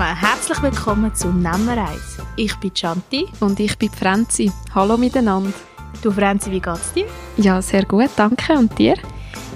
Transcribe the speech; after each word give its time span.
Zusammen, 0.00 0.16
herzlich 0.16 0.62
willkommen 0.62 1.14
zu 1.14 1.28
Nemmereis. 1.28 2.16
Ich 2.36 2.56
bin 2.56 2.72
Chanti. 2.72 3.26
Und 3.40 3.60
ich 3.60 3.76
bin 3.76 3.90
Franzi. 3.90 4.50
Hallo 4.74 4.96
miteinander. 4.96 5.52
Du 6.00 6.10
Franzi, 6.10 6.50
wie 6.50 6.58
geht's 6.58 6.94
dir? 6.94 7.04
Ja, 7.36 7.60
sehr 7.60 7.84
gut, 7.84 8.08
danke. 8.16 8.54
Und 8.54 8.78
dir? 8.78 8.94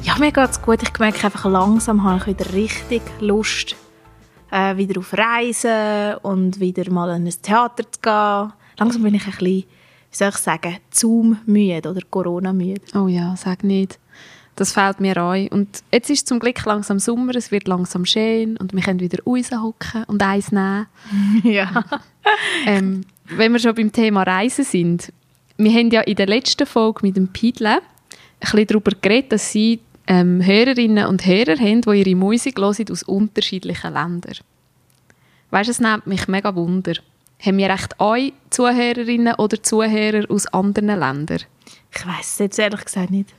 Ja, 0.02 0.18
mir 0.18 0.32
geht's 0.32 0.60
gut. 0.60 0.82
Ich 0.82 0.98
merke 0.98 1.24
einfach 1.24 1.46
langsam 1.46 2.04
habe 2.04 2.18
ich 2.18 2.26
wieder 2.26 2.52
richtig 2.52 3.00
Lust, 3.20 3.74
äh, 4.50 4.76
wieder 4.76 5.00
auf 5.00 5.14
Reisen 5.16 6.16
und 6.20 6.60
wieder 6.60 6.92
mal 6.92 7.16
in 7.16 7.26
ein 7.26 7.34
Theater 7.40 7.90
zu 7.90 8.00
gehen. 8.02 8.52
Langsam 8.76 9.02
bin 9.02 9.14
ich 9.14 9.24
ein 9.24 9.30
bisschen, 9.30 9.46
wie 9.46 9.66
soll 10.10 10.28
ich 10.28 10.36
sagen, 10.36 10.76
Zoom-müde 10.90 11.88
oder 11.88 12.02
Corona-müde. 12.10 12.82
Oh 12.94 13.08
ja, 13.08 13.34
sag 13.34 13.64
nicht. 13.64 13.98
Das 14.56 14.72
fällt 14.72 15.00
mir 15.00 15.16
ein. 15.16 15.48
Und 15.48 15.82
jetzt 15.92 16.10
ist 16.10 16.28
zum 16.28 16.38
Glück 16.38 16.64
langsam 16.64 16.98
Sommer, 16.98 17.34
es 17.34 17.50
wird 17.50 17.66
langsam 17.66 18.04
schön 18.04 18.56
und 18.56 18.72
wir 18.72 18.82
können 18.82 19.00
wieder 19.00 19.22
raushocken 19.24 20.04
und 20.04 20.22
eins 20.22 20.52
nehmen. 20.52 20.86
ja. 21.42 21.84
ähm, 22.66 23.02
wenn 23.24 23.52
wir 23.52 23.58
schon 23.58 23.74
beim 23.74 23.92
Thema 23.92 24.22
Reisen 24.22 24.64
sind, 24.64 25.12
wir 25.56 25.72
haben 25.72 25.90
ja 25.90 26.02
in 26.02 26.16
der 26.16 26.26
letzten 26.26 26.66
Folge 26.66 27.00
mit 27.02 27.16
dem 27.16 27.28
Pidle 27.28 27.78
ein 27.78 27.80
bisschen 28.40 28.66
darüber 28.66 28.92
geredet, 29.00 29.32
dass 29.32 29.50
sie 29.50 29.80
ähm, 30.06 30.44
Hörerinnen 30.44 31.06
und 31.06 31.24
Hörer 31.24 31.58
haben, 31.58 31.80
die 31.80 32.02
ihre 32.02 32.16
Musik 32.16 32.58
hören 32.58 32.86
aus 32.90 33.02
unterschiedlichen 33.02 33.92
Ländern. 33.92 34.36
Weißt 35.50 35.68
du, 35.68 35.70
es 35.70 35.80
nimmt 35.80 36.06
mich 36.06 36.28
mega 36.28 36.54
Wunder. 36.54 36.94
Haben 37.40 37.58
wir 37.58 37.70
echt 37.70 38.00
euch 38.00 38.32
Zuhörerinnen 38.50 39.34
oder 39.34 39.62
Zuhörer 39.62 40.30
aus 40.30 40.46
anderen 40.46 40.98
Ländern? 40.98 41.42
Ich 41.94 42.06
weiß 42.06 42.32
es 42.32 42.38
jetzt 42.38 42.58
ehrlich 42.58 42.84
gesagt 42.84 43.10
nicht. 43.10 43.30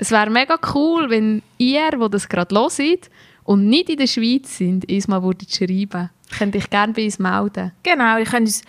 Es 0.00 0.12
wäre 0.12 0.30
mega 0.30 0.56
cool, 0.74 1.10
wenn 1.10 1.42
ihr, 1.58 1.90
wo 1.98 2.06
das 2.06 2.28
gerade 2.28 2.54
hört 2.54 3.10
und 3.42 3.66
nicht 3.66 3.90
in 3.90 3.98
der 3.98 4.06
Schweiz 4.06 4.56
sind, 4.56 4.88
uns 4.88 5.08
mal 5.08 5.22
würdet 5.24 5.52
schreiben. 5.52 6.10
Könnt 6.38 6.54
ich 6.54 6.70
gerne 6.70 6.92
bei 6.92 7.04
uns 7.04 7.18
melden. 7.18 7.72
Genau, 7.82 8.16
ihr 8.16 8.24
könnt 8.24 8.46
uns 8.46 8.62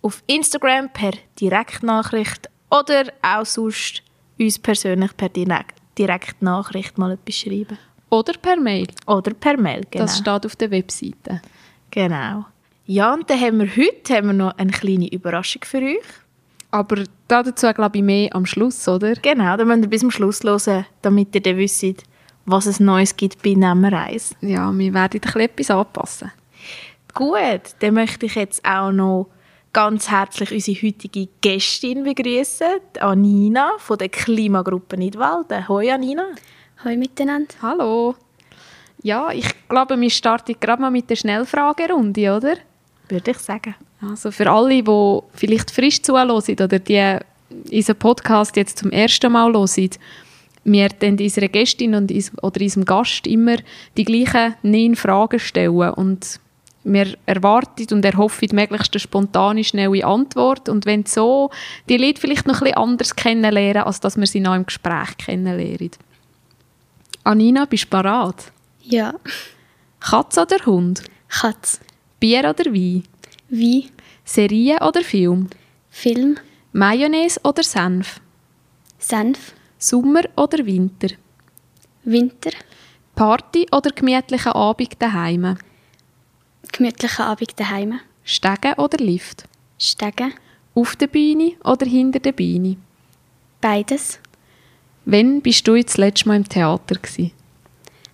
auf 0.00 0.22
Instagram 0.26 0.90
per 0.90 1.12
Direktnachricht 1.38 2.48
oder 2.70 3.04
auch 3.20 3.44
sonst 3.44 4.02
uns 4.38 4.58
persönlich 4.58 5.14
per 5.18 5.28
Direktnachricht 5.98 6.96
mal 6.96 7.12
etwas 7.12 7.34
schreiben. 7.34 7.76
Oder 8.08 8.32
per 8.40 8.56
Mail. 8.56 8.88
Oder 9.06 9.34
per 9.34 9.58
Mail, 9.58 9.82
genau. 9.90 10.06
Das 10.06 10.16
steht 10.16 10.46
auf 10.46 10.56
der 10.56 10.70
Webseite. 10.70 11.42
Genau. 11.90 12.46
Ja, 12.86 13.12
und 13.12 13.28
dann 13.28 13.38
haben 13.38 13.58
wir 13.58 13.76
heute 13.76 14.14
haben 14.16 14.28
wir 14.28 14.32
noch 14.32 14.56
eine 14.56 14.72
kleine 14.72 15.12
Überraschung 15.12 15.62
für 15.64 15.82
euch. 15.82 15.98
Aber 16.70 17.04
dazu 17.26 17.72
glaube 17.72 17.98
ich 17.98 18.04
mehr 18.04 18.34
am 18.34 18.46
Schluss, 18.46 18.86
oder? 18.86 19.14
Genau, 19.14 19.56
dann 19.56 19.66
müsst 19.66 19.82
ihr 19.82 19.88
bis 19.88 20.00
zum 20.00 20.10
Schluss 20.10 20.44
hören, 20.44 20.86
damit 21.02 21.34
ihr 21.34 21.40
dann 21.40 21.56
wisst, 21.56 22.04
was 22.46 22.66
es 22.66 22.80
Neues 22.80 23.16
gibt 23.16 23.42
bei 23.42 23.54
Nemmereis. 23.54 24.34
Ja, 24.40 24.70
wir 24.72 24.94
werden 24.94 25.20
ein 25.22 25.40
etwas 25.40 25.70
anpassen. 25.70 26.30
Gut, 27.14 27.74
dann 27.80 27.94
möchte 27.94 28.26
ich 28.26 28.34
jetzt 28.36 28.64
auch 28.64 28.92
noch 28.92 29.28
ganz 29.72 30.10
herzlich 30.10 30.52
unsere 30.52 30.86
heutige 30.86 31.28
Gästin 31.40 32.04
begrüßen, 32.04 32.80
Anina 33.00 33.72
von 33.78 33.98
der 33.98 34.08
Klimagruppe 34.08 34.96
Nidwalden. 34.96 35.68
Hoi 35.68 35.90
Anina. 35.90 36.26
Hoi 36.84 36.96
miteinander. 36.96 37.54
Hallo. 37.62 38.14
Ja, 39.02 39.30
ich 39.32 39.48
glaube, 39.68 40.00
wir 40.00 40.10
starten 40.10 40.56
gerade 40.60 40.82
mal 40.82 40.90
mit 40.90 41.08
der 41.10 41.16
Schnellfragerunde, 41.16 42.36
oder? 42.36 42.56
Würde 43.08 43.30
ich 43.30 43.38
sagen. 43.38 43.74
Also 44.00 44.30
für 44.30 44.50
alle, 44.50 44.82
die 44.82 45.18
vielleicht 45.34 45.70
frisch 45.70 46.02
zuhören 46.02 46.30
oder 46.30 46.78
die 46.78 47.18
unseren 47.72 47.96
Podcast 47.96 48.56
jetzt 48.56 48.78
zum 48.78 48.90
ersten 48.90 49.32
Mal 49.32 49.52
hören, 49.52 49.90
wir 50.64 50.88
dann 50.88 51.18
unserer 51.18 51.48
Gästin 51.48 51.94
und 51.94 52.12
oder 52.42 52.60
unserem 52.60 52.84
Gast 52.84 53.26
immer 53.26 53.56
die 53.96 54.04
gleichen 54.04 54.54
neun 54.62 54.94
Fragen 54.94 55.38
stellen 55.38 55.90
und 55.90 56.40
wir 56.82 57.16
erwarten 57.26 57.86
und 57.92 58.04
erhoffen 58.04 58.48
möglichst 58.52 58.94
eine 58.94 59.00
spontane, 59.00 59.64
schnelle 59.64 60.04
Antwort 60.04 60.68
und 60.68 60.86
wenn 60.86 61.04
so, 61.04 61.50
die 61.88 61.98
Leute 61.98 62.20
vielleicht 62.20 62.46
noch 62.46 62.62
etwas 62.62 62.76
anders 62.76 63.16
kennenlernen, 63.16 63.82
als 63.82 64.00
dass 64.00 64.16
wir 64.16 64.26
sie 64.26 64.40
noch 64.40 64.54
im 64.54 64.64
Gespräch 64.64 65.16
kennenlernen. 65.18 65.90
Anina, 67.24 67.66
bist 67.66 67.84
du 67.84 67.88
bereit? 67.90 68.50
Ja. 68.82 69.14
Katz 70.00 70.38
oder 70.38 70.64
Hund? 70.64 71.02
Katz. 71.28 71.80
Bier 72.18 72.40
oder 72.40 72.72
Wein? 72.72 73.04
Wein. 73.50 73.90
Serie 74.24 74.78
oder 74.80 75.02
Film? 75.02 75.48
Film. 75.90 76.36
Mayonnaise 76.72 77.40
oder 77.42 77.64
Senf? 77.64 78.20
Senf. 78.98 79.54
Sommer 79.76 80.22
oder 80.36 80.64
Winter? 80.64 81.08
Winter. 82.04 82.52
Party 83.16 83.66
oder 83.72 83.90
gemütlicher 83.90 84.54
Abend 84.54 84.94
daheim? 85.00 85.58
Gemütlicher 86.70 87.26
Abend 87.26 87.58
daheim. 87.58 88.00
Stegen 88.22 88.74
oder 88.74 88.98
Lift? 88.98 89.44
Stegen. 89.78 90.32
Auf 90.74 90.94
der 90.94 91.08
Bühne 91.08 91.54
oder 91.64 91.86
hinter 91.86 92.20
der 92.20 92.32
Bühne? 92.32 92.76
Beides. 93.60 94.20
Wann 95.06 95.42
bist 95.42 95.66
du 95.66 95.74
jetzt 95.74 95.94
das 95.94 95.98
letzte 95.98 96.28
Mal 96.28 96.36
im 96.36 96.48
Theater 96.48 96.94
gewesen? 96.94 97.32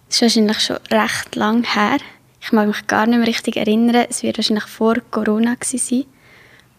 Das 0.08 0.16
ist 0.16 0.22
wahrscheinlich 0.22 0.60
schon 0.60 0.78
recht 0.90 1.36
lang 1.36 1.62
her. 1.74 1.98
Ich 2.46 2.52
mag 2.52 2.68
mich 2.68 2.86
gar 2.86 3.08
nicht 3.08 3.18
mehr 3.18 3.26
richtig 3.26 3.56
erinnern. 3.56 4.06
Es 4.08 4.22
wird 4.22 4.38
wahrscheinlich 4.38 4.66
vor 4.66 4.94
Corona 5.10 5.56
sein. 5.60 6.04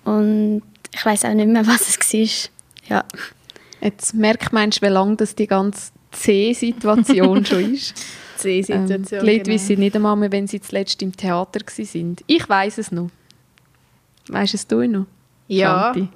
Und 0.05 0.61
ich 0.95 1.05
weiß 1.05 1.25
auch 1.25 1.33
nicht 1.33 1.49
mehr, 1.49 1.67
was 1.67 1.89
es 1.89 1.99
war. 2.13 2.51
Ja. 2.89 3.03
Jetzt 3.81 4.13
merkt 4.13 4.53
man, 4.53 4.71
wie 4.71 4.85
lange 4.85 5.17
das 5.17 5.35
die 5.35 5.45
ganze 5.45 5.91
C-Situation 6.11 7.45
schon 7.45 7.73
ist. 7.73 7.93
C-Situation, 8.37 9.01
ähm, 9.01 9.05
Die 9.09 9.15
Leute 9.15 9.43
genau. 9.43 9.55
wissen 9.55 9.79
nicht 9.79 9.95
einmal 9.97 10.15
mehr, 10.15 10.31
wenn 10.31 10.47
sie 10.47 10.61
zuletzt 10.61 11.01
im 11.01 11.11
Theater 11.11 11.59
waren. 11.59 12.15
Ich 12.27 12.47
weiß 12.47 12.77
es 12.77 12.93
noch. 12.93 13.09
Weißt 14.29 14.53
es 14.53 14.65
du 14.67 14.87
noch? 14.87 15.05
Ja, 15.49 15.91
Shanti? 15.93 16.07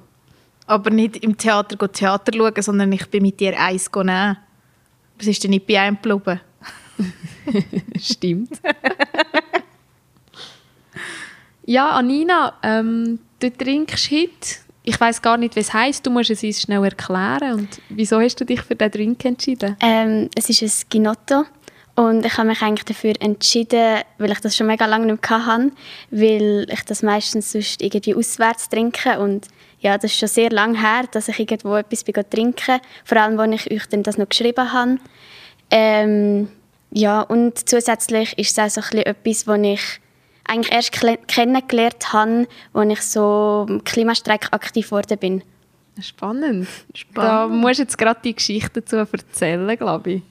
aber 0.66 0.88
nicht 0.88 1.16
im 1.18 1.36
Theater 1.36 1.76
Theater 1.92 2.32
schauen, 2.34 2.62
sondern 2.62 2.90
ich 2.92 3.06
bin 3.10 3.22
mit 3.22 3.38
dir 3.38 3.60
eins 3.60 3.90
nehmen. 3.94 4.38
Was 5.18 5.26
ist 5.26 5.44
denn 5.44 5.50
nicht 5.50 5.66
bei 5.66 5.78
einem 5.78 5.96
geblieben? 6.00 6.40
Stimmt. 8.00 8.60
ja, 11.64 11.90
Anina, 11.90 12.54
ähm, 12.62 13.18
du 13.40 13.50
trinkst 13.50 14.10
heute. 14.10 14.30
Ich 14.84 15.00
weiß 15.00 15.22
gar 15.22 15.36
nicht, 15.36 15.56
was 15.56 15.72
heißt. 15.72 16.04
Du 16.04 16.10
musst 16.10 16.30
es 16.30 16.42
uns 16.42 16.62
schnell 16.62 16.82
erklären. 16.82 17.60
Und 17.60 17.68
wieso 17.88 18.20
hast 18.20 18.40
du 18.40 18.44
dich 18.44 18.62
für 18.62 18.74
diesen 18.74 18.90
Drink 18.90 19.24
entschieden? 19.24 19.76
Ähm, 19.80 20.28
es 20.36 20.48
ist 20.50 20.62
ein 20.62 20.88
Ginotto. 20.88 21.44
Und 21.94 22.24
ich 22.24 22.36
habe 22.38 22.48
mich 22.48 22.62
eigentlich 22.62 22.84
dafür 22.84 23.12
entschieden, 23.20 24.00
weil 24.18 24.32
ich 24.32 24.40
das 24.40 24.56
schon 24.56 24.66
mega 24.66 24.86
lange 24.86 25.06
nicht 25.06 25.30
mehr 25.30 25.46
hatte, 25.46 25.72
weil 26.10 26.66
ich 26.70 26.82
das 26.84 27.02
meistens 27.02 27.52
sonst 27.52 27.82
irgendwie 27.82 28.14
auswärts 28.14 28.70
trinke 28.70 29.20
und 29.20 29.46
ja, 29.80 29.98
das 29.98 30.12
ist 30.12 30.18
schon 30.18 30.28
sehr 30.28 30.50
lange 30.50 30.80
her, 30.80 31.04
dass 31.10 31.28
ich 31.28 31.38
irgendwo 31.38 31.74
etwas 31.76 32.04
trinke, 32.30 32.80
vor 33.04 33.18
allem, 33.18 33.38
als 33.38 33.66
ich 33.66 33.72
euch 33.72 33.86
dann 33.88 34.02
das 34.02 34.16
noch 34.16 34.28
geschrieben 34.28 34.72
habe. 34.72 34.98
Ähm, 35.70 36.48
ja, 36.92 37.20
und 37.20 37.68
zusätzlich 37.68 38.38
ist 38.38 38.56
es 38.56 38.58
auch 38.58 38.70
so 38.70 38.80
ein 38.80 39.04
bisschen 39.04 39.06
etwas, 39.06 39.46
was 39.46 39.60
ich 39.60 40.00
eigentlich 40.44 40.72
erst 40.72 40.92
kennengelernt 41.28 42.12
habe, 42.12 42.46
als 42.72 42.92
ich 42.92 43.02
so 43.02 43.66
im 43.68 43.84
Klimastreik 43.84 44.48
aktiv 44.52 44.86
geworden 44.86 45.18
bin. 45.18 45.42
Spannend. 46.00 46.68
Spannend. 46.94 47.16
Da 47.16 47.48
musst 47.48 47.78
du 47.78 47.82
jetzt 47.82 47.98
gerade 47.98 48.20
die 48.24 48.34
Geschichte 48.34 48.80
dazu 48.80 48.96
erzählen, 48.96 49.76
glaube 49.76 50.12
ich. 50.12 50.22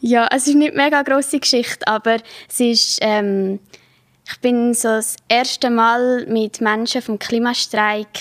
Ja, 0.00 0.28
es 0.32 0.48
ist 0.48 0.56
nicht 0.56 0.72
eine 0.72 0.82
mega 0.82 1.02
grosse 1.02 1.38
Geschichte, 1.38 1.86
aber 1.86 2.16
es 2.48 2.60
ist, 2.60 2.98
ähm, 3.02 3.60
ich 4.28 4.40
bin 4.40 4.74
so 4.74 4.88
das 4.88 5.16
erste 5.28 5.70
Mal 5.70 6.26
mit 6.26 6.60
Menschen 6.60 7.02
vom 7.02 7.18
Klimastreik 7.18 8.20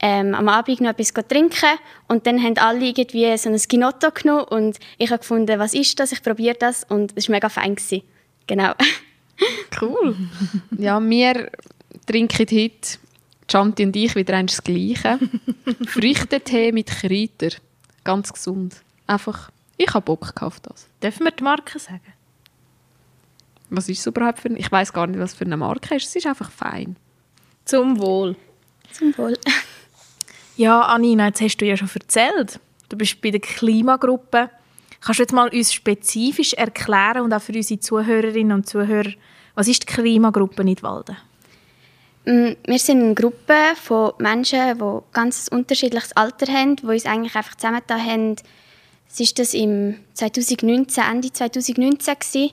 ähm, 0.00 0.34
am 0.34 0.48
Abend 0.48 0.80
noch 0.80 0.90
etwas 0.90 1.12
trinken 1.28 1.78
und 2.08 2.26
dann 2.26 2.42
haben 2.42 2.58
alle 2.58 2.84
irgendwie 2.84 3.36
so 3.38 3.48
ein 3.48 3.56
Ginotto 3.56 4.10
genommen 4.10 4.44
und 4.44 4.78
ich 4.98 5.10
habe 5.10 5.20
gefunden, 5.20 5.58
was 5.58 5.72
ist 5.72 5.98
das? 6.00 6.12
Ich 6.12 6.22
probiere 6.22 6.56
das 6.58 6.84
und 6.84 7.12
es 7.14 7.28
war 7.28 7.36
mega 7.36 7.48
fein. 7.48 7.76
Gewesen. 7.76 8.02
Genau. 8.46 8.72
Cool. 9.80 10.16
ja, 10.78 11.00
wir 11.00 11.50
trinken 12.06 12.46
heute, 12.50 12.98
Chanti 13.50 13.84
und 13.84 13.94
ich, 13.96 14.14
wieder 14.14 14.42
das 14.42 14.62
Gleiche. 14.62 15.18
Früchtetee 15.86 16.72
mit 16.72 16.86
Kräuter. 16.88 17.56
Ganz 18.04 18.32
gesund. 18.32 18.76
Einfach, 19.06 19.50
ich 19.76 19.92
habe 19.92 20.04
Bock 20.04 20.32
auf 20.42 20.60
das. 20.60 20.88
Dürfen 21.02 21.24
wir 21.24 21.30
die 21.32 21.44
Marke 21.44 21.78
sagen? 21.78 22.12
Was 23.70 23.88
ist 23.88 24.00
es 24.00 24.06
überhaupt 24.06 24.40
für 24.40 24.48
eine? 24.48 24.58
Ich 24.58 24.70
weiß 24.70 24.92
gar 24.92 25.06
nicht, 25.06 25.18
was 25.18 25.34
für 25.34 25.44
eine 25.44 25.56
Marke 25.56 25.96
ist. 25.96 26.06
Es 26.06 26.16
ist 26.16 26.26
einfach 26.26 26.50
fein. 26.50 26.96
Zum 27.64 27.98
Wohl. 27.98 28.36
Zum 28.92 29.16
Wohl. 29.18 29.36
Ja, 30.56 30.82
Anina, 30.82 31.26
jetzt 31.26 31.40
hast 31.40 31.58
du 31.58 31.66
ja 31.66 31.76
schon 31.76 31.90
erzählt. 31.92 32.60
Du 32.88 32.96
bist 32.96 33.20
bei 33.20 33.30
der 33.30 33.40
Klimagruppe. 33.40 34.50
Kannst 35.00 35.18
du 35.18 35.22
jetzt 35.22 35.32
mal 35.32 35.48
uns 35.48 35.72
spezifisch 35.72 36.54
erklären 36.54 37.22
und 37.22 37.32
auch 37.32 37.42
für 37.42 37.52
unsere 37.52 37.80
Zuhörerinnen 37.80 38.52
und 38.52 38.68
Zuhörer, 38.68 39.10
was 39.54 39.68
ist 39.68 39.82
die 39.82 39.92
Klimagruppe 39.92 40.64
Nidwalden? 40.64 41.16
Mm, 42.26 42.52
wir 42.66 42.78
sind 42.78 43.02
eine 43.02 43.14
Gruppe 43.14 43.54
von 43.80 44.12
Menschen, 44.18 44.78
die 44.78 44.98
ganz 45.12 45.48
unterschiedliches 45.48 46.16
Alter 46.16 46.52
haben, 46.52 46.76
die 46.76 46.84
uns 46.84 47.06
eigentlich 47.06 47.34
einfach 47.36 47.54
zusammengetan 47.54 48.04
haben. 48.04 48.36
Es 49.08 49.20
war 49.20 49.28
das 49.36 49.54
im 49.54 49.96
2019, 50.14 51.04
Ende 51.04 51.32
2019 51.32 52.14
gewesen. 52.18 52.50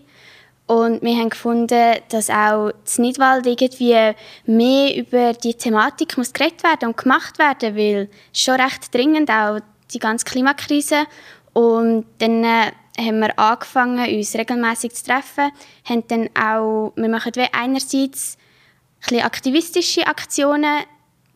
Und 0.65 1.01
wir 1.01 1.17
haben 1.17 1.29
gefunden, 1.29 1.95
dass 2.09 2.29
auch 2.29 2.71
das 2.83 2.97
Nidwald 2.97 3.45
irgendwie 3.45 4.13
mehr 4.45 4.95
über 4.95 5.33
die 5.33 5.55
Thematik 5.55 6.17
muss 6.17 6.31
geredet 6.31 6.63
werden 6.63 6.89
und 6.89 6.97
gemacht 6.97 7.37
werden, 7.37 7.75
weil 7.75 8.09
es 8.31 8.39
schon 8.39 8.61
recht 8.61 8.93
dringend 8.93 9.29
auch 9.29 9.59
die 9.93 9.99
ganze 9.99 10.25
Klimakrise. 10.25 11.05
Und 11.53 12.05
dann 12.19 12.43
äh, 12.43 12.71
haben 12.99 13.19
wir 13.19 13.37
angefangen, 13.37 14.15
uns 14.15 14.35
regelmäßig 14.35 14.93
zu 14.93 15.05
treffen, 15.05 15.51
haben 15.85 16.07
dann 16.07 16.29
auch, 16.35 16.93
wir 16.95 17.09
machen 17.09 17.31
einerseits 17.51 18.37
ein 19.11 19.21
aktivistische 19.21 20.07
Aktionen, 20.07 20.83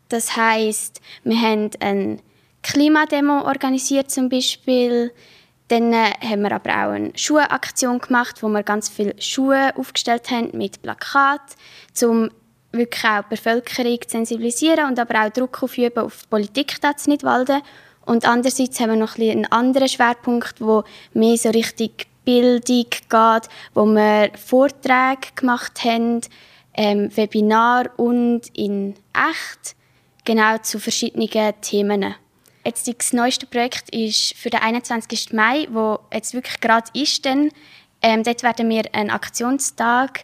das 0.09 0.35
heißt, 0.35 1.01
wir 1.23 1.41
haben 1.41 1.69
eine 1.79 2.17
Klimademo 2.63 3.41
organisiert 3.43 4.09
zum 4.09 4.29
Beispiel, 4.29 5.11
dann 5.67 5.91
äh, 5.91 6.11
haben 6.23 6.43
wir 6.43 6.51
aber 6.53 6.69
auch 6.69 6.93
eine 6.93 7.11
Schuhaktion 7.15 7.99
gemacht, 7.99 8.41
wo 8.41 8.47
wir 8.47 8.63
ganz 8.63 8.87
viele 8.87 9.21
Schuhe 9.21 9.75
aufgestellt 9.75 10.31
haben 10.31 10.57
mit 10.57 10.81
Plakat, 10.81 11.41
um 12.01 12.29
wirklich 12.71 13.03
auch 13.03 13.23
die 13.23 13.35
Bevölkerung 13.35 14.01
zu 14.01 14.09
sensibilisieren 14.09 14.87
und 14.87 14.99
aber 14.99 15.25
auch 15.25 15.29
Druck 15.29 15.61
aufüben 15.61 15.99
auf 15.99 16.21
die 16.21 16.27
Politik 16.27 16.79
da 16.81 16.95
zu 16.95 17.09
Nidwalden. 17.09 17.61
Und 18.07 18.25
andererseits 18.25 18.79
haben 18.79 18.91
wir 18.91 18.95
noch 18.95 19.17
ein 19.17 19.29
einen 19.29 19.45
anderen 19.51 19.89
Schwerpunkt, 19.89 20.61
wo 20.61 20.83
mehr 21.13 21.37
so 21.37 21.49
richtig 21.49 22.07
Bildung 22.23 22.85
geht, 22.89 23.49
wo 23.73 23.85
wir 23.85 24.31
Vorträge 24.37 25.27
gemacht 25.35 25.83
haben, 25.83 26.21
ähm, 26.73 27.15
Webinar 27.15 27.89
und 27.97 28.43
in 28.53 28.95
echt, 29.13 29.75
genau 30.23 30.57
zu 30.59 30.79
verschiedenen 30.79 31.29
Themen. 31.61 32.15
Jetzt 32.65 32.87
das 32.87 33.11
neueste 33.13 33.45
Projekt 33.45 33.89
ist 33.89 34.35
für 34.35 34.49
den 34.49 34.61
21. 34.61 35.33
Mai, 35.33 35.67
wo 35.69 35.99
jetzt 36.13 36.33
wirklich 36.33 36.61
gerade 36.61 36.89
ist. 36.93 37.25
Dann, 37.25 37.51
ähm, 38.01 38.23
dort 38.23 38.41
werden 38.41 38.69
wir 38.69 38.83
einen 38.93 39.09
Aktionstag 39.09 40.23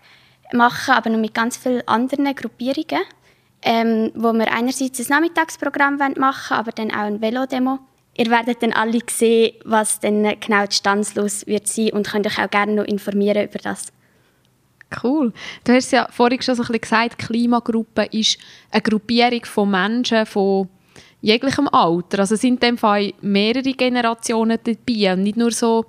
machen, 0.53 0.93
aber 0.93 1.09
noch 1.09 1.19
mit 1.19 1.33
ganz 1.33 1.57
vielen 1.57 1.85
anderen 1.87 2.33
Gruppierungen, 2.33 3.01
ähm, 3.63 4.11
wo 4.15 4.33
wir 4.33 4.51
einerseits 4.51 4.99
ein 4.99 5.05
Nachmittagsprogramm 5.09 5.97
machen 5.97 6.17
wollen, 6.17 6.59
aber 6.59 6.71
dann 6.71 6.91
auch 6.91 7.05
ein 7.05 7.21
Velodemo. 7.21 7.79
Ihr 8.15 8.29
werdet 8.29 8.61
dann 8.61 8.73
alle 8.73 8.99
sehen, 9.09 9.55
was 9.65 9.99
dann 9.99 10.23
genau 10.39 10.65
die 10.65 10.75
Standslos 10.75 11.47
wird 11.47 11.67
sein 11.67 11.91
und 11.91 12.07
könnt 12.07 12.27
euch 12.27 12.39
auch 12.39 12.49
gerne 12.49 12.73
noch 12.73 12.85
informieren 12.85 13.47
über 13.47 13.59
das. 13.59 13.87
Cool. 15.01 15.33
Du 15.63 15.73
hast 15.73 15.91
ja 15.91 16.07
vorhin 16.11 16.41
schon 16.41 16.55
so 16.55 16.61
ein 16.61 16.67
bisschen 16.67 16.81
gesagt, 16.81 17.17
Klimagruppe 17.17 18.07
ist 18.11 18.37
eine 18.69 18.81
Gruppierung 18.81 19.43
von 19.45 19.71
Menschen, 19.71 20.25
von 20.27 20.69
jeglichem 21.21 21.67
Alter. 21.69 22.19
Also 22.19 22.35
sind 22.35 22.55
in 22.55 22.59
dem 22.59 22.77
Fall 22.77 23.13
mehrere 23.21 23.73
Generationen 23.73 24.59
dabei 24.63 25.13
und 25.13 25.23
nicht 25.23 25.37
nur 25.37 25.51
so 25.51 25.85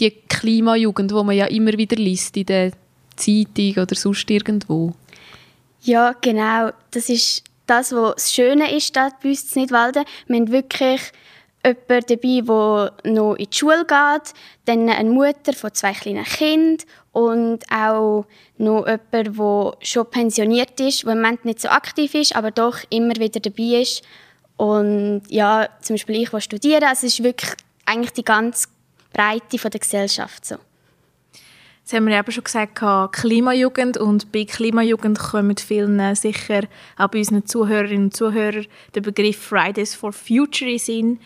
die 0.00 0.10
Klimajugend, 0.10 1.12
wo 1.12 1.22
man 1.22 1.36
ja 1.36 1.46
immer 1.46 1.72
wieder 1.72 1.96
liest 1.96 2.36
in 2.36 2.46
der 2.46 2.72
Zeitung 3.14 3.82
oder 3.82 3.94
sonst 3.94 4.28
irgendwo. 4.30 4.94
Ja, 5.82 6.14
genau. 6.20 6.70
Das 6.90 7.08
ist 7.08 7.44
das, 7.66 7.92
was 7.92 8.14
das 8.14 8.32
Schöne 8.32 8.74
ist 8.74 8.94
bei 8.94 9.10
uns 9.24 9.54
in 9.54 9.62
Nidwalden. 9.62 10.04
Wir 10.26 10.36
haben 10.36 10.50
wirklich 10.50 11.00
jemanden 11.64 12.06
dabei, 12.08 12.92
der 13.04 13.12
noch 13.12 13.34
in 13.34 13.50
die 13.50 13.56
Schule 13.56 13.84
geht, 13.84 14.34
dann 14.64 14.88
eine 14.88 15.10
Mutter 15.10 15.52
von 15.52 15.74
zwei 15.74 15.92
kleinen 15.92 16.24
Kindern 16.24 16.86
und 17.12 17.64
auch 17.70 18.26
noch 18.58 18.86
jemand, 18.86 19.38
der 19.38 19.76
schon 19.80 20.10
pensioniert 20.10 20.78
ist, 20.80 21.04
der 21.04 21.12
im 21.12 21.18
Moment 21.18 21.44
nicht 21.44 21.60
so 21.60 21.68
aktiv 21.68 22.14
ist, 22.14 22.34
aber 22.34 22.50
doch 22.50 22.78
immer 22.90 23.16
wieder 23.16 23.40
dabei 23.40 23.82
ist 23.82 24.02
und 24.56 25.22
ja, 25.28 25.68
zum 25.80 25.94
Beispiel 25.94 26.22
ich, 26.22 26.30
die 26.30 26.40
studieren, 26.40 26.84
also 26.84 27.06
es 27.06 27.14
ist 27.14 27.24
wirklich 27.24 27.52
eigentlich 27.86 28.12
die 28.12 28.24
ganze 28.24 28.68
Breite 29.12 29.56
der 29.56 29.80
Gesellschaft 29.80 30.44
so. 30.44 30.56
Das 31.88 31.96
haben 31.96 32.06
wir 32.06 32.18
eben 32.18 32.30
schon 32.30 32.44
gesagt, 32.44 32.82
Klimajugend 33.12 33.96
und 33.96 34.30
bei 34.30 34.44
Klimajugend 34.44 35.18
kommen 35.18 35.56
vielen 35.56 36.14
sicher 36.14 36.64
auch 36.98 37.08
bei 37.08 37.20
unseren 37.20 37.46
Zuhörerinnen 37.46 38.04
und 38.04 38.14
Zuhörern 38.14 38.66
der 38.94 39.00
Begriff 39.00 39.38
Fridays 39.38 39.94
for 39.94 40.12
Future 40.12 40.70
in 40.70 40.78
Sinn. 40.78 41.20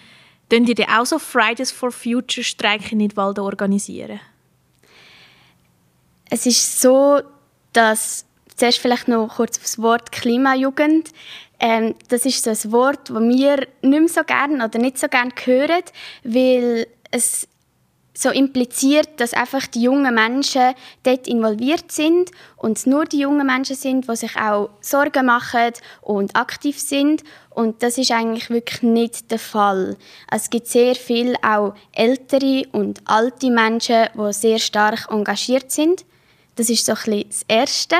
Könnt 0.49 0.69
ihr 0.69 0.87
auch 0.88 1.05
so 1.05 1.19
Fridays 1.19 1.73
for 1.73 1.91
Future 1.91 2.44
Streiken 2.44 2.93
in 2.93 2.99
Nidwalden 2.99 3.43
organisieren? 3.43 4.20
Es 6.31 6.47
ist 6.47 6.81
so, 6.81 7.23
dass 7.73 8.25
zuerst 8.55 8.79
vielleicht 8.79 9.09
noch 9.09 9.35
kurz 9.35 9.56
auf 9.56 9.64
das 9.64 9.82
Wort 9.82 10.12
Klimajugend. 10.12 11.11
Ähm, 11.59 11.97
das 12.06 12.25
ist 12.25 12.44
so 12.44 12.50
ein 12.50 12.73
Wort, 12.73 13.11
das 13.11 13.20
wir 13.20 13.56
nicht 13.56 13.67
mehr 13.82 14.09
so 14.09 14.23
gerne 14.23 14.64
oder 14.64 14.79
nicht 14.79 14.97
so 14.97 15.09
gerne 15.09 15.32
hören, 15.44 15.82
weil 16.23 16.87
es 17.11 17.49
so 18.14 18.31
impliziert, 18.31 19.09
dass 19.19 19.32
einfach 19.32 19.67
die 19.67 19.82
jungen 19.82 20.14
Menschen 20.14 20.75
dort 21.03 21.26
involviert 21.26 21.91
sind 21.91 22.31
und 22.56 22.87
nur 22.87 23.05
die 23.06 23.20
jungen 23.20 23.47
Menschen 23.47 23.76
sind, 23.76 24.09
die 24.09 24.17
sich 24.17 24.37
auch 24.37 24.70
Sorgen 24.81 25.26
machen 25.26 25.73
und 26.03 26.37
aktiv 26.37 26.79
sind. 26.79 27.25
Und 27.50 27.82
das 27.82 27.99
ist 27.99 28.11
eigentlich 28.11 28.50
wirklich 28.50 28.82
nicht 28.82 29.31
der 29.31 29.38
Fall. 29.38 29.97
Es 30.31 30.50
gibt 30.50 30.67
sehr 30.67 30.94
viel 30.94 31.37
auch 31.43 31.75
ältere 31.93 32.67
und 32.73 33.00
alte 33.06 33.50
Menschen, 33.50 34.09
die 34.14 34.32
sehr 34.32 34.59
stark 34.59 35.09
engagiert 35.11 35.70
sind. 35.70 36.05
Das 36.56 36.69
ist 36.69 36.85
so 36.85 36.93
ein 36.93 37.25
das 37.29 37.44
Erste. 37.49 37.97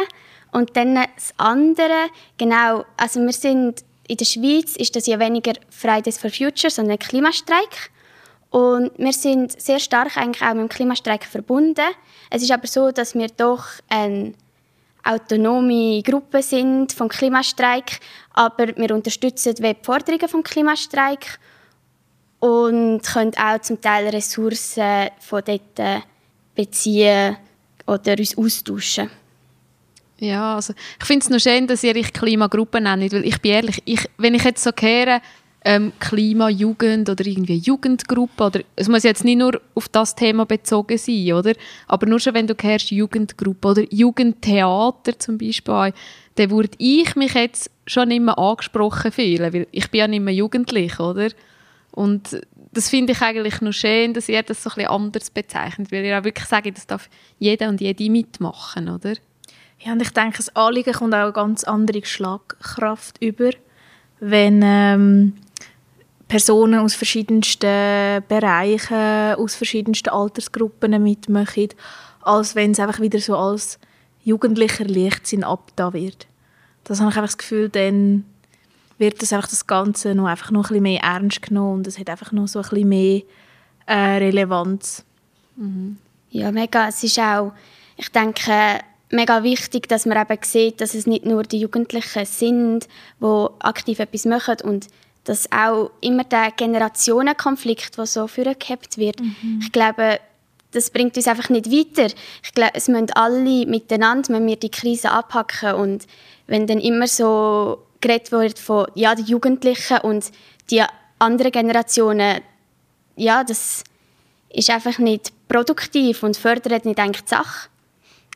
Und 0.53 0.76
dann 0.76 0.94
das 0.94 1.32
andere, 1.38 2.09
genau, 2.37 2.85
also 2.99 3.20
wir 3.20 3.32
sind 3.32 3.82
in 4.09 4.17
der 4.19 4.25
Schweiz 4.26 4.76
ist 4.76 4.94
das 4.94 5.06
ja 5.06 5.19
weniger 5.19 5.55
Fridays 5.70 6.19
for 6.19 6.29
Future, 6.29 6.70
sondern 6.70 6.99
Klimastreik. 6.99 7.91
Und 8.52 8.90
wir 8.99 9.14
sind 9.14 9.58
sehr 9.60 9.78
stark 9.78 10.16
eigentlich 10.19 10.43
auch 10.43 10.52
mit 10.52 10.60
dem 10.60 10.69
Klimastreik 10.69 11.25
verbunden. 11.25 11.87
Es 12.28 12.43
ist 12.43 12.50
aber 12.50 12.66
so, 12.66 12.90
dass 12.90 13.14
wir 13.14 13.28
doch 13.28 13.64
eine 13.88 14.34
autonome 15.02 16.02
Gruppe 16.02 16.43
sind 16.43 16.93
vom 16.93 17.08
Klimastreik, 17.08 17.99
aber 18.34 18.69
wir 18.76 18.94
unterstützen 18.94 19.54
die 19.54 19.76
Forderungen 19.82 20.28
vom 20.28 20.43
Klimastreik 20.43 21.38
und 22.40 23.00
können 23.02 23.32
auch 23.38 23.58
zum 23.62 23.81
Teil 23.81 24.08
Ressourcen 24.08 25.08
von 25.19 25.43
dort 25.46 26.04
beziehen 26.54 27.38
oder 27.87 28.19
uns 28.19 28.37
austauschen. 28.37 29.10
Ja, 30.19 30.56
also 30.56 30.75
ich 31.00 31.06
finde 31.06 31.25
es 31.25 31.31
noch 31.31 31.40
schön, 31.40 31.66
dass 31.66 31.82
ihr 31.82 31.96
euch 31.96 32.12
Klimagruppe 32.12 32.82
nennt, 32.82 33.12
weil 33.12 33.25
ich 33.25 33.40
bin 33.40 33.52
ehrlich, 33.52 33.82
ich, 33.87 34.09
wenn 34.18 34.35
ich 34.35 34.44
jetzt 34.44 34.62
so 34.62 34.71
höre, 34.78 35.23
ähm, 35.64 35.92
Klimajugend 36.00 37.09
oder 37.09 37.25
irgendwie 37.25 37.57
Jugendgruppe, 37.57 38.45
oder 38.45 38.61
es 38.76 38.88
muss 38.88 39.04
jetzt 39.04 39.25
nicht 39.25 39.38
nur 39.38 39.61
auf 39.75 39.88
das 39.88 40.14
Thema 40.14 40.45
bezogen 40.45 40.99
sein, 40.99 41.33
oder? 41.33 41.52
Aber 41.87 42.07
nur 42.07 42.21
schon, 42.21 42.35
wenn 42.35 42.47
du 42.47 42.54
hörst 42.61 42.90
Jugendgruppe 42.90 43.69
oder 43.69 43.85
Jugendtheater 43.90 45.19
zum 45.19 45.38
Beispiel, 45.38 45.92
dann 46.35 46.50
würde 46.50 46.76
ich 46.78 47.14
mich 47.14 47.35
jetzt 47.35 47.71
schon 47.87 48.09
nicht 48.09 48.23
mehr 48.23 48.38
angesprochen 48.38 49.12
fühlen, 49.12 49.52
weil 49.52 49.66
ich 49.71 49.90
bin 49.90 50.00
ja 50.00 50.09
nicht 50.09 50.23
mehr 50.23 50.35
jugendlich, 50.35 50.99
oder? 50.99 51.28
Und 51.92 52.40
das 52.73 52.88
finde 52.88 53.12
ich 53.12 53.21
eigentlich 53.21 53.61
noch 53.61 53.73
schön, 53.73 54.14
dass 54.14 54.28
ihr 54.28 54.42
das 54.42 54.62
so 54.62 54.71
ein 54.71 54.76
bisschen 54.76 54.90
anders 54.90 55.31
bezeichnet, 55.31 55.92
weil 55.92 56.04
ihr 56.04 56.19
auch 56.19 56.25
wirklich 56.25 56.49
sagt, 56.49 56.75
das 56.75 56.87
darf 56.87 57.09
jeder 57.38 57.69
und 57.69 57.81
jede 57.81 58.11
mitmachen, 58.11 58.88
oder? 58.88 59.12
Ja, 59.78 59.92
und 59.92 60.00
ich 60.00 60.11
denke, 60.11 60.38
das 60.38 60.54
Anliegen 60.57 60.92
kommt 60.92 61.14
auch 61.14 61.19
eine 61.19 61.33
ganz 61.33 61.64
andere 61.64 62.04
Schlagkraft 62.04 63.21
über, 63.21 63.50
wenn 64.21 64.62
ähm, 64.64 65.35
Personen 66.33 66.81
aus 66.81 66.95
verschiedensten 66.95 68.25
Bereichen, 68.27 69.35
aus 69.35 69.55
verschiedensten 69.55 70.09
Altersgruppen 70.09 71.03
mitmachen, 71.03 71.69
als 72.23 72.55
wenn 72.55 72.71
es 72.71 72.81
einfach 72.81 73.01
wieder 73.01 73.19
so 73.19 73.37
als 73.37 73.79
jugendlicher 74.25 74.87
Leichtsinn 74.87 75.45
abda 75.45 75.93
wird. 75.93 76.27
Das 76.85 77.01
habe 77.01 77.11
ich 77.11 77.17
einfach 77.19 77.29
das 77.29 77.37
Gefühl, 77.37 77.69
dann 77.69 78.25
wird 78.97 79.21
das 79.21 79.35
einfach 79.35 79.51
das 79.51 79.67
Ganze 79.67 80.15
noch 80.15 80.25
einfach 80.25 80.51
noch 80.51 80.61
ein 80.61 80.69
bisschen 80.69 80.83
mehr 80.85 81.03
ernst 81.03 81.43
genommen 81.43 81.75
und 81.75 81.87
es 81.87 81.99
hat 81.99 82.09
einfach 82.09 82.33
noch 82.33 82.49
so 82.49 82.61
ein 82.61 82.69
bisschen 82.71 82.89
mehr 82.89 83.23
äh, 83.85 84.17
Relevanz. 84.17 85.05
Mhm. 85.57 85.99
Ja, 86.31 86.51
mega. 86.51 86.89
Es 86.89 87.05
ist 87.05 87.19
auch, 87.19 87.53
ich 87.99 88.09
denke, 88.09 88.79
mega 89.11 89.43
wichtig, 89.43 89.87
dass 89.87 90.07
man 90.07 90.19
eben 90.19 90.43
sieht, 90.43 90.81
dass 90.81 90.95
es 90.95 91.07
nicht 91.07 91.27
nur 91.27 91.43
die 91.43 91.61
Jugendlichen 91.61 92.25
sind, 92.25 92.89
die 93.21 93.47
aktiv 93.61 93.99
etwas 93.99 94.25
machen 94.25 94.57
und 94.65 94.89
dass 95.25 95.50
auch 95.52 95.91
immer 96.00 96.25
der 96.25 96.50
Generationenkonflikt, 96.50 97.97
der 97.97 98.07
so 98.07 98.26
vorgehabt 98.26 98.99
wird, 98.99 99.21
mhm. 99.21 99.61
ich 99.62 99.73
glaube, 99.73 100.21
das 100.73 100.91
bringt 100.91 101.17
uns 101.17 101.29
einfach 101.29 101.50
nicht 101.50 101.71
weiter. 101.71 102.12
Ich 102.43 102.52
glaube, 102.55 102.73
es 102.75 102.88
müssen 102.88 103.11
alle 103.12 103.67
miteinander 103.67 104.35
wenn 104.35 104.47
wir 104.47 104.57
die 104.57 104.71
Krise 104.71 105.11
abhacken 105.11 105.75
und 105.75 106.07
wenn 106.47 106.67
dann 106.67 106.81
immer 106.81 107.07
so 107.07 107.79
geredet 108.00 108.33
wird 108.33 108.59
von 108.59 108.87
ja, 108.95 109.14
die 109.14 109.23
Jugendlichen 109.23 109.99
und 109.99 110.31
die 110.71 110.83
anderen 111.19 111.52
Generationen, 111.52 112.41
ja, 113.17 113.45
das 113.45 113.85
ist 114.49 114.71
einfach 114.71 114.99
nicht 114.99 115.33
produktiv 115.49 116.23
und 116.23 116.37
fördert 116.37 116.85
nicht 116.85 116.99
eigentlich 116.99 117.25
die 117.25 117.31
Sache. 117.31 117.69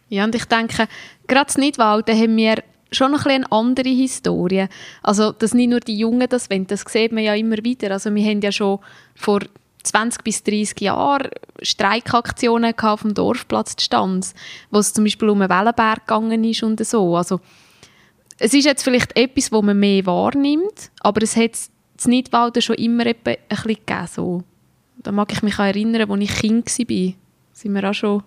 Ja, 0.08 0.24
und 0.24 0.34
ich 0.34 0.44
denke, 0.44 0.86
gerade 1.26 1.52
in 1.56 1.62
Nidwalden 1.62 2.16
haben 2.16 2.36
wir 2.36 2.62
schon 2.96 3.12
noch 3.12 3.26
ein 3.26 3.36
eine 3.36 3.52
andere 3.52 3.88
Historie. 3.88 4.66
Also, 5.02 5.32
dass 5.32 5.54
nicht 5.54 5.70
nur 5.70 5.80
die 5.80 5.98
Jungen 5.98 6.28
das 6.28 6.50
wollen, 6.50 6.66
das 6.66 6.84
sieht 6.88 7.12
man 7.12 7.24
ja 7.24 7.34
immer 7.34 7.56
wieder. 7.62 7.90
Also, 7.90 8.14
wir 8.14 8.24
haben 8.24 8.40
ja 8.40 8.52
schon 8.52 8.78
vor 9.14 9.40
20 9.82 10.24
bis 10.24 10.42
30 10.42 10.80
Jahren 10.80 11.30
Streikaktionen 11.62 12.74
auf 12.78 13.02
dem 13.02 13.14
Dorfplatz 13.14 13.80
Stanz, 13.80 14.34
wo 14.70 14.78
es 14.78 14.92
zum 14.92 15.04
Beispiel 15.04 15.28
um 15.28 15.40
einen 15.40 15.50
Wellenberg 15.50 16.06
gegangen 16.06 16.44
ist 16.44 16.62
und 16.62 16.84
so. 16.84 17.16
Also, 17.16 17.40
es 18.38 18.52
ist 18.52 18.64
jetzt 18.64 18.82
vielleicht 18.82 19.16
etwas, 19.16 19.52
wo 19.52 19.62
man 19.62 19.78
mehr 19.78 20.04
wahrnimmt, 20.06 20.90
aber 21.00 21.22
es 21.22 21.36
hat 21.36 21.52
es 21.52 22.06
Nidwalden 22.06 22.60
schon 22.60 22.76
immer 22.76 23.06
ein 23.06 23.14
bisschen 23.22 23.64
gegeben. 23.64 24.06
So. 24.12 24.42
Da 24.98 25.12
mag 25.12 25.32
ich 25.32 25.42
mich 25.42 25.58
erinnern, 25.58 26.10
als 26.10 26.20
ich 26.22 26.34
Kind 26.34 26.66
war, 26.66 27.14
sind 27.52 27.72
wir 27.74 27.90
auch 27.90 27.94
schon 27.94 28.22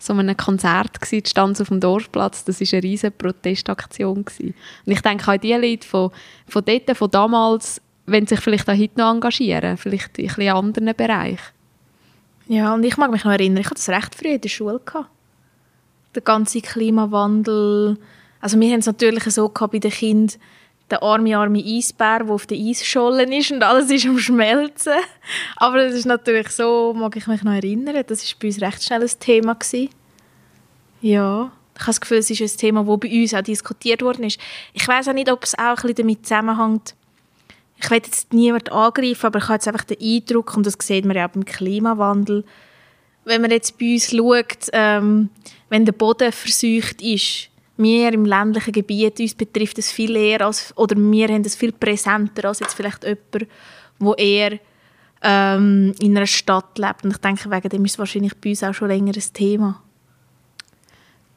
so 0.00 0.14
einem 0.14 0.36
Konzert 0.36 1.00
gewesen, 1.00 1.26
stand 1.26 1.60
auf 1.60 1.68
dem 1.68 1.78
Dorfplatz. 1.78 2.44
Das 2.44 2.60
war 2.60 2.68
eine 2.72 2.82
riesige 2.82 3.10
Protestaktion. 3.10 4.24
Gewesen. 4.24 4.54
Und 4.86 4.92
ich 4.92 5.00
denke 5.02 5.30
an 5.30 5.40
die 5.40 5.52
Leute 5.52 5.86
von, 5.86 6.10
von 6.48 6.64
dort, 6.64 6.96
von 6.96 7.10
damals, 7.10 7.80
wenn 8.06 8.26
sich 8.26 8.40
vielleicht 8.40 8.68
auch 8.68 8.76
heute 8.76 8.98
noch 8.98 9.12
engagieren, 9.12 9.76
vielleicht 9.76 10.18
in 10.18 10.30
einem 10.30 10.56
anderen 10.56 10.94
Bereich. 10.96 11.38
Ja, 12.48 12.74
und 12.74 12.82
ich 12.82 12.96
mag 12.96 13.10
mich 13.10 13.24
noch 13.24 13.32
erinnern, 13.32 13.58
ich 13.58 13.66
hatte 13.66 13.76
das 13.76 13.90
recht 13.90 14.14
früh 14.14 14.28
in 14.28 14.40
der 14.40 14.48
Schule. 14.48 14.80
Gehabt. 14.84 15.10
Der 16.14 16.22
ganze 16.22 16.60
Klimawandel. 16.60 17.98
Also 18.40 18.58
wir 18.58 18.72
haben 18.72 18.80
es 18.80 18.86
natürlich 18.86 19.24
so 19.24 19.48
gehabt 19.48 19.72
bei 19.72 19.78
den 19.78 19.90
Kindern, 19.90 20.40
der 20.90 21.02
arme, 21.02 21.36
arme 21.36 21.62
Eisbär, 21.64 22.24
der 22.24 22.34
auf 22.34 22.46
der 22.46 22.58
Eisschollen 22.58 23.32
ist 23.32 23.50
und 23.50 23.62
alles 23.62 23.90
ist 23.90 24.06
am 24.06 24.18
Schmelzen. 24.18 24.94
Aber 25.56 25.78
das 25.78 25.94
ist 25.94 26.06
natürlich 26.06 26.48
so, 26.48 26.94
mag 26.94 27.16
ich 27.16 27.26
mich 27.26 27.42
noch 27.42 27.52
erinnern, 27.52 28.02
das 28.06 28.24
war 28.24 28.38
bei 28.40 28.48
uns 28.48 28.60
recht 28.60 28.82
schnell 28.82 29.02
ein 29.02 29.10
Thema. 29.20 29.54
Gewesen. 29.54 29.90
Ja, 31.00 31.52
ich 31.74 31.80
habe 31.80 31.90
das 31.90 32.00
Gefühl, 32.00 32.18
es 32.18 32.30
ist 32.30 32.40
ein 32.40 32.58
Thema, 32.58 32.84
das 32.84 33.00
bei 33.00 33.22
uns 33.22 33.34
auch 33.34 33.42
diskutiert 33.42 34.02
worden 34.02 34.24
ist. 34.24 34.38
Ich 34.74 34.86
weiß 34.86 35.08
auch 35.08 35.14
nicht, 35.14 35.30
ob 35.30 35.44
es 35.44 35.54
auch 35.54 35.62
ein 35.62 35.74
bisschen 35.74 35.96
damit 35.96 36.26
zusammenhängt, 36.26 36.94
ich 37.82 37.90
will 37.90 37.96
jetzt 37.96 38.32
niemand 38.32 38.70
angreifen, 38.70 39.26
aber 39.26 39.38
ich 39.38 39.44
habe 39.44 39.54
jetzt 39.54 39.68
einfach 39.68 39.84
den 39.84 39.98
Eindruck, 40.00 40.54
und 40.56 40.66
das 40.66 40.76
sieht 40.80 41.06
man 41.06 41.16
ja 41.16 41.26
auch 41.26 41.30
beim 41.30 41.46
Klimawandel, 41.46 42.44
wenn 43.24 43.40
man 43.40 43.50
jetzt 43.50 43.78
bei 43.78 43.94
uns 43.94 44.10
schaut, 44.10 44.68
ähm, 44.72 45.30
wenn 45.68 45.84
der 45.84 45.92
Boden 45.92 46.32
verseucht 46.32 47.00
ist, 47.00 47.48
wir 47.82 48.12
im 48.12 48.24
ländlichen 48.24 48.72
Gebiet, 48.72 49.20
uns 49.20 49.34
betrifft 49.34 49.78
es 49.78 49.90
viel 49.90 50.14
eher, 50.16 50.46
als, 50.46 50.72
oder 50.76 50.96
wir 50.96 51.28
haben 51.28 51.44
es 51.44 51.56
viel 51.56 51.72
präsenter 51.72 52.48
als 52.48 52.60
jetzt 52.60 52.74
vielleicht 52.74 53.04
jemand, 53.04 53.50
wo 53.98 54.14
eher 54.14 54.58
ähm, 55.22 55.94
in 56.00 56.16
einer 56.16 56.26
Stadt 56.26 56.78
lebt. 56.78 57.04
Und 57.04 57.12
ich 57.12 57.18
denke, 57.18 57.50
wegen 57.50 57.68
dem 57.68 57.84
ist 57.84 57.92
es 57.92 57.98
wahrscheinlich 57.98 58.36
bei 58.36 58.50
uns 58.50 58.62
auch 58.62 58.74
schon 58.74 58.88
länger 58.88 59.12
ein 59.14 59.32
Thema. 59.32 59.82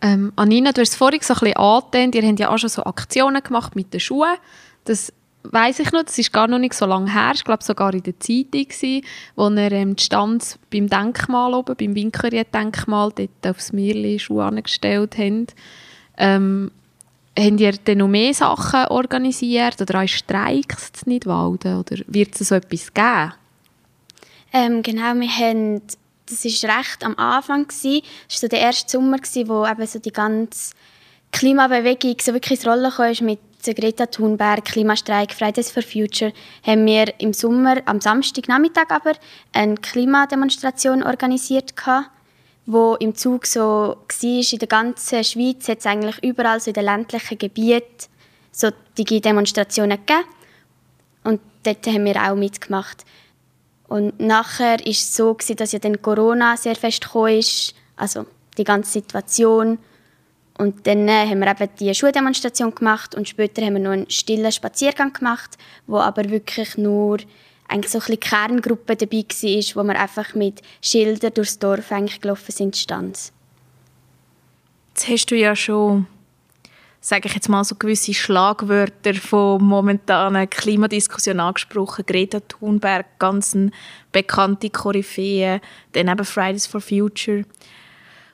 Ähm, 0.01 0.33
Anina, 0.35 0.71
du 0.71 0.81
hast 0.81 0.89
es 0.89 0.95
vorhin 0.95 1.21
so 1.21 1.33
ein 1.33 1.39
bisschen 1.39 1.57
angetönt, 1.57 2.15
ihr 2.15 2.23
habt 2.27 2.39
ja 2.39 2.50
auch 2.50 2.57
schon 2.57 2.69
so 2.69 2.83
Aktionen 2.83 3.41
gemacht 3.41 3.75
mit 3.75 3.93
den 3.93 4.01
Schuhen. 4.01 4.35
Das 4.83 5.13
weiß 5.43 5.79
ich 5.79 5.91
noch, 5.91 6.03
das 6.03 6.17
ist 6.17 6.33
gar 6.33 6.47
noch 6.47 6.59
nicht 6.59 6.73
so 6.73 6.85
lange 6.85 7.12
her, 7.12 7.31
ich 7.35 7.43
glaube 7.43 7.63
sogar 7.63 7.93
in 7.93 8.03
der 8.03 8.19
Zeitung 8.19 8.67
gewesen, 8.67 9.05
wo 9.35 9.47
er 9.47 9.71
ähm, 9.71 9.95
die 9.95 10.03
Stanz 10.03 10.59
beim 10.71 10.88
Denkmal 10.88 11.53
oben, 11.53 11.75
beim 11.75 11.95
Winkeriet-Denkmal, 11.95 13.12
dort 13.15 13.47
aufs 13.47 13.71
Mirli 13.71 14.19
Schuhe 14.19 14.43
angestellt 14.43 15.17
haben. 15.17 15.47
Ähm, 16.17 16.72
habt 17.38 17.60
ihr 17.60 17.72
dann 17.72 17.98
noch 18.00 18.08
mehr 18.08 18.34
Sachen 18.34 18.86
organisiert 18.88 19.82
oder 19.82 20.01
auch 20.01 20.08
Streiks 20.08 20.91
in 21.05 21.13
Nidwalden? 21.13 21.79
Oder 21.79 21.98
wird 22.08 22.39
es 22.39 22.50
so 22.50 22.55
etwas 22.55 22.93
geben? 22.93 23.34
Ähm, 24.51 24.84
genau, 24.84 25.15
wir 25.15 25.29
haben, 25.29 25.82
das 26.27 26.46
war 26.46 26.77
recht 26.77 27.03
am 27.03 27.17
Anfang. 27.17 27.67
Gewesen. 27.67 28.01
Das 28.27 28.36
war 28.36 28.41
so 28.41 28.48
der 28.48 28.60
erste 28.60 28.91
Sommer, 28.91 29.17
gewesen, 29.17 29.50
wo 29.50 29.65
eben 29.65 29.88
so 29.88 30.00
die 30.00 30.12
ganze 30.12 30.74
Klimabewegung 31.32 32.15
so 32.22 32.34
wirklich 32.34 32.60
ins 32.60 32.67
Rollen 32.67 32.91
kam 32.91 33.25
mit 33.25 33.39
Greta 33.65 34.05
Thunberg, 34.05 34.65
Klimastreik, 34.65 35.32
Fridays 35.34 35.72
for 35.72 35.82
Future, 35.82 36.34
haben 36.63 36.86
wir 36.86 37.13
im 37.20 37.34
Sommer, 37.34 37.77
am 37.86 38.01
Samstagnachmittag 38.01 38.89
aber, 38.89 39.13
eine 39.53 39.75
Klimademonstration 39.75 41.01
organisiert 41.01 41.75
gehabt 41.75 42.10
wo 42.65 42.96
im 42.96 43.15
Zug 43.15 43.46
so 43.46 43.60
war, 43.62 43.98
in 44.22 44.60
der 44.60 44.67
ganzen 44.67 45.24
Schweiz 45.24 45.67
hat 45.67 45.79
es 45.79 45.86
eigentlich 45.86 46.24
überall 46.24 46.60
so 46.60 46.70
in 46.70 46.75
den 46.75 46.86
ländlichen 46.86 47.38
Gebieten 47.38 48.08
so 48.51 48.70
Digi-Demonstrationen 48.98 49.98
gegeben. 49.98 50.27
Und 51.24 51.41
dort 51.63 51.86
haben 51.88 52.05
wir 52.05 52.15
auch 52.22 52.36
mitgemacht. 52.36 53.03
Und 53.88 54.20
nachher 54.20 54.79
war 54.79 54.88
es 54.88 55.15
so, 55.15 55.38
dass 55.55 55.72
ja 55.72 55.79
dann 55.79 56.01
Corona 56.01 56.58
sehr 56.58 56.75
fest 56.75 57.08
ist, 57.29 57.75
also 57.96 58.25
die 58.58 58.63
ganze 58.63 58.91
Situation. 58.91 59.79
Und 60.58 60.86
dann 60.88 61.08
äh, 61.08 61.27
haben 61.27 61.39
wir 61.39 61.50
eben 61.50 61.70
die 61.79 61.93
Schuldemonstration 61.93 62.75
gemacht 62.75 63.15
und 63.15 63.27
später 63.27 63.63
haben 63.63 63.74
wir 63.74 63.82
noch 63.82 63.91
einen 63.91 64.10
stillen 64.10 64.51
Spaziergang 64.51 65.12
gemacht, 65.12 65.58
wo 65.88 65.98
aber 65.98 66.29
wirklich 66.29 66.77
nur 66.77 67.17
eigentlich 67.74 67.92
so 67.92 68.00
ein 68.00 68.20
Kerngruppe 68.20 68.96
dabei 68.96 69.24
war, 69.24 69.84
wo 69.84 69.88
wir 69.88 70.00
einfach 70.00 70.36
mit 70.36 70.62
Schildern 70.82 71.34
durchs 71.34 71.58
Dorf 71.58 71.92
eigentlich 71.92 72.22
gelaufen 72.22 72.51
sind, 72.51 72.77
stand. 72.77 73.32
Jetzt 74.89 75.08
hast 75.10 75.25
du 75.32 75.36
ja 75.36 75.56
schon, 75.56 76.06
sage 77.01 77.27
ich 77.27 77.34
jetzt 77.34 77.50
mal, 77.50 77.63
so 77.63 77.74
gewisse 77.74 78.13
Schlagwörter 78.13 79.15
von 79.15 79.63
momentanen 79.63 80.48
Klimadiskussion 80.48 81.39
angesprochen. 81.39 82.06
Greta 82.06 82.42
Thunberg, 82.42 83.08
ganz 83.18 83.56
eine 83.56 83.72
bekannte 84.12 84.70
Koryphäe, 84.70 85.60
dann 85.94 86.10
eben 86.10 86.25
Fridays 86.25 86.68
for 86.68 86.80
Future. 86.80 87.44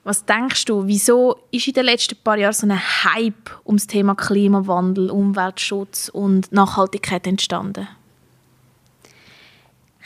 Was 0.03 0.25
denkst 0.25 0.65
du, 0.65 0.85
wieso 0.85 1.37
ist 1.51 1.67
in 1.67 1.73
den 1.73 1.85
letzten 1.85 2.17
paar 2.21 2.37
Jahren 2.37 2.53
so 2.53 2.67
ein 2.67 2.77
Hype 2.77 3.51
ums 3.65 3.87
Thema 3.87 4.15
Klimawandel, 4.15 5.09
Umweltschutz 5.09 6.09
und 6.09 6.51
Nachhaltigkeit 6.51 7.25
entstanden? 7.25 7.87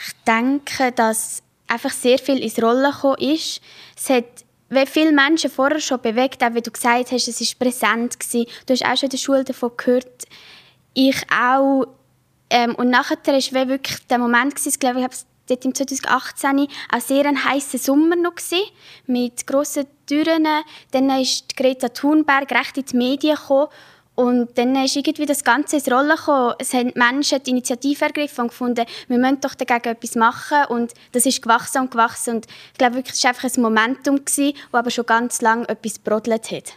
Ich 0.05 0.13
denke, 0.25 0.91
dass 0.91 1.41
einfach 1.67 1.91
sehr 1.91 2.19
viel 2.19 2.39
ins 2.39 2.62
Rollen 2.62 2.91
gekommen 2.91 3.19
ist. 3.19 3.62
Es 3.95 4.10
hat 4.10 4.25
wie 4.69 4.86
viele 4.88 5.12
Menschen 5.12 5.51
vorher 5.51 5.79
schon 5.79 6.01
bewegt, 6.01 6.43
auch 6.43 6.53
wie 6.55 6.62
du 6.62 6.72
gesagt 6.72 7.12
hast, 7.12 7.27
es 7.27 7.39
war 7.39 7.67
präsent. 7.67 8.19
Gewesen. 8.19 8.48
Du 8.65 8.74
hast 8.74 8.83
auch 8.83 8.98
schon 8.98 9.07
in 9.07 9.12
der 9.12 9.17
Schule 9.17 9.43
davon 9.43 9.72
gehört. 9.77 10.24
Ich 10.93 11.22
auch. 11.31 11.86
Ähm, 12.50 12.75
und 12.75 12.89
nachher 12.89 13.17
war 13.25 13.67
wirklich 13.67 14.05
der 14.07 14.17
Moment, 14.17 14.55
gewesen, 14.55 14.69
ich 14.69 14.79
glaube, 14.79 15.00
ich 15.00 15.07
dort 15.48 15.65
im 15.65 15.75
2018 15.75 16.67
auch 16.91 17.00
sehr 17.00 17.25
ein 17.25 17.43
heißer 17.43 17.77
Sommer 17.77 18.15
noch 18.15 18.36
gewesen, 18.36 18.63
mit 19.07 19.45
grossen 19.48 19.86
Türen. 20.05 20.48
Dann 20.91 21.10
ist 21.22 21.55
Greta 21.55 21.89
Thunberg 21.89 22.51
recht 22.51 22.77
in 22.77 22.86
die 22.86 22.98
Medien 22.98 23.36
gekommen 23.36 23.69
und 24.15 24.55
dann 24.58 24.75
ist 24.75 24.96
irgendwie 24.96 25.25
das 25.25 25.43
Ganze 25.43 25.77
ins 25.77 25.89
Rollen 25.89 26.15
gekommen. 26.15 26.53
Es 26.60 26.74
haben 26.74 26.91
Menschen 26.93 27.41
die 27.43 27.50
Initiative 27.50 28.05
ergriffen 28.05 28.41
und 28.41 28.48
gefunden, 28.50 28.86
wir 29.08 29.17
müssen 29.17 29.41
doch 29.41 29.55
dagegen 29.55 29.89
etwas 29.89 30.15
machen. 30.15 30.65
Und 30.70 30.93
das 31.13 31.25
ist 31.25 31.41
gewachsen 31.41 31.82
und 31.82 31.91
gewachsen. 31.91 32.36
Und 32.36 32.46
ich 32.46 32.77
glaube 32.77 32.96
wirklich, 32.96 33.15
es 33.15 33.24
war 33.24 33.32
einfach 33.32 33.50
ein 33.50 33.62
Momentum, 33.62 34.24
gewesen, 34.24 34.53
das 34.53 34.79
aber 34.79 34.91
schon 34.91 35.05
ganz 35.08 35.41
lange 35.41 35.67
etwas 35.67 35.98
brodelt 35.98 36.51
hat. 36.51 36.74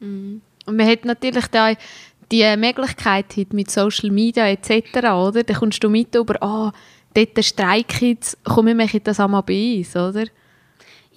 Mhm. 0.00 0.42
Und 0.66 0.76
man 0.76 0.86
hat 0.86 1.06
natürlich 1.06 1.46
da 1.46 1.72
die 2.30 2.56
Möglichkeit 2.56 3.34
mit 3.52 3.70
Social 3.70 4.10
Media 4.10 4.46
etc., 4.46 4.96
oder? 4.96 5.42
Da 5.42 5.54
kommst 5.54 5.82
du 5.82 5.88
mit 5.88 6.14
über, 6.14 6.42
ah, 6.42 6.68
oh, 6.68 6.72
dort 7.14 7.44
streiken 7.44 8.18
komm, 8.44 8.66
wir 8.66 8.74
machen 8.74 9.00
das 9.02 9.18
einmal 9.18 9.42
bei 9.42 9.78
uns, 9.78 9.96
oder? 9.96 10.26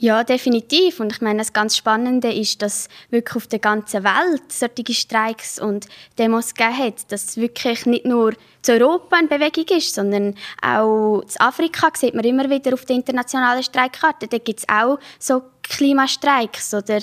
Ja, 0.04 0.26
definitiv. 0.26 1.00
Und 1.00 1.14
ich 1.14 1.22
meine, 1.22 1.40
das 1.40 1.54
ganz 1.54 1.78
Spannende 1.78 2.30
ist, 2.30 2.62
dass 2.62 2.90
wirklich 3.10 3.38
auf 3.38 3.48
der 3.48 3.60
ganzen 3.60 4.04
Welt 4.04 4.44
solche 4.50 4.94
Streiks 4.94 5.62
und 5.62 5.88
Demos 6.20 6.54
gegeben 6.54 6.78
hat, 6.78 7.10
dass 7.10 7.38
wirklich 7.38 7.86
nicht 7.86 8.06
nur 8.06 8.34
zu 8.62 8.74
Europa 8.74 9.16
eine 9.16 9.30
Bewegung 9.30 9.78
ist, 9.78 9.96
sondern 9.96 10.36
auch 10.62 11.22
in 11.22 11.40
Afrika 11.40 11.90
sieht 11.94 12.16
man 12.16 12.26
immer 12.26 12.50
wieder 12.50 12.74
auf 12.74 12.84
der 12.84 12.98
internationalen 12.98 13.64
Streikkarte. 13.64 14.28
Da 14.28 14.40
gibt 14.40 14.60
es 14.60 14.68
auch 14.68 15.00
so 15.20 15.42
Klimastreiks 15.62 16.74
oder 16.74 17.00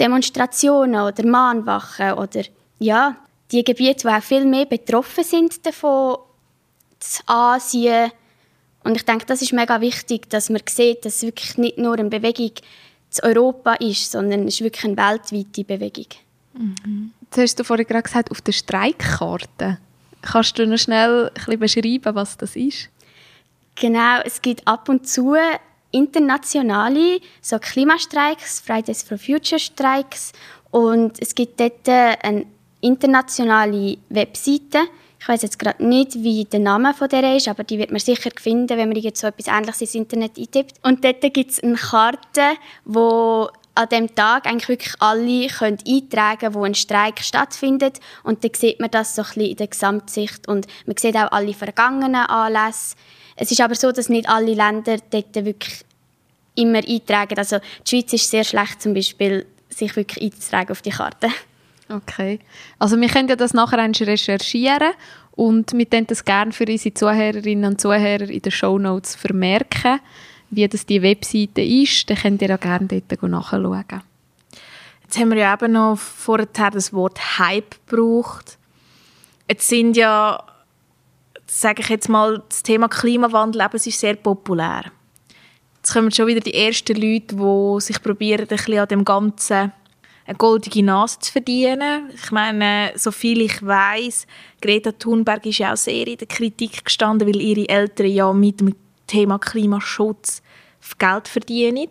Demonstrationen 0.00 1.02
oder 1.02 1.26
Mahnwachen 1.26 2.14
oder 2.14 2.40
ja, 2.78 3.16
die 3.52 3.64
Gebiete, 3.64 4.08
die 4.08 4.14
auch 4.14 4.22
viel 4.22 4.46
mehr 4.46 4.64
betroffen 4.64 5.24
sind 5.24 5.66
davon, 5.66 6.16
Asien, 7.26 8.12
und 8.84 8.96
ich 8.96 9.04
denke, 9.04 9.26
das 9.26 9.42
ist 9.42 9.52
mega 9.52 9.80
wichtig, 9.80 10.28
dass 10.30 10.50
man 10.50 10.60
sieht, 10.68 11.04
dass 11.04 11.16
es 11.16 11.22
wirklich 11.22 11.58
nicht 11.58 11.78
nur 11.78 11.94
eine 11.94 12.08
Bewegung 12.08 12.52
zu 13.10 13.22
Europa 13.22 13.74
ist, 13.74 14.12
sondern 14.12 14.46
es 14.46 14.54
ist 14.54 14.60
wirklich 14.62 14.84
eine 14.84 14.96
weltweite 14.96 15.64
Bewegung. 15.64 16.06
Mhm. 16.52 17.12
Jetzt 17.22 17.38
hast 17.38 17.58
du 17.58 17.64
vorhin 17.64 17.86
gerade 17.86 18.02
gesagt, 18.02 18.30
auf 18.30 18.40
der 18.40 18.52
Streikkarte. 18.52 19.78
Kannst 20.22 20.58
du 20.58 20.66
noch 20.66 20.78
schnell 20.78 21.30
ein 21.34 21.58
bisschen 21.58 21.82
beschreiben, 21.82 22.14
was 22.14 22.36
das 22.36 22.56
ist? 22.56 22.88
Genau, 23.74 24.20
es 24.24 24.40
gibt 24.40 24.66
ab 24.66 24.88
und 24.88 25.08
zu 25.08 25.34
internationale 25.90 27.20
so 27.40 27.58
Klimastreiks, 27.58 28.60
Fridays 28.60 29.02
for 29.02 29.16
Future 29.16 29.58
Streiks 29.58 30.32
und 30.70 31.20
es 31.20 31.34
gibt 31.34 31.60
dort 31.60 31.88
eine 31.88 32.46
internationale 32.80 33.96
Webseite, 34.08 34.80
ich 35.24 35.28
weiß 35.28 35.40
jetzt 35.40 35.58
gerade 35.58 35.82
nicht, 35.82 36.22
wie 36.22 36.44
der 36.44 36.60
Name 36.60 36.92
von 36.92 37.08
der 37.08 37.34
ist, 37.34 37.48
aber 37.48 37.64
die 37.64 37.78
wird 37.78 37.90
man 37.90 37.98
sicher 37.98 38.28
finden, 38.38 38.76
wenn 38.76 38.90
man 38.90 38.98
jetzt 38.98 39.22
so 39.22 39.26
etwas 39.26 39.46
Ähnliches 39.46 39.80
ins 39.80 39.94
Internet 39.94 40.38
eintippt. 40.38 40.74
Und 40.82 41.02
dort 41.02 41.22
gibt 41.32 41.50
es 41.50 41.62
eine 41.62 41.76
Karte, 41.76 42.58
wo 42.84 43.48
an 43.74 43.88
dem 43.88 44.14
Tag 44.14 44.46
eigentlich 44.46 44.68
wirklich 44.68 44.94
alle 44.98 45.46
können 45.46 45.78
eintragen 45.88 46.52
wo 46.52 46.64
ein 46.64 46.74
Streik 46.74 47.20
stattfindet. 47.20 48.00
Und 48.22 48.44
dann 48.44 48.52
sieht 48.52 48.80
man 48.80 48.90
das 48.90 49.16
so 49.16 49.22
ein 49.22 49.28
bisschen 49.28 49.50
in 49.50 49.56
der 49.56 49.68
Gesamtsicht. 49.68 50.46
Und 50.46 50.66
man 50.84 50.98
sieht 50.98 51.16
auch 51.16 51.32
alle 51.32 51.54
vergangenen 51.54 52.26
Anlässe. 52.26 52.94
Es 53.34 53.50
ist 53.50 53.62
aber 53.62 53.76
so, 53.76 53.92
dass 53.92 54.10
nicht 54.10 54.28
alle 54.28 54.52
Länder 54.52 54.98
dort 55.08 55.34
wirklich 55.36 55.86
immer 56.54 56.86
eintragen. 56.86 57.38
Also 57.38 57.60
die 57.86 57.88
Schweiz 57.88 58.12
ist 58.12 58.30
sehr 58.30 58.44
schlecht, 58.44 58.82
zum 58.82 58.92
Beispiel 58.92 59.46
sich 59.70 59.96
wirklich 59.96 60.22
einzutragen 60.22 60.72
auf 60.72 60.82
die 60.82 60.90
Karte. 60.90 61.28
Okay. 61.88 62.38
Also 62.78 63.00
wir 63.00 63.08
können 63.08 63.28
ja 63.28 63.36
das 63.36 63.52
nachher 63.52 63.78
recherchieren 63.78 64.92
und 65.32 65.72
wir 65.72 65.86
können 65.86 66.06
das 66.06 66.24
gerne 66.24 66.52
für 66.52 66.64
unsere 66.66 66.94
Zuhörerinnen 66.94 67.72
und 67.72 67.80
Zuhörer 67.80 68.28
in 68.28 68.40
den 68.40 68.52
Shownotes 68.52 69.16
vermerken, 69.16 70.00
wie 70.50 70.66
das 70.66 70.86
die 70.86 71.02
Webseite 71.02 71.60
ist. 71.60 72.08
Dann 72.08 72.16
könnt 72.16 72.42
ihr 72.42 72.54
auch 72.54 72.60
gerne 72.60 72.86
dort 72.86 73.22
nachschauen. 73.22 74.02
Jetzt 75.02 75.18
haben 75.18 75.30
wir 75.30 75.38
ja 75.38 75.54
eben 75.54 75.72
noch 75.72 75.98
vorher 75.98 76.46
das 76.46 76.92
Wort 76.92 77.38
Hype 77.38 77.76
gebraucht. 77.86 78.58
Jetzt 79.48 79.68
sind 79.68 79.96
ja, 79.96 80.42
sage 81.46 81.82
ich 81.82 81.88
jetzt 81.88 82.08
mal, 82.08 82.42
das 82.48 82.62
Thema 82.62 82.88
Klimawandel 82.88 83.62
eben, 83.62 83.76
ist 83.76 84.00
sehr 84.00 84.14
populär. 84.14 84.84
Jetzt 85.76 85.92
kommen 85.92 86.10
schon 86.10 86.28
wieder 86.28 86.40
die 86.40 86.54
ersten 86.54 86.96
Leute, 86.96 87.36
die 87.36 87.80
sich 87.80 88.02
probieren, 88.02 88.42
ein 88.42 88.48
bisschen 88.48 88.78
an 88.78 88.88
dem 88.88 89.04
Ganzen 89.04 89.72
eine 90.26 90.36
goldige 90.36 90.82
Nase 90.82 91.18
zu 91.18 91.32
verdienen. 91.32 92.10
Ich 92.14 92.30
meine, 92.30 92.92
so 92.96 93.10
viel 93.10 93.42
ich 93.42 93.64
weiß, 93.64 94.26
Greta 94.60 94.92
Thunberg 94.92 95.44
ist 95.46 95.58
ja 95.58 95.72
auch 95.72 95.76
sehr 95.76 96.06
in 96.06 96.16
der 96.16 96.26
Kritik 96.26 96.84
gestanden, 96.84 97.28
weil 97.28 97.40
ihre 97.40 97.68
Eltern 97.68 98.06
ja 98.06 98.32
mit 98.32 98.60
dem 98.60 98.74
Thema 99.06 99.38
Klimaschutz 99.38 100.42
Geld 100.98 101.28
verdienen. 101.28 101.88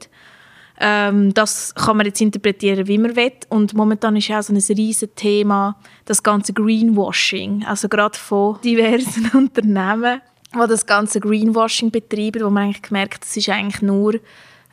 Ähm, 0.80 1.34
das 1.34 1.74
kann 1.76 1.98
man 1.98 2.06
jetzt 2.06 2.22
interpretieren, 2.22 2.88
wie 2.88 2.98
man 2.98 3.16
will. 3.16 3.32
Und 3.50 3.74
momentan 3.74 4.16
ist 4.16 4.32
auch 4.32 4.42
so 4.42 4.54
ein 4.54 4.58
riesiges 4.58 5.10
Thema 5.16 5.78
das 6.06 6.24
ganze 6.24 6.54
Greenwashing. 6.54 7.64
Also 7.66 7.88
gerade 7.88 8.18
von 8.18 8.60
diversen 8.64 9.30
Unternehmen, 9.34 10.22
die 10.54 10.68
das 10.68 10.86
ganze 10.86 11.20
Greenwashing 11.20 11.92
betreiben, 11.92 12.44
wo 12.44 12.50
man 12.50 12.64
eigentlich 12.66 12.82
gemerkt, 12.82 13.24
das 13.24 13.38
ist 13.38 13.50
eigentlich 13.50 13.82
nur 13.82 14.16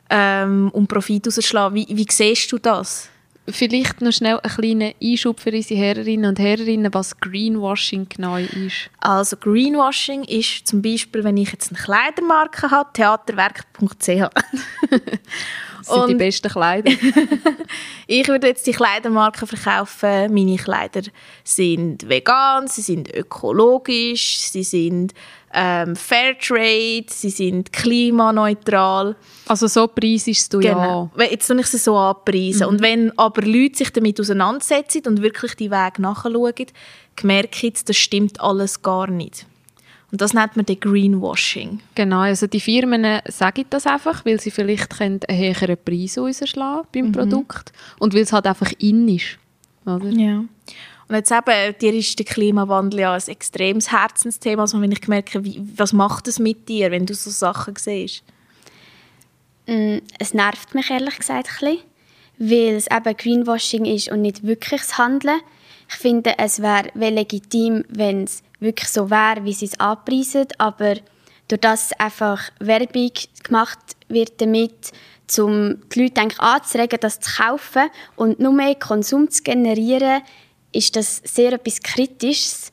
ähm, 0.09 0.69
um 0.73 0.87
Profit 0.87 1.27
rauszuschlagen. 1.27 1.75
Wie, 1.75 1.87
wie 1.89 2.07
siehst 2.09 2.51
du 2.51 2.57
das? 2.57 3.10
Vielleicht 3.47 4.01
noch 4.01 4.11
schnell 4.11 4.39
einen 4.39 4.53
kleinen 4.53 4.93
Einschub 5.01 5.39
für 5.39 5.51
unsere 5.51 5.79
Herrinnen 5.79 6.25
und 6.25 6.39
Herrinnen, 6.39 6.93
was 6.93 7.19
Greenwashing 7.19 8.07
genau 8.07 8.37
ist. 8.37 8.89
Also 8.99 9.35
Greenwashing 9.35 10.23
ist 10.25 10.67
zum 10.67 10.81
Beispiel, 10.81 11.23
wenn 11.23 11.37
ich 11.37 11.51
jetzt 11.51 11.71
eine 11.71 11.81
Kleidermarke 11.81 12.69
habe, 12.69 12.89
theaterwerk.ch. 12.93 13.97
das 13.97 14.29
sind 15.81 15.97
und 15.97 16.09
die 16.09 16.15
besten 16.15 16.49
Kleider. 16.49 16.91
ich 18.07 18.27
würde 18.27 18.47
jetzt 18.47 18.67
die 18.67 18.73
Kleidermarke 18.73 19.47
verkaufen. 19.47 20.33
Meine 20.33 20.57
Kleider 20.57 21.01
sind 21.43 22.07
vegan, 22.07 22.67
sie 22.67 22.81
sind 22.81 23.11
ökologisch, 23.13 24.39
sie 24.39 24.63
sind 24.63 25.13
ähm, 25.53 25.95
Fairtrade, 25.95 27.05
sie 27.07 27.29
sind 27.29 27.73
klimaneutral. 27.73 29.15
Also 29.47 29.67
so 29.67 29.87
preisest 29.87 30.53
du 30.53 30.59
genau. 30.59 31.11
ja. 31.17 31.25
Jetzt 31.25 31.47
tue 31.47 31.59
ich 31.59 31.67
sie 31.67 31.77
so 31.77 31.97
anpreisen. 31.97 32.67
Mhm. 32.67 32.73
Und 32.73 32.81
wenn 32.81 33.17
aber 33.17 33.41
Leute 33.41 33.77
sich 33.77 33.91
damit 33.91 34.19
auseinandersetzen 34.19 35.03
und 35.07 35.21
wirklich 35.21 35.55
die 35.55 35.71
Weg 35.71 35.99
nachschauen, 35.99 36.53
merke 37.23 37.67
ich, 37.67 37.83
das 37.85 37.97
stimmt 37.97 38.39
alles 38.39 38.81
gar 38.81 39.07
nicht. 39.07 39.45
Und 40.11 40.19
das 40.19 40.33
nennt 40.33 40.57
man 40.57 40.65
den 40.65 40.79
Greenwashing. 40.79 41.79
Genau, 41.95 42.19
also 42.19 42.45
die 42.45 42.59
Firmen 42.59 43.21
sagen 43.29 43.65
das 43.69 43.87
einfach, 43.87 44.25
weil 44.25 44.41
sie 44.41 44.51
vielleicht 44.51 44.99
einen 44.99 45.21
höheren 45.29 45.77
Preis 45.83 46.17
rausschlagen 46.17 46.87
beim 46.93 47.07
mhm. 47.07 47.11
Produkt 47.13 47.71
und 47.99 48.13
weil 48.13 48.21
es 48.21 48.33
halt 48.33 48.45
einfach 48.45 48.71
in 48.79 49.07
ist. 49.07 49.37
Oder? 49.85 50.09
Ja. 50.09 50.43
Und 51.11 51.17
jetzt 51.17 51.31
eben, 51.33 51.77
dir 51.77 51.93
ist 51.93 52.17
der 52.17 52.25
Klimawandel 52.25 53.01
ja 53.01 53.13
ein 53.13 53.27
extremes 53.27 53.91
Herzensthema. 53.91 54.61
Also 54.61 54.79
wenn 54.79 54.93
ich 54.93 55.09
merke, 55.09 55.43
wie, 55.43 55.61
was 55.75 55.91
macht 55.91 56.29
es 56.29 56.39
mit 56.39 56.69
dir, 56.69 56.89
wenn 56.89 57.05
du 57.05 57.13
so 57.13 57.29
Sachen 57.29 57.75
siehst? 57.75 58.23
Mm, 59.67 59.97
es 60.19 60.33
nervt 60.33 60.73
mich 60.73 60.89
ehrlich 60.89 61.17
gesagt 61.17 61.49
ein 61.49 61.59
bisschen, 61.59 61.79
weil 62.37 62.75
es 62.75 62.87
eben 62.87 63.17
Greenwashing 63.17 63.83
ist 63.83 64.09
und 64.09 64.21
nicht 64.21 64.43
wirkliches 64.47 64.97
Handeln. 64.97 65.41
Ich 65.89 65.95
finde, 65.95 66.35
es 66.37 66.61
wäre 66.61 66.89
legitim, 66.95 67.83
wenn 67.89 68.23
es 68.23 68.41
wirklich 68.61 68.87
so 68.87 69.09
wäre, 69.09 69.43
wie 69.43 69.51
sie 69.51 69.65
es 69.65 69.77
anpreisen, 69.81 70.47
aber 70.59 70.95
durch 71.49 71.59
das 71.59 71.91
einfach 71.99 72.51
Werbung 72.61 73.11
gemacht 73.43 73.79
wird 74.07 74.39
damit, 74.39 74.93
um 75.37 75.81
die 75.93 76.03
Leute 76.03 76.39
anzuregen, 76.39 76.99
das 77.01 77.19
zu 77.19 77.43
kaufen 77.43 77.89
und 78.15 78.39
nur 78.39 78.53
mehr 78.53 78.75
Konsum 78.75 79.29
zu 79.29 79.43
generieren, 79.43 80.21
ist 80.71 80.95
das 80.95 81.21
sehr 81.23 81.53
etwas 81.53 81.81
Kritisches. 81.81 82.71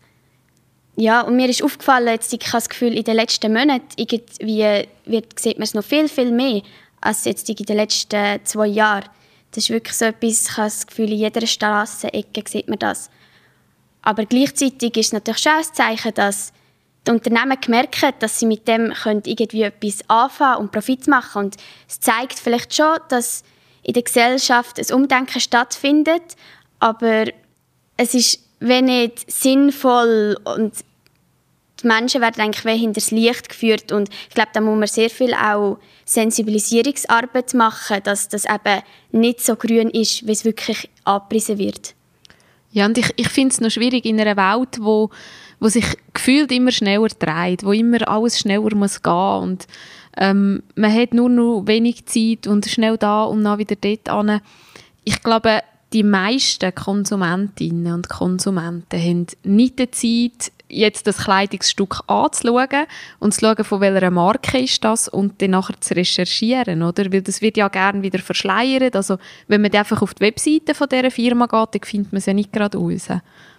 Ja, 0.96 1.20
und 1.20 1.36
mir 1.36 1.48
ist 1.48 1.62
aufgefallen, 1.62 2.08
jetzt, 2.08 2.32
ich 2.32 2.40
habe 2.46 2.56
das 2.56 2.68
Gefühl, 2.68 2.96
in 2.96 3.04
den 3.04 3.16
letzten 3.16 3.52
Monaten 3.52 3.86
irgendwie 3.96 4.88
wird, 5.04 5.38
sieht 5.38 5.58
man 5.58 5.64
es 5.64 5.74
noch 5.74 5.84
viel, 5.84 6.08
viel 6.08 6.32
mehr 6.32 6.62
als 7.00 7.24
jetzt 7.24 7.48
in 7.48 7.56
den 7.56 7.76
letzten 7.76 8.44
zwei 8.44 8.66
Jahren. 8.66 9.08
Das 9.52 9.64
ist 9.64 9.70
wirklich 9.70 9.96
so 9.96 10.06
etwas, 10.06 10.42
ich 10.42 10.56
habe 10.56 10.66
das 10.66 10.86
Gefühl, 10.86 11.12
in 11.12 11.18
jeder 11.18 11.46
Straßenecke 11.46 12.42
sieht 12.46 12.68
man 12.68 12.78
das. 12.78 13.10
Aber 14.02 14.26
gleichzeitig 14.26 14.96
ist 14.96 15.06
es 15.06 15.12
natürlich 15.12 15.42
schon 15.42 15.52
ein 15.52 15.64
Zeichen, 15.64 16.14
dass 16.14 16.52
die 17.06 17.12
Unternehmen 17.12 17.60
gemerkt 17.60 18.02
haben, 18.02 18.18
dass 18.18 18.38
sie 18.38 18.46
mit 18.46 18.68
dem 18.68 18.92
irgendwie 19.24 19.62
etwas 19.62 20.00
anfangen 20.08 20.62
und 20.62 20.72
Profit 20.72 21.06
machen 21.06 21.44
Und 21.44 21.56
es 21.88 22.00
zeigt 22.00 22.38
vielleicht 22.38 22.74
schon, 22.74 22.98
dass 23.08 23.44
in 23.82 23.94
der 23.94 24.02
Gesellschaft 24.02 24.78
ein 24.78 24.94
Umdenken 24.94 25.40
stattfindet, 25.40 26.36
aber 26.80 27.26
es 27.98 28.14
ist 28.14 28.40
wenn 28.60 28.86
nicht 28.86 29.30
sinnvoll 29.30 30.36
und 30.44 30.72
die 31.82 31.86
Menschen 31.86 32.20
werden 32.20 32.40
eigentlich 32.40 32.92
das 32.92 33.12
Licht 33.12 33.48
geführt 33.48 33.92
und 33.92 34.08
ich 34.28 34.34
glaube, 34.34 34.50
da 34.52 34.60
muss 34.60 34.78
man 34.78 34.88
sehr 34.88 35.10
viel 35.10 35.32
auch 35.32 35.78
Sensibilisierungsarbeit 36.04 37.54
machen, 37.54 38.00
dass 38.02 38.28
das 38.28 38.46
eben 38.46 38.82
nicht 39.12 39.40
so 39.44 39.54
grün 39.54 39.90
ist, 39.90 40.26
wie 40.26 40.32
es 40.32 40.44
wirklich 40.44 40.90
angepriesen 41.04 41.58
wird. 41.58 41.94
Ja, 42.72 42.86
und 42.86 42.98
ich, 42.98 43.12
ich 43.16 43.28
finde 43.28 43.52
es 43.52 43.60
noch 43.60 43.70
schwierig 43.70 44.04
in 44.04 44.20
einer 44.20 44.36
Welt, 44.36 44.78
wo, 44.80 45.10
wo 45.60 45.68
sich 45.68 45.86
gefühlt 46.12 46.50
immer 46.50 46.72
schneller 46.72 47.08
dreht, 47.08 47.64
wo 47.64 47.72
immer 47.72 48.08
alles 48.08 48.40
schneller 48.40 48.74
muss 48.74 49.02
gehen 49.02 49.42
und 49.42 49.66
ähm, 50.16 50.64
man 50.74 50.92
hat 50.92 51.14
nur 51.14 51.28
noch 51.28 51.62
wenig 51.66 52.06
Zeit 52.06 52.48
und 52.48 52.66
schnell 52.66 52.98
da 52.98 53.22
und 53.22 53.44
dann 53.44 53.58
wieder 53.58 53.76
dort 53.76 54.08
an. 54.08 54.40
Ich 55.04 55.22
glaube, 55.22 55.62
die 55.92 56.02
meisten 56.02 56.74
Konsumentinnen 56.74 57.92
und 57.94 58.08
Konsumenten 58.08 59.00
haben 59.00 59.26
nicht 59.44 59.78
die 59.78 59.90
Zeit, 59.90 60.52
jetzt 60.68 61.06
das 61.06 61.18
Kleidungsstück 61.18 62.00
anzuschauen 62.06 62.86
und 63.20 63.32
zu 63.32 63.40
schauen, 63.40 63.64
von 63.64 63.80
welcher 63.80 64.10
Marke 64.10 64.58
ist 64.58 64.84
das 64.84 65.08
und 65.08 65.40
dann 65.40 65.52
nachher 65.52 65.80
zu 65.80 65.94
recherchieren, 65.94 66.82
oder? 66.82 67.10
Weil 67.10 67.22
das 67.22 67.40
wird 67.40 67.56
ja 67.56 67.68
gerne 67.68 68.02
wieder 68.02 68.18
verschleiert. 68.18 68.94
Also, 68.94 69.18
wenn 69.46 69.62
man 69.62 69.72
einfach 69.72 70.02
auf 70.02 70.14
die 70.14 70.24
Webseite 70.24 70.74
von 70.74 70.88
dieser 70.88 71.10
Firma 71.10 71.46
geht, 71.46 71.74
dann 71.74 71.88
findet 71.88 72.12
man 72.12 72.20
sie 72.20 72.30
ja 72.30 72.34
nicht 72.34 72.52
gerade 72.52 72.76
raus. 72.76 73.08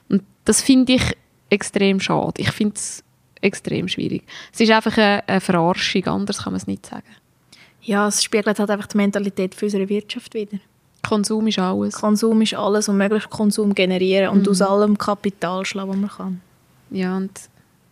Und 0.07 0.23
das 0.45 0.61
finde 0.61 0.93
ich 0.93 1.17
extrem 1.49 1.99
schade. 1.99 2.41
Ich 2.41 2.51
finde 2.51 2.75
es 2.75 3.03
extrem 3.41 3.87
schwierig. 3.87 4.23
Es 4.53 4.59
ist 4.59 4.71
einfach 4.71 4.97
eine, 4.97 5.27
eine 5.27 5.41
Verarschung, 5.41 6.05
anders 6.05 6.43
kann 6.43 6.53
man 6.53 6.61
es 6.61 6.67
nicht 6.67 6.85
sagen. 6.85 7.07
Ja, 7.81 8.07
es 8.07 8.23
spiegelt 8.23 8.59
halt 8.59 8.69
einfach 8.69 8.87
die 8.87 8.97
Mentalität 8.97 9.55
für 9.55 9.65
unsere 9.65 9.89
Wirtschaft 9.89 10.33
wieder. 10.33 10.59
Konsum 11.07 11.47
ist 11.47 11.59
alles. 11.59 11.95
Konsum 11.95 12.41
ist 12.41 12.53
alles 12.53 12.89
und 12.89 12.97
möglichst 12.97 13.29
Konsum 13.29 13.73
generieren 13.73 14.29
und 14.29 14.45
mhm. 14.45 14.51
aus 14.51 14.61
allem 14.61 14.97
Kapital 14.97 15.65
schlagen, 15.65 15.89
was 15.89 15.97
man 15.97 16.09
kann. 16.09 16.41
Ja, 16.91 17.17
und 17.17 17.31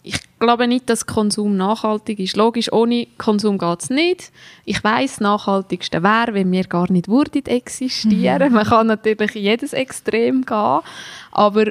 ich 0.03 0.19
glaube 0.39 0.67
nicht, 0.67 0.89
dass 0.89 1.05
Konsum 1.05 1.57
nachhaltig 1.57 2.19
ist. 2.19 2.37
Logisch, 2.37 2.71
ohne 2.71 3.07
Konsum 3.17 3.57
geht 3.57 3.81
es 3.81 3.89
nicht. 3.89 4.31
Ich 4.65 4.83
weiß, 4.83 5.13
das 5.13 5.21
Nachhaltigste 5.21 6.01
wäre, 6.01 6.33
wenn 6.33 6.51
wir 6.51 6.63
gar 6.63 6.89
nicht 6.91 7.07
würden 7.07 7.45
existieren. 7.45 8.49
Mhm. 8.49 8.55
Man 8.55 8.65
kann 8.65 8.87
natürlich 8.87 9.35
in 9.35 9.43
jedes 9.43 9.73
Extrem 9.73 10.45
gehen, 10.45 10.79
aber 11.31 11.65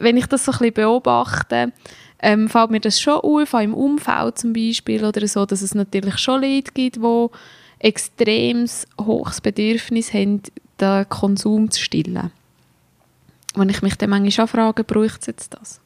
wenn 0.00 0.16
ich 0.16 0.26
das 0.26 0.44
so 0.44 0.52
ein 0.52 0.58
bisschen 0.58 0.74
beobachte, 0.74 1.72
ähm, 2.18 2.48
fällt 2.48 2.70
mir 2.70 2.80
das 2.80 3.00
schon 3.00 3.20
auf, 3.20 3.54
auch 3.54 3.60
im 3.60 3.74
Umfeld 3.74 4.38
zum 4.38 4.52
Beispiel 4.52 5.04
oder 5.04 5.26
so, 5.28 5.46
dass 5.46 5.62
es 5.62 5.74
natürlich 5.74 6.18
schon 6.18 6.42
Leute 6.42 6.72
gibt, 6.72 6.96
die 6.96 7.28
extremes 7.78 8.86
hohes 9.00 9.40
Bedürfnis 9.40 10.12
haben, 10.12 10.42
den 10.80 11.08
Konsum 11.08 11.70
zu 11.70 11.82
stillen. 11.82 12.30
Wenn 13.54 13.68
ich 13.68 13.82
mich 13.82 13.96
dann 13.96 14.10
manchmal 14.10 14.30
schon 14.30 14.48
frage, 14.48 14.84
braucht 14.84 15.20
es 15.22 15.26
jetzt 15.26 15.54
das? 15.54 15.80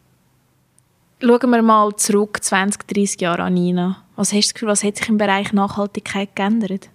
Schauen 1.21 1.51
wir 1.51 1.63
mal 1.63 1.95
zurück, 1.97 2.43
20, 2.43 2.87
30 2.87 3.21
Jahre 3.21 3.43
an 3.45 3.55
Nina. 3.55 4.03
Was 4.17 4.33
hast 4.33 4.35
du 4.35 4.41
das 4.41 4.55
Gefühl, 4.55 4.69
was 4.69 4.85
hat 4.85 4.97
sich 4.97 5.09
im 5.09 5.19
Bereich 5.19 5.53
Nachhaltigkeit 5.53 6.35
geändert? 6.35 6.89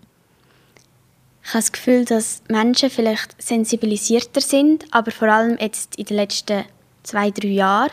Ich 1.44 1.50
habe 1.50 1.60
das 1.60 1.72
Gefühl, 1.72 2.06
dass 2.06 2.42
Menschen 2.50 2.90
vielleicht 2.90 3.40
sensibilisierter 3.42 4.42
sind, 4.42 4.86
aber 4.90 5.12
vor 5.12 5.28
allem 5.28 5.58
jetzt 5.60 5.96
in 5.96 6.06
den 6.06 6.18
letzten 6.18 6.66
zwei, 7.04 7.30
drei 7.30 7.50
Jahren. 7.50 7.92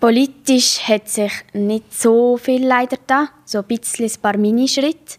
Politisch 0.00 0.80
hat 0.88 1.08
sich 1.08 1.32
nicht 1.52 1.92
so 1.94 2.38
viel 2.38 2.66
leider 2.66 2.96
da, 3.06 3.28
so 3.44 3.58
ein 3.58 3.64
bisschen 3.64 4.06
ein 4.06 4.20
paar 4.22 4.38
Minischritte 4.38 5.18